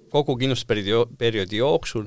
kogu 0.09 0.37
kindlustusperioodi 0.37 1.17
perioodi 1.19 1.57
jooksul 1.57 2.07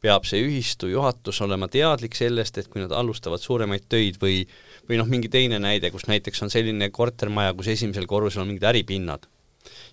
peab 0.00 0.24
see 0.24 0.40
ühistu 0.42 0.88
juhatus 0.88 1.40
olema 1.40 1.68
teadlik 1.68 2.14
sellest, 2.14 2.58
et 2.58 2.68
kui 2.68 2.80
nad 2.80 2.90
alustavad 2.90 3.40
suuremaid 3.40 3.84
töid 3.88 4.16
või 4.22 4.48
või 4.88 4.96
noh, 4.96 5.06
mingi 5.06 5.28
teine 5.28 5.58
näide, 5.58 5.90
kus 5.90 6.06
näiteks 6.06 6.42
on 6.42 6.50
selline 6.50 6.90
kortermaja, 6.90 7.54
kus 7.54 7.68
esimesel 7.68 8.06
korrusel 8.06 8.42
on 8.42 8.48
mingid 8.48 8.64
äripinnad 8.64 9.28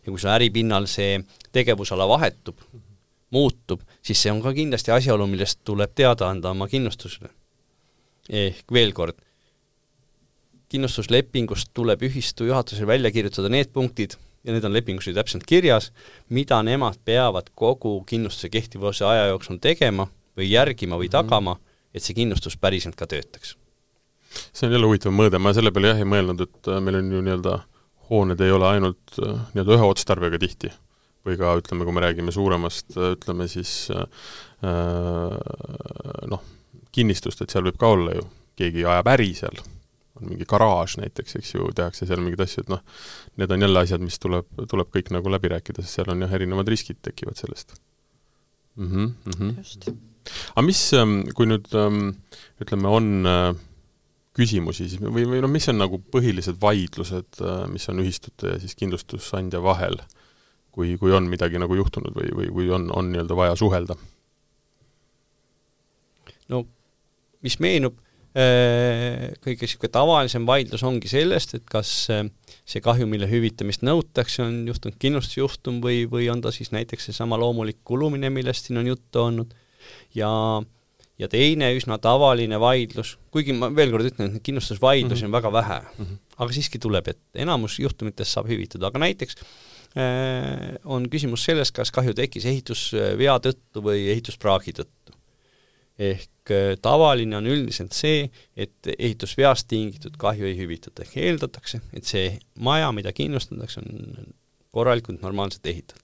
ja 0.06 0.12
kui 0.12 0.20
sul 0.20 0.34
äripinnal 0.34 0.88
see 0.88 1.20
tegevusala 1.56 2.08
vahetub, 2.08 2.60
muutub, 3.34 3.82
siis 4.02 4.22
see 4.24 4.32
on 4.32 4.42
ka 4.44 4.54
kindlasti 4.56 4.94
asjaolu, 4.96 5.28
millest 5.28 5.64
tuleb 5.68 5.96
teada 5.96 6.30
anda 6.30 6.54
oma 6.56 6.68
kindlustusele. 6.68 7.30
ehk 8.30 8.72
veel 8.74 8.92
kord, 8.94 9.16
kindlustuslepingust 10.70 11.72
tuleb 11.74 12.02
ühistu 12.04 12.48
juhatusel 12.48 12.88
välja 12.88 13.12
kirjutada 13.12 13.50
need 13.50 13.72
punktid, 13.74 14.18
ja 14.44 14.54
need 14.56 14.66
on 14.68 14.74
lepingus 14.74 15.08
ju 15.08 15.14
täpselt 15.16 15.46
kirjas, 15.48 15.92
mida 16.30 16.60
nemad 16.64 17.00
peavad 17.06 17.52
kogu 17.56 18.00
kindlustuse 18.08 18.50
kehtivuse 18.50 19.06
aja 19.06 19.28
jooksul 19.32 19.60
tegema 19.64 20.08
või 20.38 20.52
järgima 20.52 21.00
või 21.00 21.10
mhm. 21.10 21.16
tagama, 21.18 21.58
et 21.94 22.04
see 22.04 22.16
kindlustus 22.16 22.58
päriselt 22.58 22.96
ka 22.96 23.08
töötaks. 23.08 23.56
see 24.54 24.68
on 24.68 24.76
jälle 24.76 24.88
huvitav 24.88 25.12
mõõde, 25.16 25.40
ma 25.40 25.54
selle 25.56 25.72
peale 25.72 25.94
jah 25.94 26.04
ei 26.04 26.08
mõelnud, 26.08 26.44
et 26.44 26.72
äh, 26.72 26.80
meil 26.84 27.00
on 27.00 27.12
ju 27.12 27.24
nii-öelda 27.26 27.58
hooned 28.10 28.42
ei 28.42 28.52
ole 28.52 28.68
ainult 28.76 29.20
äh, 29.22 29.40
nii-öelda 29.54 29.78
ühe 29.78 29.88
otstarbega 29.92 30.40
tihti 30.42 30.72
või 31.28 31.38
ka 31.40 31.56
ütleme, 31.60 31.84
kui 31.84 31.96
me 31.96 32.04
räägime 32.06 32.34
suuremast, 32.34 32.94
äh, 32.98 33.14
ütleme 33.18 33.48
siis 33.52 33.90
äh, 33.94 34.06
noh, 36.32 36.46
kinnistust, 36.96 37.42
et 37.44 37.54
seal 37.54 37.68
võib 37.68 37.80
ka 37.80 37.92
olla 37.96 38.16
ju, 38.16 38.24
keegi 38.58 38.86
ajab 38.88 39.12
äri 39.14 39.34
seal 39.38 39.60
on 40.18 40.32
mingi 40.32 40.48
garaaž 40.50 40.98
näiteks, 40.98 41.38
eks 41.38 41.54
ju, 41.54 41.68
tehakse 41.78 42.08
seal 42.10 42.24
mingeid 42.24 42.42
asju, 42.48 42.64
et 42.66 42.72
noh, 42.74 42.82
need 43.38 43.52
on 43.54 43.66
jälle 43.68 43.84
asjad, 43.86 44.02
mis 44.02 44.18
tuleb, 44.22 44.48
tuleb 44.72 44.90
kõik 44.94 45.12
nagu 45.14 45.30
läbi 45.30 45.52
rääkida, 45.54 45.84
sest 45.86 46.00
seal 46.00 46.10
on 46.14 46.26
jah, 46.26 46.34
erinevad 46.34 46.70
riskid 46.72 47.00
tekivad 47.06 47.38
sellest 47.38 47.76
mm. 48.76 48.88
-hmm, 48.88 49.08
mm 49.26 49.38
-hmm. 49.38 49.58
just. 49.58 49.90
aga 50.56 50.66
mis, 50.66 50.82
ähm, 50.94 51.20
kui 51.38 51.46
nüüd 51.46 51.70
ähm, 51.76 52.16
ütleme, 52.62 52.88
on 52.88 53.28
küsimusi 54.38 54.88
siis 54.88 55.02
või, 55.02 55.26
või 55.30 55.42
noh, 55.44 55.52
mis 55.52 55.68
on 55.72 55.80
nagu 55.82 56.00
põhilised 56.14 56.60
vaidlused, 56.62 57.42
äh, 57.42 57.66
mis 57.72 57.88
on 57.92 58.04
ühistute 58.04 58.56
ja 58.56 58.62
siis 58.62 58.78
kindlustusandja 58.80 59.62
vahel, 59.64 60.00
kui, 60.72 60.96
kui 61.02 61.14
on 61.16 61.30
midagi 61.30 61.62
nagu 61.62 61.78
juhtunud 61.78 62.16
või, 62.16 62.32
või 62.42 62.52
kui 62.54 62.72
on, 62.74 62.90
on 62.96 63.12
nii-öelda 63.14 63.38
vaja 63.38 63.60
suhelda? 63.60 63.98
no 66.48 66.64
mis 67.44 67.58
meenub 67.60 67.98
Äh, 68.38 69.32
kõige 69.42 69.66
niisugune 69.66 69.90
tavalisem 69.90 70.44
vaidlus 70.46 70.84
ongi 70.86 71.10
sellest, 71.10 71.56
et 71.58 71.64
kas 71.66 71.90
äh, 72.14 72.28
see 72.70 72.84
kahju, 72.86 73.08
mille 73.10 73.26
hüvitamist 73.32 73.82
nõutakse, 73.88 74.44
on 74.44 74.60
juhtunud 74.68 75.00
kindlustusjuhtum 75.02 75.80
või, 75.82 76.04
või 76.12 76.28
on 76.30 76.44
ta 76.44 76.52
siis 76.54 76.70
näiteks 76.76 77.10
seesama 77.10 77.40
loomulik 77.42 77.80
kulumine, 77.88 78.30
millest 78.34 78.68
siin 78.68 78.78
on 78.84 78.92
juttu 78.92 79.24
olnud, 79.24 79.56
ja 80.14 80.30
ja 81.18 81.30
teine 81.32 81.72
üsna 81.78 81.98
tavaline 82.02 82.60
vaidlus, 82.62 83.16
kuigi 83.34 83.56
ma 83.58 83.70
veel 83.74 83.94
kord 83.94 84.10
ütlen, 84.12 84.36
et 84.38 84.44
kindlustusvaidlusi 84.46 85.26
mm 85.26 85.32
-hmm. 85.32 85.36
on 85.36 85.38
väga 85.38 85.52
vähe 85.54 85.80
mm, 85.80 86.06
-hmm. 86.06 86.20
aga 86.38 86.54
siiski 86.54 86.80
tuleb 86.80 87.08
ette, 87.08 87.26
enamus 87.36 87.80
juhtumitest 87.80 88.32
saab 88.32 88.50
hüvitada, 88.50 88.88
aga 88.88 89.00
näiteks 89.00 89.36
äh, 89.98 90.78
on 90.86 91.10
küsimus 91.10 91.46
selles, 91.46 91.72
kas 91.72 91.92
kahju 91.92 92.14
tekkis 92.14 92.46
ehitusvea 92.46 93.38
tõttu 93.48 93.84
või 93.84 94.10
ehituspraagi 94.14 94.74
tõttu 94.82 95.18
ehk 95.98 96.52
äh, 96.54 96.76
tavaline 96.82 97.38
on 97.38 97.48
üldiselt 97.50 97.94
see, 97.98 98.30
et 98.56 98.92
ehitusveast 98.98 99.68
tingitud 99.68 100.18
kahju 100.18 100.46
ei 100.46 100.58
hüvitata, 100.58 101.02
ehk 101.02 101.18
eeldatakse, 101.18 101.82
et 101.94 102.06
see 102.06 102.38
maja, 102.60 102.92
mida 102.92 103.12
kindlustatakse, 103.12 103.82
on 103.82 104.36
korralikult 104.72 105.22
normaalselt 105.22 105.66
ehitatud. 105.66 106.04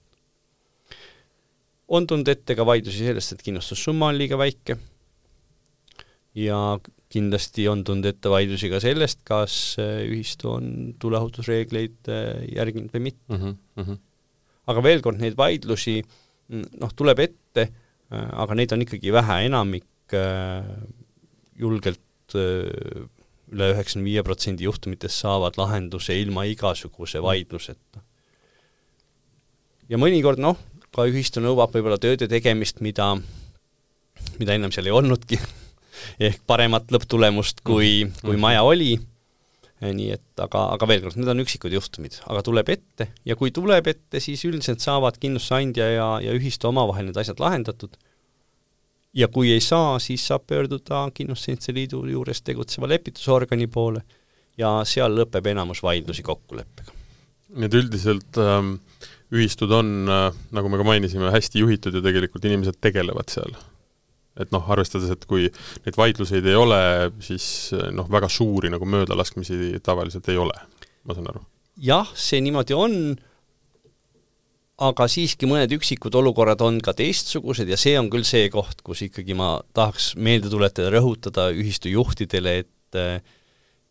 on 1.88 2.06
tulnud 2.06 2.28
ette 2.28 2.54
ka 2.56 2.66
vaidlusi 2.66 3.06
sellest, 3.06 3.32
et 3.32 3.42
kindlustussumma 3.42 4.08
on 4.08 4.18
liiga 4.18 4.38
väike 4.40 4.78
ja 6.34 6.58
kindlasti 7.14 7.68
on 7.70 7.84
tulnud 7.86 8.08
ette 8.10 8.30
vaidlusi 8.30 8.70
ka 8.72 8.80
sellest, 8.82 9.22
kas 9.26 9.76
äh, 9.78 10.02
ühistu 10.08 10.50
on 10.56 10.66
tuleohutusreegleid 10.98 12.10
äh, 12.10 12.42
järginud 12.56 12.90
või 12.94 13.08
mitte 13.10 13.38
mm. 13.38 13.56
-hmm. 13.78 14.02
aga 14.72 14.82
veel 14.82 15.02
kord, 15.04 15.22
neid 15.22 15.38
vaidlusi 15.38 16.00
noh, 16.50 16.92
tuleb 16.96 17.22
ette 17.22 17.68
Äh, 18.12 18.30
aga 18.44 18.56
neid 18.58 18.72
on 18.74 18.84
ikkagi 18.84 19.12
vähe, 19.14 19.44
enamik 19.48 19.90
julgelt 21.58 22.34
üle 22.34 23.68
üheksakümne 23.72 24.06
viie 24.06 24.22
protsendi 24.26 24.66
juhtumitest 24.66 25.22
saavad 25.24 25.56
lahenduse 25.58 26.16
ilma 26.20 26.44
igasuguse 26.50 27.22
vaidluseta. 27.24 28.02
ja 29.88 29.98
mõnikord 30.00 30.42
noh, 30.42 30.60
ka 30.94 31.06
ühistu 31.08 31.40
nõuab 31.42 31.72
võib-olla 31.74 31.98
tööde 31.98 32.28
tegemist, 32.30 32.82
mida, 32.84 33.14
mida 34.38 34.54
ennem 34.54 34.72
seal 34.76 34.90
ei 34.90 34.94
olnudki 34.94 35.40
ehk 36.18 36.40
paremat 36.46 36.92
lõpptulemust, 36.94 37.64
kui, 37.66 38.04
kui 38.22 38.40
maja 38.40 38.62
oli 38.66 38.94
nii 39.92 40.14
et 40.14 40.40
aga, 40.40 40.68
aga 40.76 40.88
veel 40.88 41.02
kord, 41.04 41.18
need 41.18 41.30
on 41.32 41.42
üksikud 41.42 41.74
juhtumid, 41.74 42.16
aga 42.30 42.42
tuleb 42.46 42.70
ette 42.72 43.08
ja 43.26 43.36
kui 43.36 43.52
tuleb 43.54 43.88
ette, 43.90 44.20
siis 44.22 44.44
üldiselt 44.48 44.84
saavad 44.84 45.18
kindlustusandja 45.20 45.88
ja, 45.90 46.08
ja 46.24 46.34
ühistu 46.36 46.70
omavahel 46.70 47.10
need 47.10 47.18
asjad 47.20 47.42
lahendatud. 47.42 47.96
ja 49.14 49.28
kui 49.28 49.52
ei 49.52 49.60
saa, 49.60 49.98
siis 50.02 50.24
saab 50.26 50.46
pöörduda 50.50 51.04
Kindlustusseltside 51.14 51.78
Liidu 51.78 52.00
juures 52.10 52.42
tegutseva 52.42 52.88
lepitusorgani 52.90 53.66
poole 53.66 54.02
ja 54.58 54.80
seal 54.86 55.14
lõpeb 55.18 55.46
enamus 55.52 55.82
vaidlusi 55.82 56.22
kokkuleppega. 56.22 56.94
nii 57.54 57.68
et 57.68 57.78
üldiselt 57.82 58.40
ähm, 58.40 58.76
ühistud 59.34 59.74
on 59.74 60.08
äh,, 60.08 60.30
nagu 60.54 60.70
me 60.70 60.80
ka 60.80 60.86
mainisime, 60.86 61.30
hästi 61.34 61.66
juhitud 61.66 61.94
ja 61.94 62.02
tegelikult 62.02 62.46
inimesed 62.46 62.80
tegelevad 62.80 63.30
seal 63.30 63.54
et 64.40 64.50
noh, 64.54 64.64
arvestades, 64.74 65.12
et 65.14 65.26
kui 65.30 65.46
neid 65.84 65.98
vaidluseid 65.98 66.46
ei 66.50 66.56
ole, 66.58 66.80
siis 67.22 67.46
noh, 67.94 68.08
väga 68.10 68.30
suuri 68.32 68.72
nagu 68.72 68.88
möödalaskmisi 68.88 69.78
tavaliselt 69.84 70.28
ei 70.32 70.40
ole, 70.40 70.56
ma 71.04 71.16
saan 71.16 71.30
aru? 71.30 71.44
jah, 71.82 72.10
see 72.18 72.42
niimoodi 72.44 72.76
on, 72.78 72.98
aga 74.84 75.06
siiski 75.10 75.46
mõned 75.50 75.70
üksikud 75.76 76.14
olukorrad 76.18 76.62
on 76.66 76.80
ka 76.82 76.94
teistsugused 76.98 77.68
ja 77.70 77.78
see 77.78 77.94
on 77.98 78.10
küll 78.10 78.26
see 78.26 78.48
koht, 78.50 78.82
kus 78.86 79.04
ikkagi 79.06 79.36
ma 79.38 79.56
tahaks 79.76 80.12
meelde 80.18 80.50
tuletada, 80.50 80.90
rõhutada 80.94 81.48
ühistu 81.54 81.92
juhtidele, 81.92 82.58
et 82.64 82.98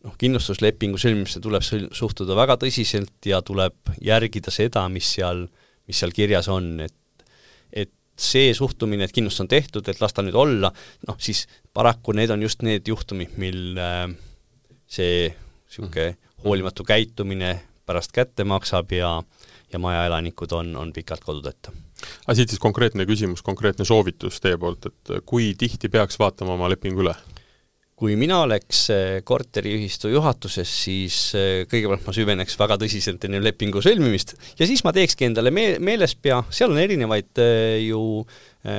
noh, 0.04 0.16
kindlustuslepingu 0.20 1.00
sõlmimisse 1.00 1.40
tuleb 1.44 1.64
suhtuda 1.64 2.36
väga 2.36 2.58
tõsiselt 2.60 3.28
ja 3.28 3.40
tuleb 3.44 3.94
järgida 4.04 4.52
seda, 4.52 4.84
mis 4.92 5.08
seal, 5.16 5.46
mis 5.88 6.00
seal 6.00 6.12
kirjas 6.16 6.50
on, 6.52 6.76
et 6.84 6.96
see 8.16 8.52
suhtumine, 8.54 9.04
et 9.04 9.14
kindlustus 9.14 9.44
on 9.44 9.50
tehtud, 9.50 9.88
et 9.88 10.00
las 10.00 10.14
ta 10.14 10.22
nüüd 10.22 10.36
olla, 10.38 10.70
noh 11.08 11.16
siis 11.18 11.44
paraku 11.74 12.14
need 12.14 12.30
on 12.30 12.42
just 12.42 12.62
need 12.62 12.86
juhtumid, 12.88 13.34
mil 13.40 13.78
äh, 13.80 14.06
see 14.86 15.30
niisugune 15.30 16.12
mhm. 16.12 16.20
hoolimatu 16.44 16.86
käitumine 16.86 17.56
pärast 17.86 18.14
kätte 18.14 18.46
maksab 18.48 18.92
ja 18.92 19.18
ja 19.74 19.78
majaelanikud 19.78 20.52
on, 20.52 20.76
on 20.76 20.92
pikalt 20.92 21.24
kodudeta. 21.24 21.72
aga 22.26 22.34
siit 22.34 22.52
siis 22.52 22.60
konkreetne 22.62 23.06
küsimus, 23.06 23.42
konkreetne 23.42 23.84
soovitus 23.84 24.40
teie 24.40 24.58
poolt, 24.60 24.86
et 24.86 25.14
kui 25.26 25.54
tihti 25.58 25.88
peaks 25.90 26.18
vaatama 26.18 26.54
oma 26.54 26.70
lepingu 26.70 27.02
üle? 27.02 27.14
Kui 27.98 28.16
mina 28.18 28.40
oleks 28.42 28.80
äh, 28.90 29.20
korteriühistu 29.26 30.10
juhatuses, 30.10 30.70
siis 30.84 31.16
äh, 31.38 31.62
kõigepealt 31.70 32.02
ma 32.06 32.14
süveneks 32.16 32.58
väga 32.58 32.78
tõsiselt 32.82 33.22
enne 33.28 33.38
lepingu 33.42 33.82
sõlmimist 33.84 34.34
ja 34.58 34.66
siis 34.66 34.82
ma 34.86 34.92
teekski 34.94 35.28
endale 35.28 35.52
me-, 35.54 35.78
meelespea, 35.78 36.40
seal 36.50 36.74
on 36.74 36.82
erinevaid 36.82 37.42
äh, 37.42 37.78
ju 37.86 38.24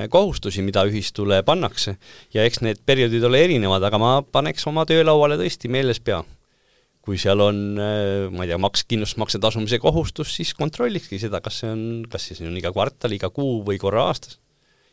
kohustusi, 0.09 0.63
mida 0.65 0.81
ühistule 0.89 1.43
pannakse. 1.45 1.91
Ja 2.33 2.41
eks 2.41 2.63
need 2.65 2.79
perioodid 2.89 3.21
ole 3.27 3.43
erinevad, 3.45 3.83
aga 3.85 3.99
ma 4.01 4.13
paneks 4.25 4.65
oma 4.65 4.81
töölauale 4.89 5.37
tõesti 5.37 5.69
meelespea. 5.69 6.23
kui 7.05 7.19
seal 7.21 7.37
on, 7.37 7.59
ma 7.77 8.41
ei 8.41 8.49
tea, 8.49 8.57
maks, 8.57 8.81
kindlustusmakse 8.89 9.37
tasumise 9.37 9.77
kohustus, 9.77 10.31
siis 10.39 10.55
kontrollikski 10.57 11.19
seda, 11.21 11.37
kas 11.37 11.59
see 11.61 11.69
on, 11.69 11.83
kas 12.09 12.25
siis 12.31 12.41
on 12.41 12.57
iga 12.57 12.73
kvartal, 12.73 13.13
iga 13.13 13.29
kuu 13.29 13.59
või 13.67 13.77
korra 13.77 14.07
aastas 14.09 14.39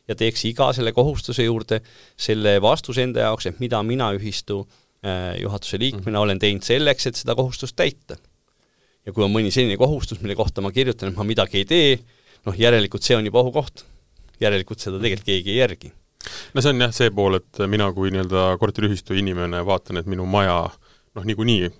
ja 0.09 0.17
teeks 0.19 0.45
iga 0.49 0.71
selle 0.75 0.93
kohustuse 0.97 1.47
juurde 1.47 1.81
selle 2.19 2.57
vastuse 2.63 3.05
enda 3.07 3.29
jaoks, 3.29 3.47
et 3.49 3.61
mida 3.63 3.83
mina 3.87 4.11
ühistu 4.17 4.63
äh, 4.63 5.39
juhatuse 5.41 5.79
liikmena 5.79 6.19
-hmm. 6.19 6.23
olen 6.23 6.39
teinud 6.39 6.67
selleks, 6.67 7.07
et 7.07 7.17
seda 7.17 7.35
kohustust 7.39 7.77
täita. 7.77 8.17
ja 9.07 9.13
kui 9.13 9.25
on 9.25 9.33
mõni 9.33 9.51
selline 9.51 9.77
kohustus, 9.77 10.21
mille 10.21 10.35
kohta 10.35 10.61
ma 10.61 10.71
kirjutan, 10.71 11.09
et 11.09 11.17
ma 11.17 11.25
midagi 11.25 11.59
ei 11.59 11.65
tee, 11.65 11.99
noh, 12.47 12.55
järelikult 12.59 13.03
see 13.03 13.17
on 13.17 13.25
juba 13.25 13.41
ohukoht. 13.41 13.85
järelikult 14.41 14.81
seda 14.81 14.99
tegelikult 14.99 15.27
keegi 15.27 15.51
ei 15.51 15.57
järgi 15.57 15.93
no 16.55 16.61
see 16.61 16.71
on 16.71 16.81
jah 16.81 16.93
see 16.95 17.11
pool, 17.11 17.35
et 17.35 17.63
mina 17.67 17.93
kui 17.93 18.11
nii-öelda 18.11 18.59
korteriühistu 18.59 19.15
inimene 19.15 19.65
vaatan, 19.67 19.97
et 19.97 20.07
minu 20.07 20.27
maja 20.27 20.71
noh, 21.15 21.25
niikuinii 21.25 21.71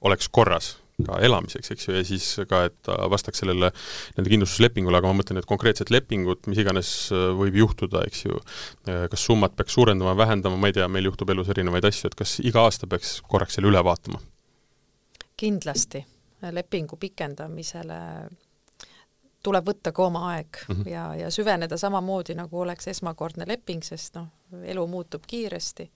oleks 0.00 0.28
korras 0.28 0.83
ka 1.02 1.18
elamiseks, 1.26 1.72
eks 1.74 1.88
ju, 1.88 1.94
ja 1.96 2.04
siis 2.06 2.26
ka, 2.48 2.64
et 2.68 2.76
ta 2.86 2.96
vastaks 3.10 3.42
sellele 3.42 3.70
nende 4.14 4.30
kindlustuslepingule, 4.30 5.00
aga 5.00 5.10
ma 5.10 5.18
mõtlen, 5.18 5.40
et 5.40 5.48
konkreetset 5.50 5.90
lepingut, 5.90 6.46
mis 6.50 6.60
iganes 6.62 6.92
äh, 7.14 7.26
võib 7.34 7.58
juhtuda, 7.58 8.04
eks 8.06 8.24
ju, 8.28 8.38
äh, 8.86 9.04
kas 9.10 9.26
summat 9.26 9.56
peaks 9.58 9.74
suurendama, 9.74 10.14
vähendama, 10.18 10.60
ma 10.60 10.70
ei 10.70 10.76
tea, 10.78 10.86
meil 10.88 11.10
juhtub 11.10 11.34
elus 11.34 11.50
erinevaid 11.50 11.90
asju, 11.90 12.12
et 12.12 12.18
kas 12.22 12.38
iga 12.46 12.62
aasta 12.68 12.86
peaks 12.90 13.18
korraks 13.26 13.58
selle 13.58 13.72
üle 13.72 13.82
vaatama? 13.84 14.22
kindlasti, 15.34 15.98
lepingu 16.54 16.94
pikendamisele 16.96 17.96
tuleb 19.44 19.66
võtta 19.68 19.92
ka 19.92 20.04
oma 20.06 20.28
aeg 20.32 20.60
mm 20.68 20.74
-hmm. 20.74 20.90
ja, 20.90 21.04
ja 21.24 21.30
süveneda 21.30 21.76
samamoodi, 21.76 22.36
nagu 22.38 22.60
oleks 22.60 22.88
esmakordne 22.88 23.44
leping, 23.48 23.82
sest 23.84 24.14
noh, 24.14 24.28
elu 24.62 24.86
muutub 24.86 25.26
kiiresti. 25.26 25.90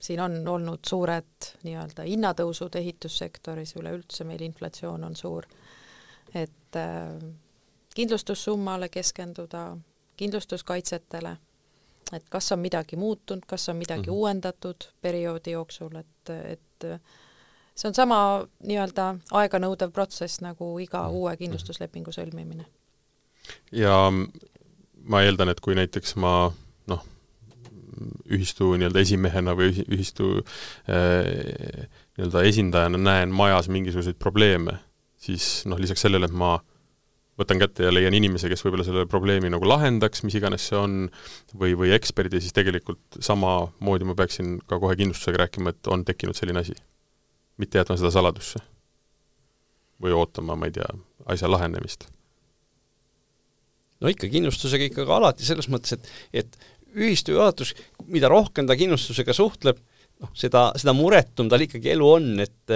Siin 0.00 0.20
on 0.20 0.48
olnud 0.48 0.86
suured 0.88 1.50
nii-öelda 1.62 2.06
hinnatõusud 2.08 2.76
ehitussektoris, 2.80 3.76
üleüldse 3.76 4.24
meil 4.24 4.40
inflatsioon 4.42 5.04
on 5.04 5.16
suur, 5.16 5.46
et 6.34 6.76
äh, 6.76 7.14
kindlustussummale 7.94 8.88
keskenduda, 8.88 9.76
kindlustuskaitsetele, 10.16 11.36
et 12.12 12.28
kas 12.30 12.52
on 12.52 12.58
midagi 12.58 12.96
muutunud, 12.96 13.44
kas 13.46 13.68
on 13.68 13.76
midagi 13.76 14.00
mm 14.00 14.12
-hmm. 14.12 14.16
uuendatud 14.16 14.88
perioodi 15.02 15.50
jooksul, 15.50 15.96
et, 15.96 16.30
et 16.44 17.00
see 17.74 17.88
on 17.88 17.94
sama 17.94 18.46
nii-öelda 18.66 19.14
aeganõudev 19.42 19.92
protsess 19.96 20.40
nagu 20.44 20.72
iga 20.82 21.02
mm. 21.06 21.16
uue 21.16 21.36
kindlustuslepingu 21.36 22.12
sõlmimine. 22.12 22.64
ja 23.72 24.12
ma 25.04 25.22
eeldan, 25.22 25.48
et 25.48 25.60
kui 25.60 25.74
näiteks 25.74 26.16
ma 26.16 26.52
noh, 26.86 27.06
ühistu 28.30 28.72
nii-öelda 28.78 29.02
esimehena 29.04 29.54
või 29.58 29.72
ühistu 29.86 30.40
äh, 30.88 31.86
nii-öelda 32.18 32.44
esindajana 32.48 33.00
näen 33.00 33.34
majas 33.34 33.70
mingisuguseid 33.72 34.18
probleeme, 34.20 34.78
siis 35.20 35.64
noh, 35.70 35.80
lisaks 35.80 36.06
sellele, 36.06 36.30
et 36.30 36.36
ma 36.36 36.58
võtan 37.40 37.60
kätte 37.60 37.86
ja 37.86 37.92
leian 37.92 38.14
inimese, 38.16 38.50
kes 38.52 38.62
võib-olla 38.64 38.84
selle 38.84 39.06
probleemi 39.08 39.50
nagu 39.52 39.66
lahendaks, 39.68 40.24
mis 40.26 40.36
iganes 40.36 40.66
see 40.68 40.78
on, 40.78 40.96
või, 41.56 41.74
või 41.78 41.94
eksperdi, 41.96 42.40
siis 42.42 42.56
tegelikult 42.56 43.20
samamoodi 43.24 44.08
ma 44.08 44.16
peaksin 44.18 44.58
ka 44.68 44.80
kohe 44.82 44.98
kindlustusega 45.00 45.46
rääkima, 45.46 45.72
et 45.72 45.92
on 45.92 46.04
tekkinud 46.08 46.36
selline 46.36 46.60
asi 46.64 46.76
mitte 47.60 47.80
jätma 47.80 47.96
seda 48.00 48.12
saladusse. 48.14 48.62
või 50.00 50.14
ootama, 50.16 50.54
ma 50.56 50.64
ei 50.64 50.72
tea, 50.72 50.86
asja 51.28 51.48
lahenemist. 51.50 52.06
no 54.00 54.08
ikka 54.08 54.30
kindlustusega 54.32 54.86
ikka 54.88 55.04
ka 55.08 55.16
alati 55.20 55.44
selles 55.44 55.68
mõttes, 55.68 55.98
et, 55.98 56.12
et 56.32 56.56
ühistu 56.96 57.36
juhatus, 57.36 57.74
mida 58.10 58.30
rohkem 58.30 58.68
ta 58.68 58.76
kindlustusega 58.78 59.34
suhtleb, 59.36 59.80
noh, 60.20 60.30
seda, 60.36 60.68
seda 60.80 60.94
muretum 60.96 61.48
tal 61.50 61.64
ikkagi 61.64 61.94
elu 61.94 62.10
on, 62.10 62.30
et 62.42 62.74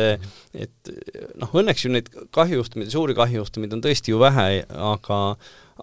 et 0.55 0.93
noh, 1.41 1.51
õnneks 1.51 1.87
ju 1.87 1.93
neid 1.93 2.11
kahjujuhtumeid, 2.35 2.93
suuri 2.93 3.17
kahjujuhtumeid 3.19 3.77
on 3.77 3.85
tõesti 3.85 4.15
ju 4.15 4.21
vähe, 4.23 4.65
aga 4.93 5.21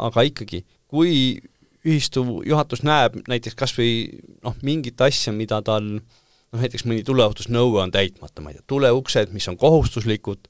aga 0.08 0.24
ikkagi, 0.28 0.64
kui 0.92 1.42
ühistu 1.82 2.24
juhatus 2.46 2.84
näeb 2.86 3.18
näiteks 3.28 3.58
kas 3.58 3.74
või 3.78 3.94
noh, 4.46 4.58
mingit 4.66 5.02
asja, 5.02 5.34
mida 5.34 5.62
tal 5.66 5.88
noh 6.52 6.60
näiteks 6.60 6.84
mõni 6.88 7.06
tuleohutusnõue 7.08 7.80
on 7.84 7.94
täitmata, 7.94 8.44
ma 8.44 8.52
ei 8.52 8.60
tea, 8.60 8.68
tuleuksed, 8.68 9.32
mis 9.36 9.48
on 9.48 9.58
kohustuslikud, 9.60 10.50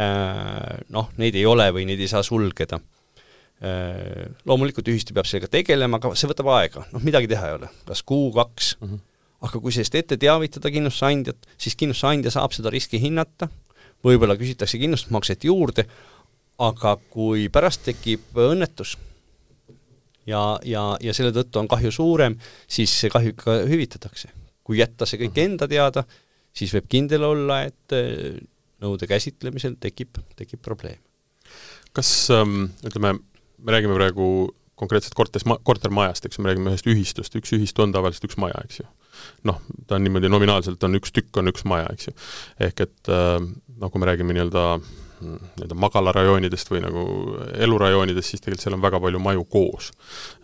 äh, 0.00 0.80
noh, 0.94 1.10
neid 1.20 1.36
ei 1.36 1.44
ole 1.48 1.68
või 1.76 1.84
neid 1.88 2.00
ei 2.00 2.10
saa 2.10 2.24
sulgeda. 2.26 2.80
Äh, 3.62 4.26
loomulikult 4.48 4.88
ühistu 4.90 5.14
peab 5.14 5.28
sellega 5.30 5.46
tegelema, 5.52 6.00
aga 6.00 6.16
see 6.18 6.26
võtab 6.26 6.48
aega, 6.56 6.82
noh 6.90 7.04
midagi 7.06 7.28
teha 7.30 7.46
ei 7.46 7.58
ole, 7.60 7.68
kas 7.86 8.00
kuu-kaks 8.02 8.72
mm, 8.80 8.88
-hmm. 8.88 9.02
aga 9.46 9.60
kui 9.62 9.74
sellest 9.76 9.94
ette 10.00 10.18
teavitada 10.18 10.72
kindlustusandjat, 10.74 11.46
siis 11.62 11.78
kindlustusandja 11.78 12.32
saab 12.34 12.56
seda 12.56 12.72
riski 12.74 12.98
hinnata, 12.98 13.46
võib-olla 14.02 14.34
küsitakse 14.40 14.82
kindlustusmakset 14.82 15.46
juurde, 15.46 15.86
aga 16.58 16.96
kui 17.14 17.46
pärast 17.54 17.86
tekib 17.86 18.34
õnnetus 18.34 18.96
ja, 20.26 20.42
ja, 20.66 20.84
ja 20.98 21.14
selle 21.14 21.30
tõttu 21.30 21.62
on 21.62 21.70
kahju 21.70 21.94
suurem, 21.94 22.34
siis 22.66 22.90
see 22.98 23.14
kahju 23.14 23.36
ikka 23.36 23.60
hüvitatakse. 23.70 24.34
Kui 24.66 24.82
jätta 24.82 25.06
see 25.06 25.22
kõik 25.22 25.38
enda 25.38 25.70
teada, 25.70 26.02
siis 26.50 26.74
võib 26.74 26.90
kindel 26.90 27.30
olla, 27.30 27.62
et 27.70 27.94
äh, 27.94 28.42
nõude 28.82 29.06
käsitlemisel 29.06 29.78
tekib, 29.78 30.18
tekib 30.34 30.66
probleem. 30.66 30.98
kas 31.92 32.08
ähm, 32.32 32.72
ütleme, 32.82 33.20
me 33.62 33.74
räägime 33.74 33.96
praegu 33.98 34.26
konkreetselt 34.82 35.14
korteris, 35.14 35.46
kortermajast, 35.62 36.26
eks 36.26 36.38
ju, 36.38 36.42
me 36.44 36.50
räägime 36.50 36.72
ühest 36.72 36.88
ühistust, 36.90 37.36
üks 37.38 37.54
ühistu 37.54 37.84
on 37.84 37.94
tavaliselt 37.94 38.26
üks 38.26 38.38
maja, 38.40 38.58
eks 38.66 38.80
ju. 38.80 38.88
noh, 39.46 39.60
ta 39.86 39.98
on 39.98 40.06
niimoodi 40.06 40.30
nominaalselt, 40.32 40.82
on 40.86 40.98
üks 40.98 41.14
tükk, 41.14 41.30
on 41.38 41.52
üks 41.52 41.66
maja, 41.68 41.90
eks 41.92 42.08
ju. 42.08 42.16
ehk 42.66 42.86
et 42.86 43.12
äh, 43.12 43.38
noh, 43.42 43.92
kui 43.92 44.02
me 44.02 44.08
räägime 44.10 44.34
nii-öelda 44.34 44.66
nii-öelda 45.22 45.78
magalarajoonidest 45.78 46.70
või 46.72 46.82
nagu 46.84 47.04
elurajoonidest, 47.66 48.32
siis 48.32 48.42
tegelikult 48.42 48.66
seal 48.66 48.76
on 48.76 48.84
väga 48.84 49.00
palju 49.02 49.22
maju 49.22 49.44
koos. 49.52 49.90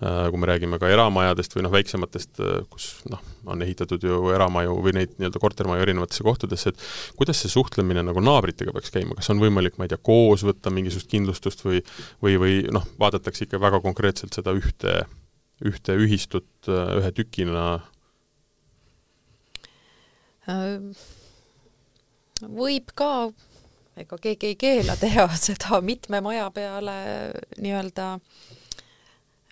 Äh, 0.03 0.29
kui 0.31 0.43
me 0.43 0.51
räägime 0.51 0.81
ka 0.81 0.91
eramajadest 0.93 1.57
või 1.57 1.67
noh, 1.67 1.75
väiksematest, 1.75 2.41
äh, 2.45 2.63
kus 2.71 2.89
noh, 3.11 3.23
on 3.49 3.65
ehitatud 3.65 4.05
ju 4.05 4.21
eramaju 4.35 4.79
või 4.85 4.95
neid 5.01 5.17
nii-öelda 5.17 5.43
kortermaju 5.43 5.87
erinevatesse 5.87 6.27
kohtadesse, 6.27 6.73
et 6.75 7.19
kuidas 7.19 7.43
see 7.43 7.53
suhtlemine 7.53 8.05
nagu 8.07 8.23
naabritega 8.25 8.75
peaks 8.77 8.95
käima, 8.95 9.19
kas 9.19 9.31
on 9.35 9.43
võimalik, 9.43 9.79
ma 9.79 9.89
ei 9.89 9.93
tea, 9.95 10.01
koos 10.03 10.45
võtta 10.47 10.73
mingisugust 10.75 11.11
kindlustust 11.11 11.65
või 11.67 11.83
või, 12.23 12.39
või 12.41 12.57
noh, 12.75 12.87
vaadatakse 13.01 13.47
ikka 13.47 13.61
väga 13.63 13.81
konkreetselt 13.85 14.37
seda 14.37 14.55
ühte, 14.57 15.03
ühte 15.65 15.97
ühistut 15.99 16.71
äh, 16.71 16.99
ühe 17.01 17.15
tükina 17.17 17.69
võib 22.49 22.93
ka 22.97 23.29
ega 23.99 24.19
keegi 24.23 24.53
ei 24.53 24.57
keela 24.57 24.97
teha 24.97 25.27
seda 25.49 25.81
mitme 25.85 26.21
maja 26.25 26.51
peale 26.55 26.95
nii-öelda, 27.59 28.09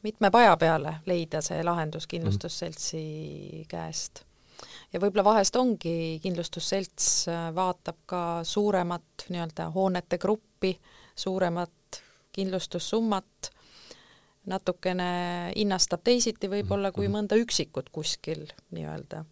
mitme 0.06 0.30
paja 0.30 0.56
peale 0.60 0.96
leida 1.06 1.42
see 1.44 1.64
lahendus 1.64 2.06
kindlustusseltsi 2.10 3.66
käest. 3.68 4.22
ja 4.92 5.00
võib-olla 5.00 5.24
vahest 5.24 5.56
ongi 5.56 6.18
kindlustusselts 6.22 7.28
äh, 7.28 7.48
vaatab 7.54 8.02
ka 8.06 8.22
suuremat 8.44 9.28
nii-öelda 9.28 9.70
hoonete 9.74 10.18
gruppi, 10.18 10.76
suuremat 11.16 12.02
kindlustussummat, 12.36 13.50
natukene 14.46 15.08
hinnastab 15.56 16.04
teisiti 16.04 16.50
võib-olla 16.52 16.92
kui 16.92 17.08
mhm. 17.08 17.16
mõnda 17.16 17.40
üksikut 17.40 17.90
kuskil 17.92 18.46
nii-öelda 18.70 19.24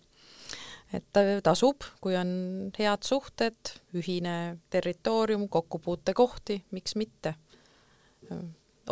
et 0.94 1.22
tasub, 1.44 1.86
kui 2.02 2.16
on 2.18 2.34
head 2.78 3.06
suhted, 3.06 3.74
ühine 3.96 4.58
territoorium, 4.72 5.48
kokkupuutekohti, 5.52 6.60
miks 6.76 6.98
mitte. 7.00 7.34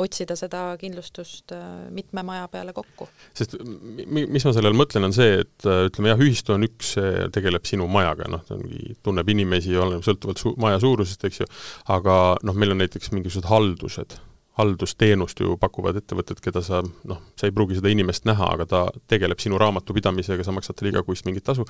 Otsida 0.03 0.33
seda 0.41 0.63
kindlustust 0.81 1.53
äh, 1.53 1.65
mitme 1.93 2.23
maja 2.25 2.47
peale 2.49 2.73
kokku. 2.73 3.11
sest 3.37 3.59
mis 3.61 4.47
ma 4.47 4.53
sellele 4.57 4.77
mõtlen, 4.77 5.05
on 5.05 5.13
see, 5.13 5.43
et 5.43 5.67
äh, 5.69 5.83
ütleme 5.91 6.15
jah, 6.15 6.23
ühistu 6.25 6.55
on 6.55 6.65
üks, 6.65 6.95
tegeleb 7.35 7.69
sinu 7.69 7.85
majaga, 7.93 8.31
noh, 8.33 8.41
ta 8.49 8.57
ongi, 8.57 8.97
tunneb 9.05 9.29
inimesi, 9.35 9.77
oleneb 9.77 10.05
sõltuvalt 10.07 10.41
su-, 10.41 10.55
maja 10.61 10.81
suurusest, 10.81 11.29
eks 11.29 11.43
ju, 11.43 11.49
aga 11.93 12.19
noh, 12.41 12.57
meil 12.57 12.73
on 12.73 12.81
näiteks 12.81 13.13
mingisugused 13.13 13.51
haldused 13.53 14.17
haldusteenust 14.59 15.41
ju 15.41 15.57
pakuvad 15.61 15.97
ettevõtted, 15.97 16.41
keda 16.45 16.61
sa 16.65 16.83
noh, 16.83 17.21
sa 17.41 17.49
ei 17.49 17.55
pruugi 17.57 17.79
seda 17.79 17.93
inimest 17.93 18.27
näha, 18.29 18.51
aga 18.57 18.67
ta 18.69 18.83
tegeleb 19.09 19.41
sinu 19.41 19.61
raamatupidamisega, 19.61 20.45
sa 20.45 20.53
maksad 20.53 20.77
talle 20.77 20.93
igakuist 20.93 21.25
mingit 21.29 21.47
tasu, 21.47 21.65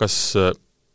kas 0.00 0.16
äh, 0.40 0.52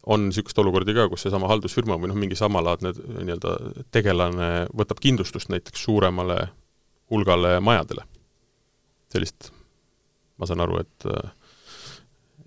on 0.09 0.29
niisuguseid 0.29 0.63
olukordi 0.63 0.95
ka, 0.97 1.05
kus 1.11 1.27
seesama 1.27 1.51
haldusfirma 1.51 1.99
või 2.01 2.09
noh, 2.09 2.17
mingi 2.17 2.37
samalaadne 2.39 2.93
nii-öelda 2.95 3.55
tegelane 3.93 4.49
võtab 4.73 5.01
kindlustust 5.03 5.51
näiteks 5.53 5.85
suuremale 5.89 6.47
hulgale 7.11 7.59
majadele? 7.59 8.05
sellist, 9.09 9.47
ma 10.37 10.45
saan 10.45 10.61
aru, 10.61 10.83
et 10.83 11.05
äh, 11.09 11.29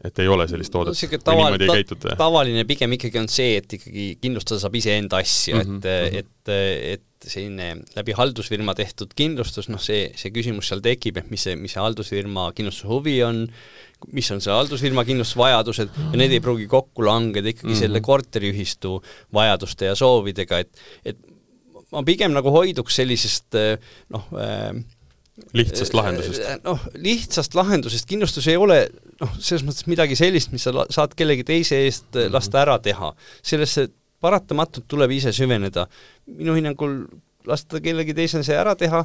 et 0.07 0.18
ei 0.18 0.28
ole 0.30 0.49
sellist 0.51 0.72
toodet 0.74 0.95
no,, 0.99 1.09
kui 1.22 1.39
niimoodi 1.39 1.66
ei 1.66 1.76
käituta? 1.80 2.16
tavaline 2.18 2.64
pigem 2.66 2.95
ikkagi 2.99 3.20
on 3.20 3.28
see, 3.30 3.57
et 3.61 3.78
ikkagi 3.78 4.07
kindlustada 4.22 4.62
saab 4.62 4.74
iseenda 4.78 5.20
asju 5.22 5.57
mm, 5.57 5.62
-hmm, 5.62 5.76
et 5.78 5.85
mm, 5.85 6.18
-hmm. 6.18 6.18
et, 6.18 6.99
et 6.99 7.07
selline 7.31 7.68
läbi 7.97 8.14
haldusfirma 8.16 8.75
tehtud 8.79 9.12
kindlustus, 9.18 9.68
noh 9.73 9.81
see, 9.83 10.09
see 10.18 10.33
küsimus 10.35 10.70
seal 10.70 10.83
tekib, 10.85 11.20
et 11.20 11.31
mis 11.33 11.47
see, 11.47 11.57
mis 11.59 11.75
see 11.75 11.83
haldusfirma 11.83 12.49
kindlustuse 12.57 12.91
huvi 12.91 13.18
on, 13.27 13.45
mis 14.12 14.31
on 14.35 14.43
see 14.45 14.55
haldusfirma 14.55 15.05
kindlustusvajadused 15.09 16.01
ja 16.03 16.18
need 16.18 16.35
ei 16.37 16.43
pruugi 16.45 16.66
kokku 16.70 17.07
langeda 17.07 17.53
ikkagi 17.53 17.70
mm 17.70 17.75
-hmm. 17.77 17.85
selle 17.85 18.01
korteriühistu 18.01 18.97
vajaduste 19.35 19.93
ja 19.93 19.95
soovidega, 19.99 20.59
et 20.59 20.83
et 21.05 21.18
ma 21.93 22.03
pigem 22.03 22.33
nagu 22.33 22.51
hoiduks 22.51 22.97
sellisest 22.97 23.59
noh 24.11 24.27
äh, 24.39 24.83
lihtsast 25.57 25.95
lahendusest? 25.97 26.43
Äh, 26.45 26.59
noh, 26.64 26.83
lihtsast 27.01 27.57
lahendusest, 27.57 28.07
kindlustus 28.09 28.47
ei 28.51 28.59
ole 28.61 28.85
noh, 29.20 29.33
selles 29.39 29.64
mõttes 29.66 29.89
midagi 29.91 30.16
sellist, 30.18 30.53
mis 30.53 30.66
sa 30.66 30.87
saad 30.93 31.16
kellegi 31.18 31.47
teise 31.49 31.81
eest 31.87 32.18
äh, 32.20 32.29
lasta 32.33 32.62
ära 32.64 32.79
teha. 32.83 33.12
sellesse 33.43 33.89
paratamatult 34.23 34.89
tuleb 34.89 35.11
ise 35.18 35.35
süveneda. 35.35 35.87
minu 36.39 36.55
hinnangul 36.57 37.05
lasta 37.49 37.81
kellegi 37.83 38.14
teisel 38.16 38.45
see 38.47 38.59
ära 38.59 38.75
teha, 38.79 39.03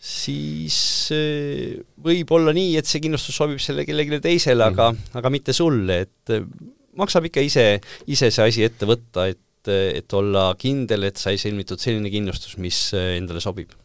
siis 0.00 0.78
äh, 1.14 1.76
võib 2.02 2.32
olla 2.34 2.54
nii, 2.56 2.74
et 2.80 2.88
see 2.88 3.02
kindlustus 3.04 3.36
sobib 3.36 3.60
selle 3.62 3.84
kellelegi 3.88 4.20
teisele 4.24 4.64
mm, 4.64 4.74
-hmm. 4.74 4.80
aga, 4.80 4.92
mhm. 4.92 5.20
aga 5.20 5.34
mitte 5.36 5.56
sulle, 5.56 6.00
et 6.06 6.34
äh, 6.34 6.48
maksab 6.96 7.28
ikka 7.28 7.44
ise, 7.44 7.66
ise 8.06 8.32
see 8.32 8.48
asi 8.48 8.64
ette 8.66 8.88
võtta, 8.88 9.28
et, 9.30 9.68
et 9.68 10.16
olla 10.16 10.50
kindel, 10.58 11.04
et 11.10 11.20
sai 11.20 11.36
sõlmitud 11.38 11.78
selline 11.78 12.10
kindlustus, 12.10 12.56
mis 12.58 12.90
endale 12.96 13.44
sobib 13.44 13.76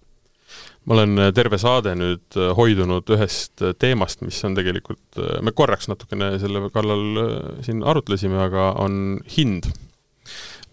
ma 0.86 0.94
olen 0.94 1.18
terve 1.34 1.58
saade 1.58 1.96
nüüd 1.98 2.38
hoidunud 2.56 3.10
ühest 3.16 3.64
teemast, 3.82 4.22
mis 4.22 4.38
on 4.46 4.54
tegelikult, 4.56 5.18
me 5.42 5.52
korraks 5.52 5.90
natukene 5.90 6.36
selle 6.40 6.62
kallal 6.74 7.02
siin 7.66 7.82
arutlesime, 7.82 8.38
aga 8.46 8.68
on 8.84 9.18
hind 9.36 9.66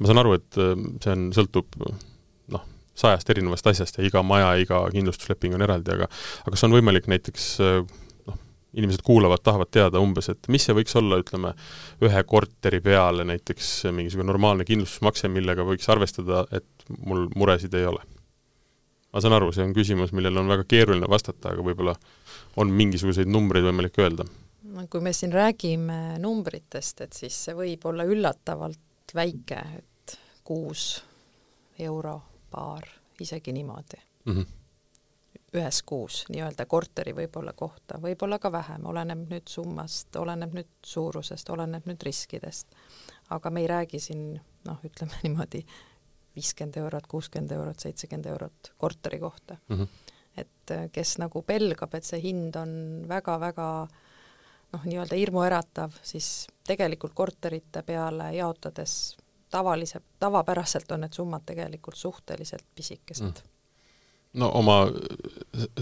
ma 0.02 0.10
saan 0.10 0.22
aru, 0.22 0.36
et 0.38 0.60
äh, 0.60 0.72
see 1.02 1.14
on, 1.14 1.26
sõltub 1.36 1.80
noh, 2.52 2.68
sajast 2.98 3.32
erinevast 3.34 3.72
asjast 3.72 3.98
ja 3.98 4.06
iga 4.06 4.24
maja, 4.26 4.54
iga 4.60 4.84
kindlustusleping 4.92 5.56
on 5.56 5.66
eraldi, 5.68 5.94
aga 5.94 6.08
aga 6.10 6.54
kas 6.54 6.66
on 6.66 6.74
võimalik 6.74 7.08
näiteks 7.12 7.48
noh, 7.62 8.40
inimesed 8.76 9.04
kuulavad, 9.06 9.44
tahavad 9.44 9.72
teada 9.72 10.02
umbes, 10.02 10.30
et 10.32 10.50
mis 10.52 10.64
see 10.66 10.76
võiks 10.76 10.96
olla, 10.98 11.20
ütleme, 11.22 11.54
ühe 12.04 12.24
korteri 12.28 12.82
peale 12.84 13.26
näiteks 13.28 13.74
mingisugune 13.94 14.30
normaalne 14.32 14.68
kindlustusmakse, 14.68 15.30
millega 15.32 15.66
võiks 15.68 15.88
arvestada, 15.92 16.44
et 16.52 16.90
mul 16.98 17.28
muresid 17.38 17.74
ei 17.78 17.88
ole? 17.88 18.02
ma 19.12 19.20
saan 19.20 19.36
aru, 19.36 19.50
see 19.52 19.64
on 19.64 19.74
küsimus, 19.76 20.12
millele 20.16 20.40
on 20.40 20.48
väga 20.48 20.64
keeruline 20.68 21.08
vastata, 21.10 21.52
aga 21.52 21.64
võib-olla 21.64 21.94
on 22.60 22.72
mingisuguseid 22.72 23.28
numbreid 23.30 23.66
võimalik 23.68 23.98
öelda? 24.00 24.26
kui 24.90 25.02
me 25.04 25.12
siin 25.12 25.34
räägime 25.34 26.16
numbritest, 26.22 27.02
et 27.04 27.12
siis 27.16 27.36
see 27.46 27.54
võib 27.56 27.84
olla 27.90 28.06
üllatavalt 28.08 29.12
väike, 29.14 29.58
et 29.76 29.88
kuus 30.44 31.04
euro 31.78 32.20
paar, 32.50 32.88
isegi 33.20 33.52
niimoodi 33.52 34.02
mm. 34.24 34.32
-hmm 34.32 34.62
ühes 35.52 35.82
kuus 35.86 36.24
nii-öelda 36.32 36.66
korteri 36.66 37.12
võib-olla 37.16 37.52
kohta, 37.52 37.98
võib-olla 38.00 38.38
ka 38.40 38.52
vähem, 38.52 38.86
oleneb 38.88 39.26
nüüd 39.28 39.50
summast, 39.52 40.16
oleneb 40.16 40.54
nüüd 40.56 40.70
suurusest, 40.86 41.50
oleneb 41.52 41.86
nüüd 41.88 42.02
riskidest. 42.02 42.68
aga 43.30 43.50
me 43.50 43.60
ei 43.60 43.66
räägi 43.66 44.00
siin 44.00 44.40
noh, 44.64 44.78
ütleme 44.84 45.18
niimoodi 45.24 45.64
viiskümmend 46.36 46.76
eurot, 46.76 47.06
kuuskümmend 47.06 47.52
eurot, 47.52 47.80
seitsekümmend 47.80 48.26
eurot 48.26 48.72
korteri 48.78 49.18
kohta 49.18 49.56
mm. 49.68 49.76
-hmm. 49.76 49.88
et 50.36 50.70
äh, 50.70 50.88
kes 50.92 51.18
nagu 51.18 51.42
pelgab, 51.42 51.94
et 51.94 52.04
see 52.04 52.22
hind 52.22 52.56
on 52.56 53.04
väga-väga 53.08 53.68
noh, 54.72 54.84
nii-öelda 54.84 55.16
hirmuäratav, 55.20 55.92
siis 56.02 56.46
tegelikult 56.66 57.14
korterite 57.14 57.82
peale 57.82 58.32
jaotades 58.34 59.16
tavalise, 59.52 60.00
tavapäraselt 60.20 60.90
on 60.94 61.04
need 61.04 61.16
summad 61.16 61.44
tegelikult 61.46 61.98
suhteliselt 62.00 62.64
pisikesed. 62.74 63.42
Mm. 63.42 63.50
No 64.32 64.48
oma 64.56 64.86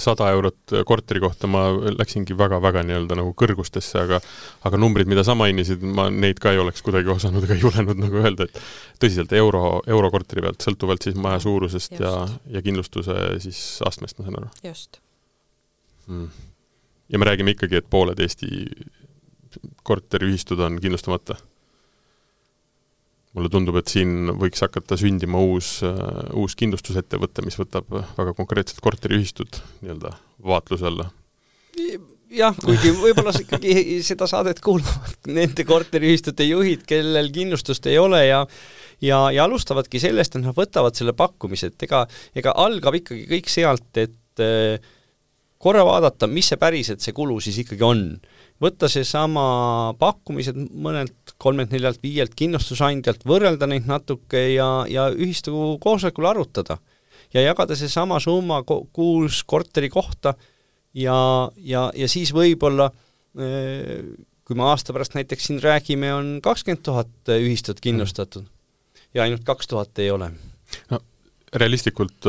sada 0.03 0.27
eurot 0.35 0.73
korteri 0.87 1.21
kohta 1.23 1.47
ma 1.47 1.68
läksingi 1.71 2.35
väga-väga 2.35 2.83
nii-öelda 2.83 3.18
nagu 3.21 3.31
kõrgustesse, 3.39 4.01
aga 4.03 4.18
aga 4.66 4.81
numbrid, 4.81 5.07
mida 5.11 5.23
sa 5.27 5.37
mainisid, 5.39 5.85
ma 5.87 6.09
neid 6.11 6.41
ka 6.43 6.51
ei 6.51 6.59
oleks 6.59 6.83
kuidagi 6.83 7.12
osanud 7.14 7.47
ega 7.47 7.55
julenud 7.61 8.01
nagu 8.03 8.18
öelda, 8.18 8.49
et 8.49 8.59
tõsiselt 8.99 9.31
euro, 9.39 9.62
euro 9.87 10.11
korteri 10.11 10.43
pealt, 10.43 10.66
sõltuvalt 10.66 11.07
siis 11.07 11.14
maja 11.14 11.39
suurusest 11.47 11.95
just. 11.95 12.03
ja, 12.03 12.27
ja 12.57 12.64
kindlustuse 12.66 13.14
siis 13.47 13.61
astmest, 13.87 14.18
ma 14.18 14.27
saan 14.27 14.41
aru? 14.43 14.51
just. 14.66 14.99
Mm.. 16.09 16.27
ja 17.14 17.23
me 17.23 17.31
räägime 17.31 17.55
ikkagi, 17.55 17.79
et 17.85 17.91
pooled 17.91 18.18
Eesti 18.18 18.51
korteriühistud 19.87 20.59
on 20.66 20.83
kindlustamata 20.83 21.39
mulle 23.37 23.51
tundub, 23.53 23.78
et 23.78 23.91
siin 23.91 24.33
võiks 24.41 24.62
hakata 24.64 24.99
sündima 25.01 25.41
uus, 25.43 25.78
äh, 25.87 26.01
uus 26.39 26.57
kindlustusettevõte, 26.59 27.45
mis 27.47 27.59
võtab 27.61 27.89
väga 27.91 28.35
konkreetselt 28.39 28.83
korteriühistud 28.85 29.61
nii-öelda 29.85 30.14
vaatluse 30.47 30.89
alla. 30.91 31.11
jah, 32.31 32.57
kuigi 32.59 32.93
võib-olla 32.95 33.35
ikkagi 33.39 34.01
seda 34.07 34.26
saadet 34.31 34.61
kuulavad 34.64 35.31
nende 35.31 35.66
korteriühistute 35.66 36.47
juhid, 36.49 36.85
kellel 36.89 37.31
kindlustust 37.35 37.87
ei 37.91 37.99
ole 37.99 38.24
ja 38.26 38.45
ja, 39.01 39.18
ja 39.33 39.45
alustavadki 39.45 40.01
sellest, 40.01 40.37
et 40.37 40.45
nad 40.45 40.57
võtavad 40.57 40.97
selle 40.97 41.14
pakkumise, 41.16 41.70
et 41.70 41.87
ega, 41.89 42.05
ega 42.37 42.55
algab 42.61 42.99
ikkagi 43.01 43.26
kõik 43.31 43.49
sealt, 43.53 43.89
et 44.01 44.43
äh, 44.45 44.91
korra 45.61 45.85
vaadata, 45.87 46.28
mis 46.31 46.51
see 46.51 46.61
päriselt 46.61 47.05
see 47.05 47.16
kulu 47.16 47.39
siis 47.45 47.62
ikkagi 47.64 47.85
on 47.87 48.05
võtta 48.61 48.89
seesama 48.93 49.43
pakkumised 50.01 50.57
mõnelt 50.57 51.35
kolmelt-neljalt-viielt 51.41 52.35
kindlustusandjalt, 52.37 53.25
võrrelda 53.29 53.69
neid 53.71 53.89
natuke 53.89 54.43
ja, 54.55 54.69
ja 54.91 55.09
ühistu 55.15 55.77
koosolekul 55.81 56.29
arutada. 56.29 56.79
ja 57.35 57.45
jagada 57.45 57.77
seesama 57.77 58.21
summa 58.21 58.63
kuus 58.67 59.43
korteri 59.47 59.89
kohta 59.89 60.35
ja, 60.95 61.51
ja, 61.57 61.91
ja 61.95 62.09
siis 62.09 62.35
võib-olla 62.35 62.91
kui 63.35 64.59
me 64.59 64.67
aasta 64.67 64.93
pärast 64.93 65.15
näiteks 65.15 65.47
siin 65.47 65.61
räägime, 65.63 66.13
on 66.15 66.41
kakskümmend 66.43 66.83
tuhat 66.83 67.31
ühistut 67.39 67.81
kindlustatud 67.81 68.49
ja 69.15 69.23
ainult 69.23 69.45
kaks 69.47 69.71
tuhat 69.71 69.99
ei 70.03 70.11
ole. 70.11 70.33
no 70.91 71.01
realistlikult 71.55 72.27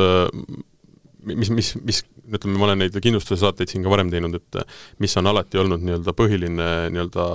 mis, 1.26 1.50
mis, 1.50 1.76
mis 1.82 2.04
ütleme, 2.28 2.58
ma 2.60 2.68
olen 2.70 2.82
neid 2.84 2.98
kindlustuse 3.02 3.40
saateid 3.42 3.72
siin 3.72 3.86
ka 3.86 3.92
varem 3.92 4.12
teinud, 4.14 4.38
et 4.38 4.62
mis 5.02 5.16
on 5.20 5.30
alati 5.32 5.62
olnud 5.62 5.84
nii-öelda 5.86 6.14
põhiline 6.18 6.70
nii-öelda 6.94 7.28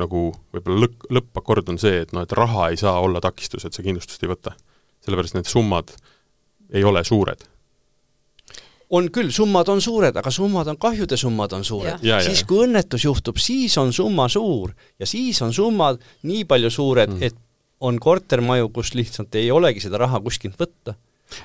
nagu 0.00 0.26
võib-olla 0.54 0.86
lõpp, 0.86 1.06
lõppakord 1.18 1.72
on 1.72 1.80
see, 1.82 2.02
et 2.04 2.14
noh, 2.16 2.24
et 2.26 2.34
raha 2.36 2.70
ei 2.70 2.80
saa 2.80 2.96
olla 3.02 3.22
takistus, 3.24 3.66
et 3.66 3.76
sa 3.76 3.84
kindlustust 3.86 4.24
ei 4.24 4.32
võta. 4.32 4.56
sellepärast 5.04 5.36
need 5.38 5.48
summad 5.48 5.94
ei 6.72 6.84
ole 6.84 7.04
suured 7.04 7.46
on 8.90 9.06
küll, 9.14 9.30
summad 9.30 9.68
on 9.70 9.80
suured, 9.80 10.16
aga 10.16 10.30
summad 10.34 10.66
on, 10.72 10.78
kahjude 10.80 11.16
summad 11.16 11.52
on 11.54 11.64
suured. 11.64 12.02
siis, 12.02 12.42
kui 12.44 12.64
õnnetus 12.66 13.04
juhtub, 13.06 13.38
siis 13.38 13.76
on 13.78 13.92
summa 13.94 14.26
suur 14.28 14.74
ja 14.98 15.06
siis 15.06 15.38
on 15.46 15.54
summad 15.54 16.00
nii 16.26 16.44
palju 16.44 16.70
suured 16.74 17.14
mm., 17.14 17.22
et 17.22 17.38
on 17.80 17.96
kortermaju, 18.00 18.68
kus 18.74 18.92
lihtsalt 18.94 19.34
ei 19.40 19.50
olegi 19.50 19.80
seda 19.80 20.02
raha 20.02 20.20
kuskilt 20.20 20.58
võtta 20.60 20.96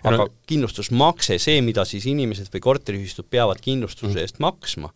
aga 0.04 0.18
no, 0.18 0.28
kindlustusmakse, 0.50 1.38
see, 1.42 1.62
mida 1.66 1.86
siis 1.88 2.08
inimesed 2.10 2.52
või 2.54 2.64
korteriühistud 2.64 3.30
peavad 3.30 3.62
kindlustuse 3.64 4.14
mm. 4.16 4.24
eest 4.24 4.42
maksma, 4.44 4.92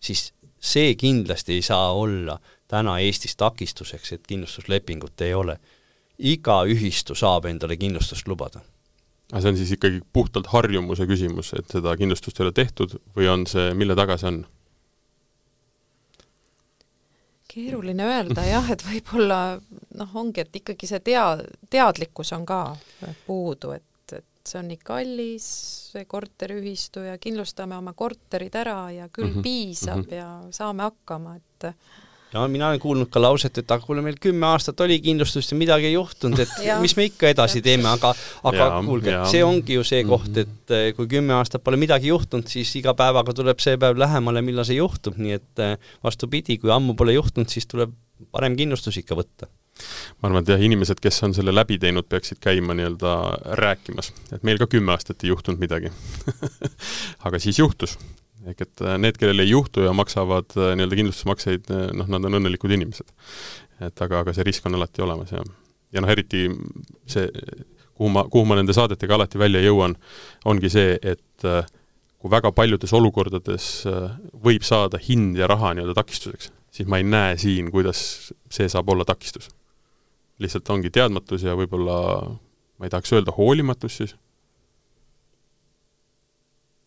siis 0.00 0.30
see 0.60 0.94
kindlasti 1.00 1.58
ei 1.58 1.62
saa 1.64 1.92
olla 1.96 2.38
täna 2.70 2.98
Eestis 3.02 3.36
takistuseks, 3.36 4.12
et 4.12 4.26
kindlustuslepingut 4.28 5.20
ei 5.26 5.34
ole. 5.34 5.58
iga 6.20 6.58
ühistu 6.68 7.14
saab 7.16 7.46
endale 7.48 7.78
kindlustust 7.80 8.28
lubada. 8.28 8.60
aga 9.32 9.40
see 9.40 9.50
on 9.50 9.56
siis 9.56 9.70
ikkagi 9.72 10.00
puhtalt 10.12 10.50
harjumuse 10.52 11.06
küsimus, 11.06 11.52
et 11.56 11.68
seda 11.72 11.96
kindlustust 11.96 12.40
ei 12.40 12.44
ole 12.44 12.52
tehtud 12.52 12.98
või 13.16 13.28
on 13.32 13.46
see, 13.46 13.74
mille 13.74 13.96
taga 13.96 14.18
see 14.20 14.28
on? 14.28 14.42
keeruline 17.50 18.06
öelda 18.06 18.44
jah, 18.46 18.68
et 18.70 18.82
võib-olla 18.86 19.38
noh, 19.98 20.10
ongi, 20.14 20.44
et 20.44 20.60
ikkagi 20.60 20.86
see 20.86 21.00
tea-, 21.02 21.46
teadlikkus 21.70 22.32
on 22.36 22.44
ka 22.46 22.60
puudu, 23.26 23.72
et 23.74 23.84
see 24.46 24.60
on 24.60 24.68
nii 24.70 24.80
kallis, 24.84 25.46
see 25.92 26.04
korteriühistu 26.08 27.04
ja 27.06 27.16
kindlustame 27.20 27.76
oma 27.76 27.92
korterid 27.96 28.54
ära 28.56 28.90
ja 28.94 29.08
küll 29.08 29.30
mm 29.30 29.34
-hmm. 29.38 29.42
piisab 29.42 29.96
mm 29.96 30.04
-hmm. 30.04 30.14
ja 30.14 30.28
saame 30.50 30.82
hakkama, 30.82 31.36
et 31.36 31.74
ja 32.32 32.48
mina 32.48 32.68
olen 32.68 32.80
kuulnud 32.80 33.10
ka 33.10 33.22
lauset, 33.22 33.58
et 33.58 33.70
aga 33.70 33.84
kuule, 33.84 34.02
meil 34.02 34.18
kümme 34.22 34.46
aastat 34.46 34.80
oli 34.80 35.00
kindlustust 35.02 35.52
ja 35.52 35.58
midagi 35.58 35.86
ei 35.86 35.92
juhtunud, 35.92 36.38
et 36.38 36.52
mis 36.80 36.96
me 36.96 37.06
ikka 37.08 37.32
edasi 37.34 37.62
teeme, 37.62 37.88
aga 37.90 38.12
aga 38.50 38.68
kuulge, 38.86 39.16
see 39.32 39.44
ongi 39.44 39.78
ju 39.78 39.84
see 39.84 40.04
koht, 40.04 40.30
mhm. 40.30 40.38
et 40.40 40.76
eh, 40.76 40.92
kui 40.96 41.10
kümme 41.10 41.34
aastat 41.34 41.64
pole 41.64 41.76
midagi 41.80 42.12
juhtunud, 42.12 42.46
siis 42.50 42.74
iga 42.76 42.94
päevaga 42.94 43.34
tuleb 43.36 43.58
see 43.62 43.76
päev 43.76 43.98
lähemale, 43.98 44.42
millal 44.46 44.68
see 44.68 44.78
juhtub, 44.78 45.18
nii 45.18 45.32
et 45.40 45.64
eh, 45.66 45.76
vastupidi, 46.06 46.58
kui 46.62 46.70
ammu 46.74 46.94
pole 46.94 47.16
juhtunud, 47.18 47.50
siis 47.50 47.66
tuleb 47.66 47.94
parem 48.30 48.56
kindlustus 48.56 49.00
ikka 49.00 49.18
võtta 49.18 49.50
ma 50.20 50.28
arvan, 50.28 50.44
et 50.44 50.52
jah, 50.52 50.62
inimesed, 50.62 51.00
kes 51.02 51.22
on 51.26 51.34
selle 51.36 51.54
läbi 51.54 51.78
teinud, 51.80 52.06
peaksid 52.10 52.40
käima 52.44 52.76
nii-öelda 52.76 53.14
rääkimas, 53.60 54.12
et 54.34 54.44
meil 54.46 54.60
ka 54.60 54.68
kümme 54.70 54.92
aastat 54.94 55.24
ei 55.24 55.32
juhtunud 55.32 55.60
midagi 55.62 55.92
aga 57.26 57.40
siis 57.42 57.58
juhtus. 57.60 57.96
ehk 58.46 58.62
et 58.64 58.84
äh, 58.84 58.96
need, 59.00 59.18
kellel 59.20 59.44
ei 59.44 59.50
juhtu 59.50 59.84
ja 59.84 59.92
maksavad 59.96 60.54
äh, 60.56 60.72
nii-öelda 60.76 61.00
kindlustusmakseid, 61.00 61.72
äh, 61.72 61.90
noh, 61.96 62.08
nad 62.12 62.24
on 62.24 62.38
õnnelikud 62.40 62.72
inimesed. 62.76 63.12
et 63.80 64.06
aga, 64.06 64.24
aga 64.24 64.36
see 64.36 64.46
risk 64.48 64.66
on 64.68 64.78
alati 64.78 65.04
olemas 65.04 65.32
ja, 65.34 65.44
ja 65.92 66.04
noh, 66.04 66.12
eriti 66.12 66.46
see, 67.08 67.28
kuhu 67.94 68.12
ma, 68.12 68.24
kuhu 68.32 68.48
ma 68.48 68.60
nende 68.60 68.76
saadetega 68.76 69.16
alati 69.16 69.40
välja 69.40 69.62
jõuan, 69.64 69.96
ongi 70.48 70.72
see, 70.72 70.96
et 71.00 71.48
kui 72.20 72.32
väga 72.32 72.52
paljudes 72.52 72.92
olukordades 72.96 73.68
võib 74.44 74.64
saada 74.68 75.00
hind 75.00 75.40
ja 75.40 75.48
raha 75.48 75.72
nii-öelda 75.76 75.96
takistuseks, 75.96 76.52
siis 76.72 76.88
ma 76.88 77.00
ei 77.00 77.08
näe 77.08 77.38
siin, 77.40 77.72
kuidas 77.72 78.02
see 78.52 78.68
saab 78.68 78.92
olla 78.92 79.08
takistus 79.08 79.48
lihtsalt 80.40 80.70
ongi 80.72 80.90
teadmatus 80.90 81.44
ja 81.46 81.56
võib-olla 81.58 82.00
ma 82.80 82.88
ei 82.88 82.92
tahaks 82.92 83.12
öelda 83.16 83.34
hoolimatus 83.36 84.00
siis? 84.00 84.16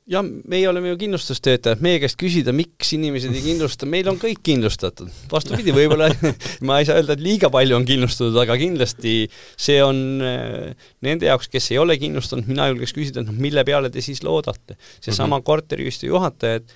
jah, 0.10 0.26
meie 0.52 0.68
oleme 0.68 0.92
ju 0.92 0.98
kindlustustöötajad, 1.00 1.80
meie 1.84 2.00
käest 2.04 2.18
küsida, 2.20 2.52
miks 2.56 2.90
inimesed 2.96 3.32
ei 3.32 3.44
kindlusta, 3.46 3.88
meil 3.90 4.10
on 4.12 4.18
kõik 4.20 4.42
kindlustatud. 4.44 5.12
vastupidi, 5.32 5.72
võib-olla 5.76 6.10
ma 6.68 6.82
ei 6.82 6.88
saa 6.90 6.98
öelda, 7.00 7.16
et 7.16 7.24
liiga 7.24 7.48
palju 7.54 7.78
on 7.78 7.88
kindlustatud, 7.88 8.36
aga 8.44 8.58
kindlasti 8.60 9.16
see 9.32 9.80
on 9.86 10.04
äh, 10.26 10.90
nende 11.06 11.30
jaoks, 11.30 11.48
kes 11.54 11.72
ei 11.72 11.80
ole 11.80 11.96
kindlustanud, 12.02 12.50
mina 12.52 12.68
julgeks 12.72 12.96
küsida, 12.96 13.24
et 13.24 13.32
noh, 13.32 13.40
mille 13.46 13.64
peale 13.68 13.92
te 13.94 14.04
siis 14.04 14.24
loodate. 14.28 14.76
seesama 15.00 15.38
mm 15.38 15.40
-hmm. 15.40 15.46
korteriühistu 15.46 16.12
juhataja, 16.12 16.60
et 16.60 16.76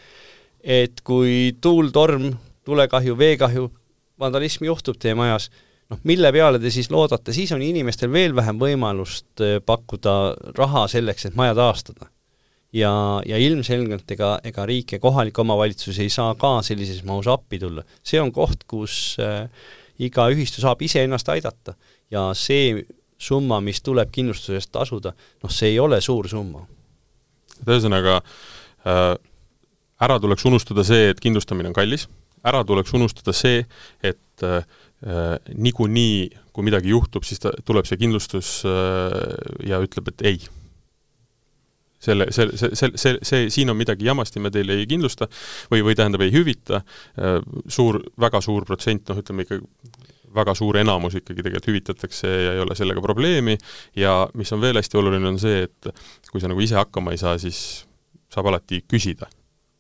et 0.64 1.02
kui 1.04 1.56
tuul, 1.62 1.92
torm, 1.96 2.34
tulekahju, 2.66 3.18
veekahju, 3.18 3.72
vandalism 4.20 4.66
juhtub 4.66 4.98
teie 5.00 5.16
majas 5.16 5.50
noh, 5.92 6.04
mille 6.08 6.32
peale 6.36 6.60
te 6.62 6.72
siis 6.74 6.90
loodate, 6.94 7.34
siis 7.36 7.52
on 7.56 7.64
inimestel 7.64 8.12
veel 8.14 8.36
vähem 8.38 8.60
võimalust 8.62 9.44
äh, 9.44 9.58
pakkuda 9.66 10.14
raha 10.58 10.86
selleks, 10.92 11.30
et 11.30 11.40
maja 11.40 11.56
taastada. 11.58 12.12
ja, 12.74 12.92
ja 13.26 13.38
ilmselgelt 13.40 14.12
ega, 14.12 14.38
ega 14.44 14.66
riik 14.68 14.92
ja 14.98 15.00
kohalik 15.00 15.40
omavalitsus 15.40 16.00
ei 16.04 16.10
saa 16.12 16.36
ka 16.36 16.58
sellises 16.62 17.04
mahus 17.08 17.30
appi 17.32 17.60
tulla. 17.60 17.84
see 18.04 18.22
on 18.22 18.32
koht, 18.32 18.68
kus 18.68 19.18
äh, 19.24 19.48
iga 20.00 20.28
ühistu 20.30 20.62
saab 20.62 20.82
iseennast 20.82 21.30
aidata 21.30 21.78
ja 22.12 22.30
see 22.36 22.86
summa, 23.18 23.62
mis 23.62 23.82
tuleb 23.82 24.12
kindlustuse 24.14 24.60
eest 24.60 24.72
tasuda, 24.72 25.14
noh, 25.44 25.52
see 25.52 25.72
ei 25.74 25.80
ole 25.80 26.02
suur 26.02 26.28
summa. 26.30 26.68
et 27.62 27.74
ühesõnaga 27.74 28.20
äh, 28.20 29.16
ära 30.02 30.20
tuleks 30.20 30.46
unustada 30.46 30.84
see, 30.86 31.10
et 31.10 31.20
kindlustamine 31.24 31.72
on 31.72 31.78
kallis, 31.78 32.06
ära 32.46 32.62
tuleks 32.68 32.94
unustada 32.94 33.34
see, 33.34 33.64
et 34.04 34.46
äh 34.46 34.62
niikuinii, 35.06 36.30
kui 36.54 36.66
midagi 36.66 36.90
juhtub, 36.90 37.26
siis 37.28 37.42
ta, 37.44 37.52
tuleb 37.66 37.86
see 37.86 38.00
kindlustus 38.02 38.62
äh, 38.66 39.14
ja 39.70 39.82
ütleb, 39.84 40.10
et 40.14 40.24
ei. 40.26 40.40
Selle, 42.02 42.28
see, 42.34 42.50
see, 42.58 42.72
see, 42.78 42.92
see, 42.98 43.20
see, 43.26 43.48
siin 43.54 43.74
on 43.74 43.78
midagi 43.78 44.06
jamasti, 44.06 44.42
me 44.42 44.52
teile 44.54 44.76
ei 44.78 44.88
kindlusta 44.90 45.28
või, 45.72 45.84
või 45.86 45.96
tähendab, 45.98 46.22
ei 46.26 46.34
hüvita, 46.34 46.82
äh, 47.18 47.40
suur, 47.70 48.02
väga 48.22 48.42
suur 48.46 48.66
protsent, 48.70 49.06
noh 49.10 49.22
ütleme 49.22 49.46
ikka 49.46 49.62
väga 50.38 50.54
suur 50.58 50.78
enamus 50.78 51.18
ikkagi 51.18 51.46
tegelikult 51.46 51.70
hüvitatakse 51.72 52.30
ja 52.30 52.54
ei 52.56 52.62
ole 52.62 52.76
sellega 52.78 53.02
probleemi. 53.02 53.58
Ja 53.96 54.28
mis 54.38 54.52
on 54.54 54.62
veel 54.62 54.78
hästi 54.78 55.00
oluline, 55.00 55.30
on 55.30 55.40
see, 55.42 55.66
et 55.68 56.32
kui 56.32 56.42
sa 56.44 56.52
nagu 56.52 56.62
ise 56.64 56.78
hakkama 56.78 57.14
ei 57.16 57.22
saa, 57.22 57.38
siis 57.42 57.62
saab 58.34 58.52
alati 58.52 58.84
küsida. 58.90 59.30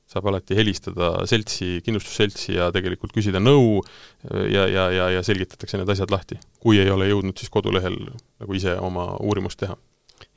Saab 0.08 0.30
alati 0.32 0.55
helistada 0.55 1.12
seltsi, 1.28 1.82
kindlustusseltsi 1.86 2.55
ja 2.55 2.70
tegelikult 2.76 3.12
küsida 3.16 3.41
nõu 3.43 3.82
ja, 4.24 4.64
ja, 4.68 4.88
ja, 4.93 5.10
ja 5.18 5.26
selgitatakse 5.26 5.80
need 5.80 5.91
asjad 5.91 6.14
lahti. 6.14 6.39
kui 6.64 6.80
ei 6.80 6.91
ole 6.91 7.10
jõudnud, 7.10 7.36
siis 7.38 7.51
kodulehel 7.51 7.97
nagu 8.39 8.58
ise 8.58 8.78
oma 8.80 9.12
uurimust 9.20 9.60
teha 9.60 9.76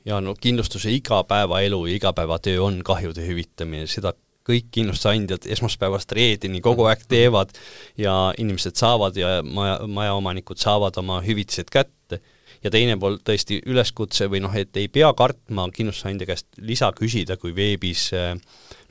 ja 0.05 0.19
no 0.21 0.33
kindlustuse 0.39 0.91
igapäevaelu 0.91 1.85
ja 1.85 1.95
igapäevatöö 1.95 2.61
on 2.63 2.81
kahjude 2.83 3.23
hüvitamine, 3.25 3.87
seda 3.87 4.13
kõik 4.47 4.71
kindlustusandjad 4.73 5.45
esmaspäevast 5.53 6.11
reedeni 6.17 6.61
kogu 6.65 6.87
aeg 6.89 7.03
teevad 7.09 7.53
ja 7.99 8.33
inimesed 8.41 8.75
saavad 8.79 9.17
ja 9.17 9.39
maja, 9.45 9.79
majaomanikud 9.87 10.61
saavad 10.61 10.97
oma 11.01 11.21
hüvitised 11.25 11.69
kätte. 11.71 12.00
Ja 12.63 12.71
teine 12.73 12.97
pool 13.01 13.17
tõesti 13.25 13.61
üleskutse 13.65 14.27
või 14.31 14.41
noh, 14.43 14.53
et 14.55 14.77
ei 14.77 14.87
pea 14.87 15.09
kartma 15.17 15.67
kindlustusandja 15.73 16.27
käest 16.29 16.47
lisa 16.61 16.91
küsida, 16.97 17.37
kui 17.41 17.55
veebis 17.55 18.09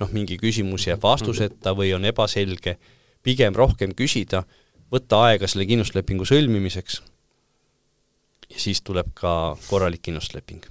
noh, 0.01 0.11
mingi 0.11 0.39
küsimus 0.41 0.89
jääb 0.89 1.03
vastuseta 1.03 1.75
või 1.79 1.93
on 1.95 2.09
ebaselge, 2.09 2.77
pigem 3.23 3.55
rohkem 3.55 3.95
küsida, 3.95 4.43
võtta 4.91 5.23
aega 5.29 5.49
selle 5.51 5.69
kindlustuslepingu 5.71 6.27
sõlmimiseks 6.27 7.01
ja 8.51 8.59
siis 8.59 8.83
tuleb 8.83 9.15
ka 9.15 9.57
korralik 9.69 10.03
kindlustusleping 10.03 10.67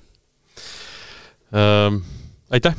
ähm,. 1.56 2.04
Aitäh! 2.50 2.74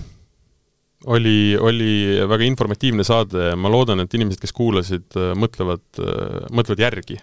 oli, 1.07 1.57
oli 1.57 2.21
väga 2.29 2.45
informatiivne 2.45 3.05
saade, 3.07 3.55
ma 3.57 3.71
loodan, 3.73 4.03
et 4.03 4.15
inimesed, 4.15 4.41
kes 4.43 4.53
kuulasid, 4.57 5.07
äh, 5.17 5.33
mõtlevad, 5.39 5.85
äh, 6.03 6.41
mõtlevad 6.53 6.83
järgi. 6.83 7.21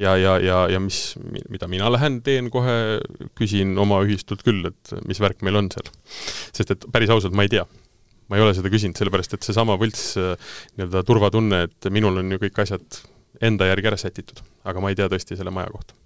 Ja, 0.00 0.16
ja, 0.16 0.36
ja, 0.42 0.58
ja 0.72 0.80
mis, 0.80 1.14
mida 1.52 1.68
mina 1.70 1.90
lähen 1.92 2.20
teen 2.24 2.50
kohe, 2.52 3.00
küsin 3.38 3.76
oma 3.80 4.02
ühistult 4.06 4.44
küll, 4.46 4.64
et 4.70 4.94
mis 5.08 5.20
värk 5.22 5.44
meil 5.46 5.60
on 5.60 5.70
seal. 5.74 5.88
sest 6.52 6.74
et 6.76 6.86
päris 6.92 7.12
ausalt, 7.12 7.36
ma 7.36 7.46
ei 7.46 7.52
tea. 7.52 7.66
ma 8.30 8.38
ei 8.38 8.44
ole 8.44 8.54
seda 8.56 8.70
küsinud, 8.72 8.96
sellepärast 8.96 9.34
et 9.36 9.44
seesama 9.44 9.76
võlts 9.80 10.14
nii-öelda 10.16 11.02
turvatunne, 11.04 11.66
et 11.68 11.90
minul 11.92 12.22
on 12.22 12.32
ju 12.32 12.40
kõik 12.46 12.62
asjad 12.64 13.02
enda 13.42 13.68
järgi 13.68 13.90
ära 13.92 13.98
sätitud, 14.00 14.40
aga 14.64 14.80
ma 14.80 14.92
ei 14.92 14.96
tea 14.96 15.10
tõesti 15.12 15.36
selle 15.36 15.52
maja 15.52 15.72
kohta 15.74 15.98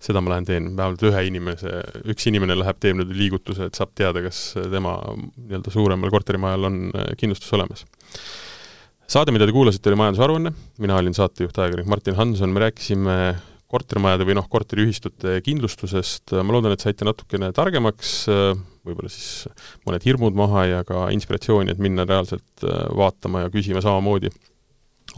seda 0.00 0.22
ma 0.24 0.34
lähen 0.34 0.46
teen, 0.48 0.68
vähemalt 0.76 1.02
ühe 1.04 1.24
inimese, 1.28 1.80
üks 2.08 2.28
inimene 2.30 2.56
läheb, 2.58 2.78
teeb 2.80 3.00
nüüd 3.00 3.10
liigutuse, 3.16 3.68
et 3.68 3.78
saab 3.78 3.92
teada, 3.98 4.22
kas 4.24 4.54
tema 4.56 4.96
nii-öelda 5.10 5.74
suuremal 5.74 6.12
korterimajal 6.14 6.70
on 6.70 6.78
äh, 6.94 7.10
kindlustus 7.20 7.52
olemas. 7.58 7.84
Saade, 9.10 9.32
mida 9.34 9.46
te 9.48 9.54
kuulasite, 9.54 9.90
oli 9.90 9.98
majandusaruanne, 9.98 10.52
mina 10.82 10.98
olin 11.00 11.14
saatejuht, 11.16 11.56
ajakirjanik 11.58 11.88
Martin 11.90 12.14
Hanson, 12.18 12.52
me 12.54 12.62
rääkisime 12.62 13.16
kortermajade 13.70 14.26
või 14.26 14.36
noh, 14.38 14.46
korteriühistute 14.50 15.36
kindlustusest, 15.46 16.34
ma 16.38 16.54
loodan, 16.54 16.74
et 16.74 16.82
saite 16.82 17.06
natukene 17.06 17.50
targemaks, 17.54 18.12
võib-olla 18.86 19.10
siis 19.10 19.48
mõned 19.86 20.06
hirmud 20.06 20.38
maha 20.38 20.64
ja 20.68 20.84
ka 20.86 21.08
inspiratsiooni, 21.14 21.74
et 21.74 21.82
minna 21.82 22.06
reaalselt 22.06 22.66
äh, 22.66 22.86
vaatama 22.98 23.44
ja 23.44 23.52
küsima 23.52 23.82
samamoodi 23.84 24.30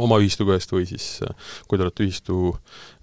oma 0.00 0.18
ühistu 0.22 0.46
käest 0.48 0.72
või 0.72 0.86
siis 0.88 1.06
äh, 1.26 1.52
kui 1.68 1.78
te 1.78 1.84
olete 1.84 2.04
ühistu 2.06 2.54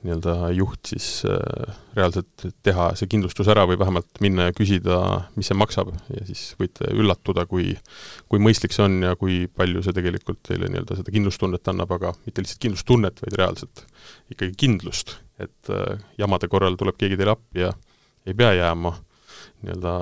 nii-öelda 0.06 0.50
juht, 0.56 0.92
siis 0.92 1.08
äh, 1.28 1.78
reaalselt 1.98 2.46
teha 2.66 2.90
see 2.98 3.10
kindlustus 3.12 3.50
ära 3.52 3.66
või 3.70 3.80
vähemalt 3.82 4.22
minna 4.24 4.50
ja 4.50 4.56
küsida, 4.56 5.00
mis 5.36 5.50
see 5.52 5.58
maksab. 5.60 5.92
Ja 6.16 6.26
siis 6.28 6.54
võite 6.60 6.90
üllatuda, 6.96 7.46
kui 7.50 7.74
kui 8.32 8.42
mõistlik 8.42 8.76
see 8.76 8.86
on 8.88 9.00
ja 9.06 9.16
kui 9.20 9.42
palju 9.52 9.84
see 9.86 9.96
tegelikult 9.96 10.42
teile 10.48 10.72
nii-öelda 10.72 11.00
seda 11.00 11.14
kindlustunnet 11.14 11.74
annab, 11.74 11.94
aga 11.98 12.14
mitte 12.26 12.46
lihtsalt 12.46 12.64
kindlustunnet, 12.66 13.24
vaid 13.26 13.40
reaalselt 13.42 13.86
ikkagi 14.34 14.56
kindlust, 14.66 15.18
et 15.42 15.74
äh, 15.74 16.00
jamade 16.22 16.50
korral 16.52 16.80
tuleb 16.80 16.98
keegi 17.00 17.20
teile 17.20 17.38
appi 17.38 17.68
ja 17.68 17.74
ei 18.28 18.38
pea 18.38 18.54
jääma 18.58 18.96
nii-öelda 19.64 20.00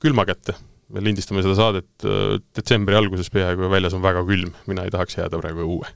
külma 0.00 0.24
kätte 0.28 0.56
me 0.90 1.02
lindistame 1.04 1.44
seda 1.44 1.56
saadet 1.58 2.06
äh, 2.06 2.36
detsembri 2.56 2.98
alguses 2.98 3.30
peaaegu 3.32 3.66
ja 3.66 3.72
väljas 3.72 3.96
on 3.96 4.04
väga 4.04 4.24
külm, 4.28 4.54
mina 4.70 4.86
ei 4.86 4.94
tahaks 4.94 5.18
jääda 5.20 5.40
praegu 5.40 5.66
õue 5.66 5.90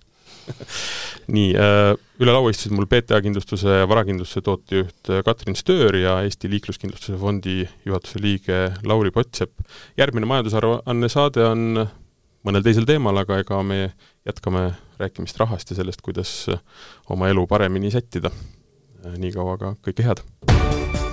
nii, 1.34 1.52
äh, 1.56 1.90
üle 2.20 2.34
laua 2.34 2.52
istusid 2.52 2.74
mul 2.76 2.88
PTA 2.90 3.20
kindlustuse 3.24 3.80
ja 3.80 3.88
varakindlustuse 3.90 4.44
tootejuht 4.44 5.10
äh, 5.10 5.22
Katrin 5.26 5.58
Stöör 5.58 5.96
ja 5.98 6.18
Eesti 6.24 6.50
Liikluskindlustuse 6.52 7.18
Fondi 7.20 7.62
juhatuse 7.86 8.22
liige 8.22 8.60
Lauri 8.84 9.12
Potsepp. 9.14 9.52
järgmine 9.98 10.28
majandusaruanne 10.30 11.10
saade 11.12 11.46
on 11.48 11.86
mõnel 12.44 12.64
teisel 12.64 12.88
teemal, 12.88 13.22
aga 13.24 13.40
ega 13.40 13.62
me 13.64 13.80
jätkame 14.28 14.66
rääkimist 15.00 15.40
rahast 15.40 15.72
ja 15.72 15.80
sellest, 15.80 16.04
kuidas 16.04 16.34
oma 17.10 17.32
elu 17.32 17.46
paremini 17.46 17.90
sättida. 17.90 18.30
niikaua 19.16 19.58
aga 19.58 19.74
kõike 19.84 20.06
head! 20.06 21.03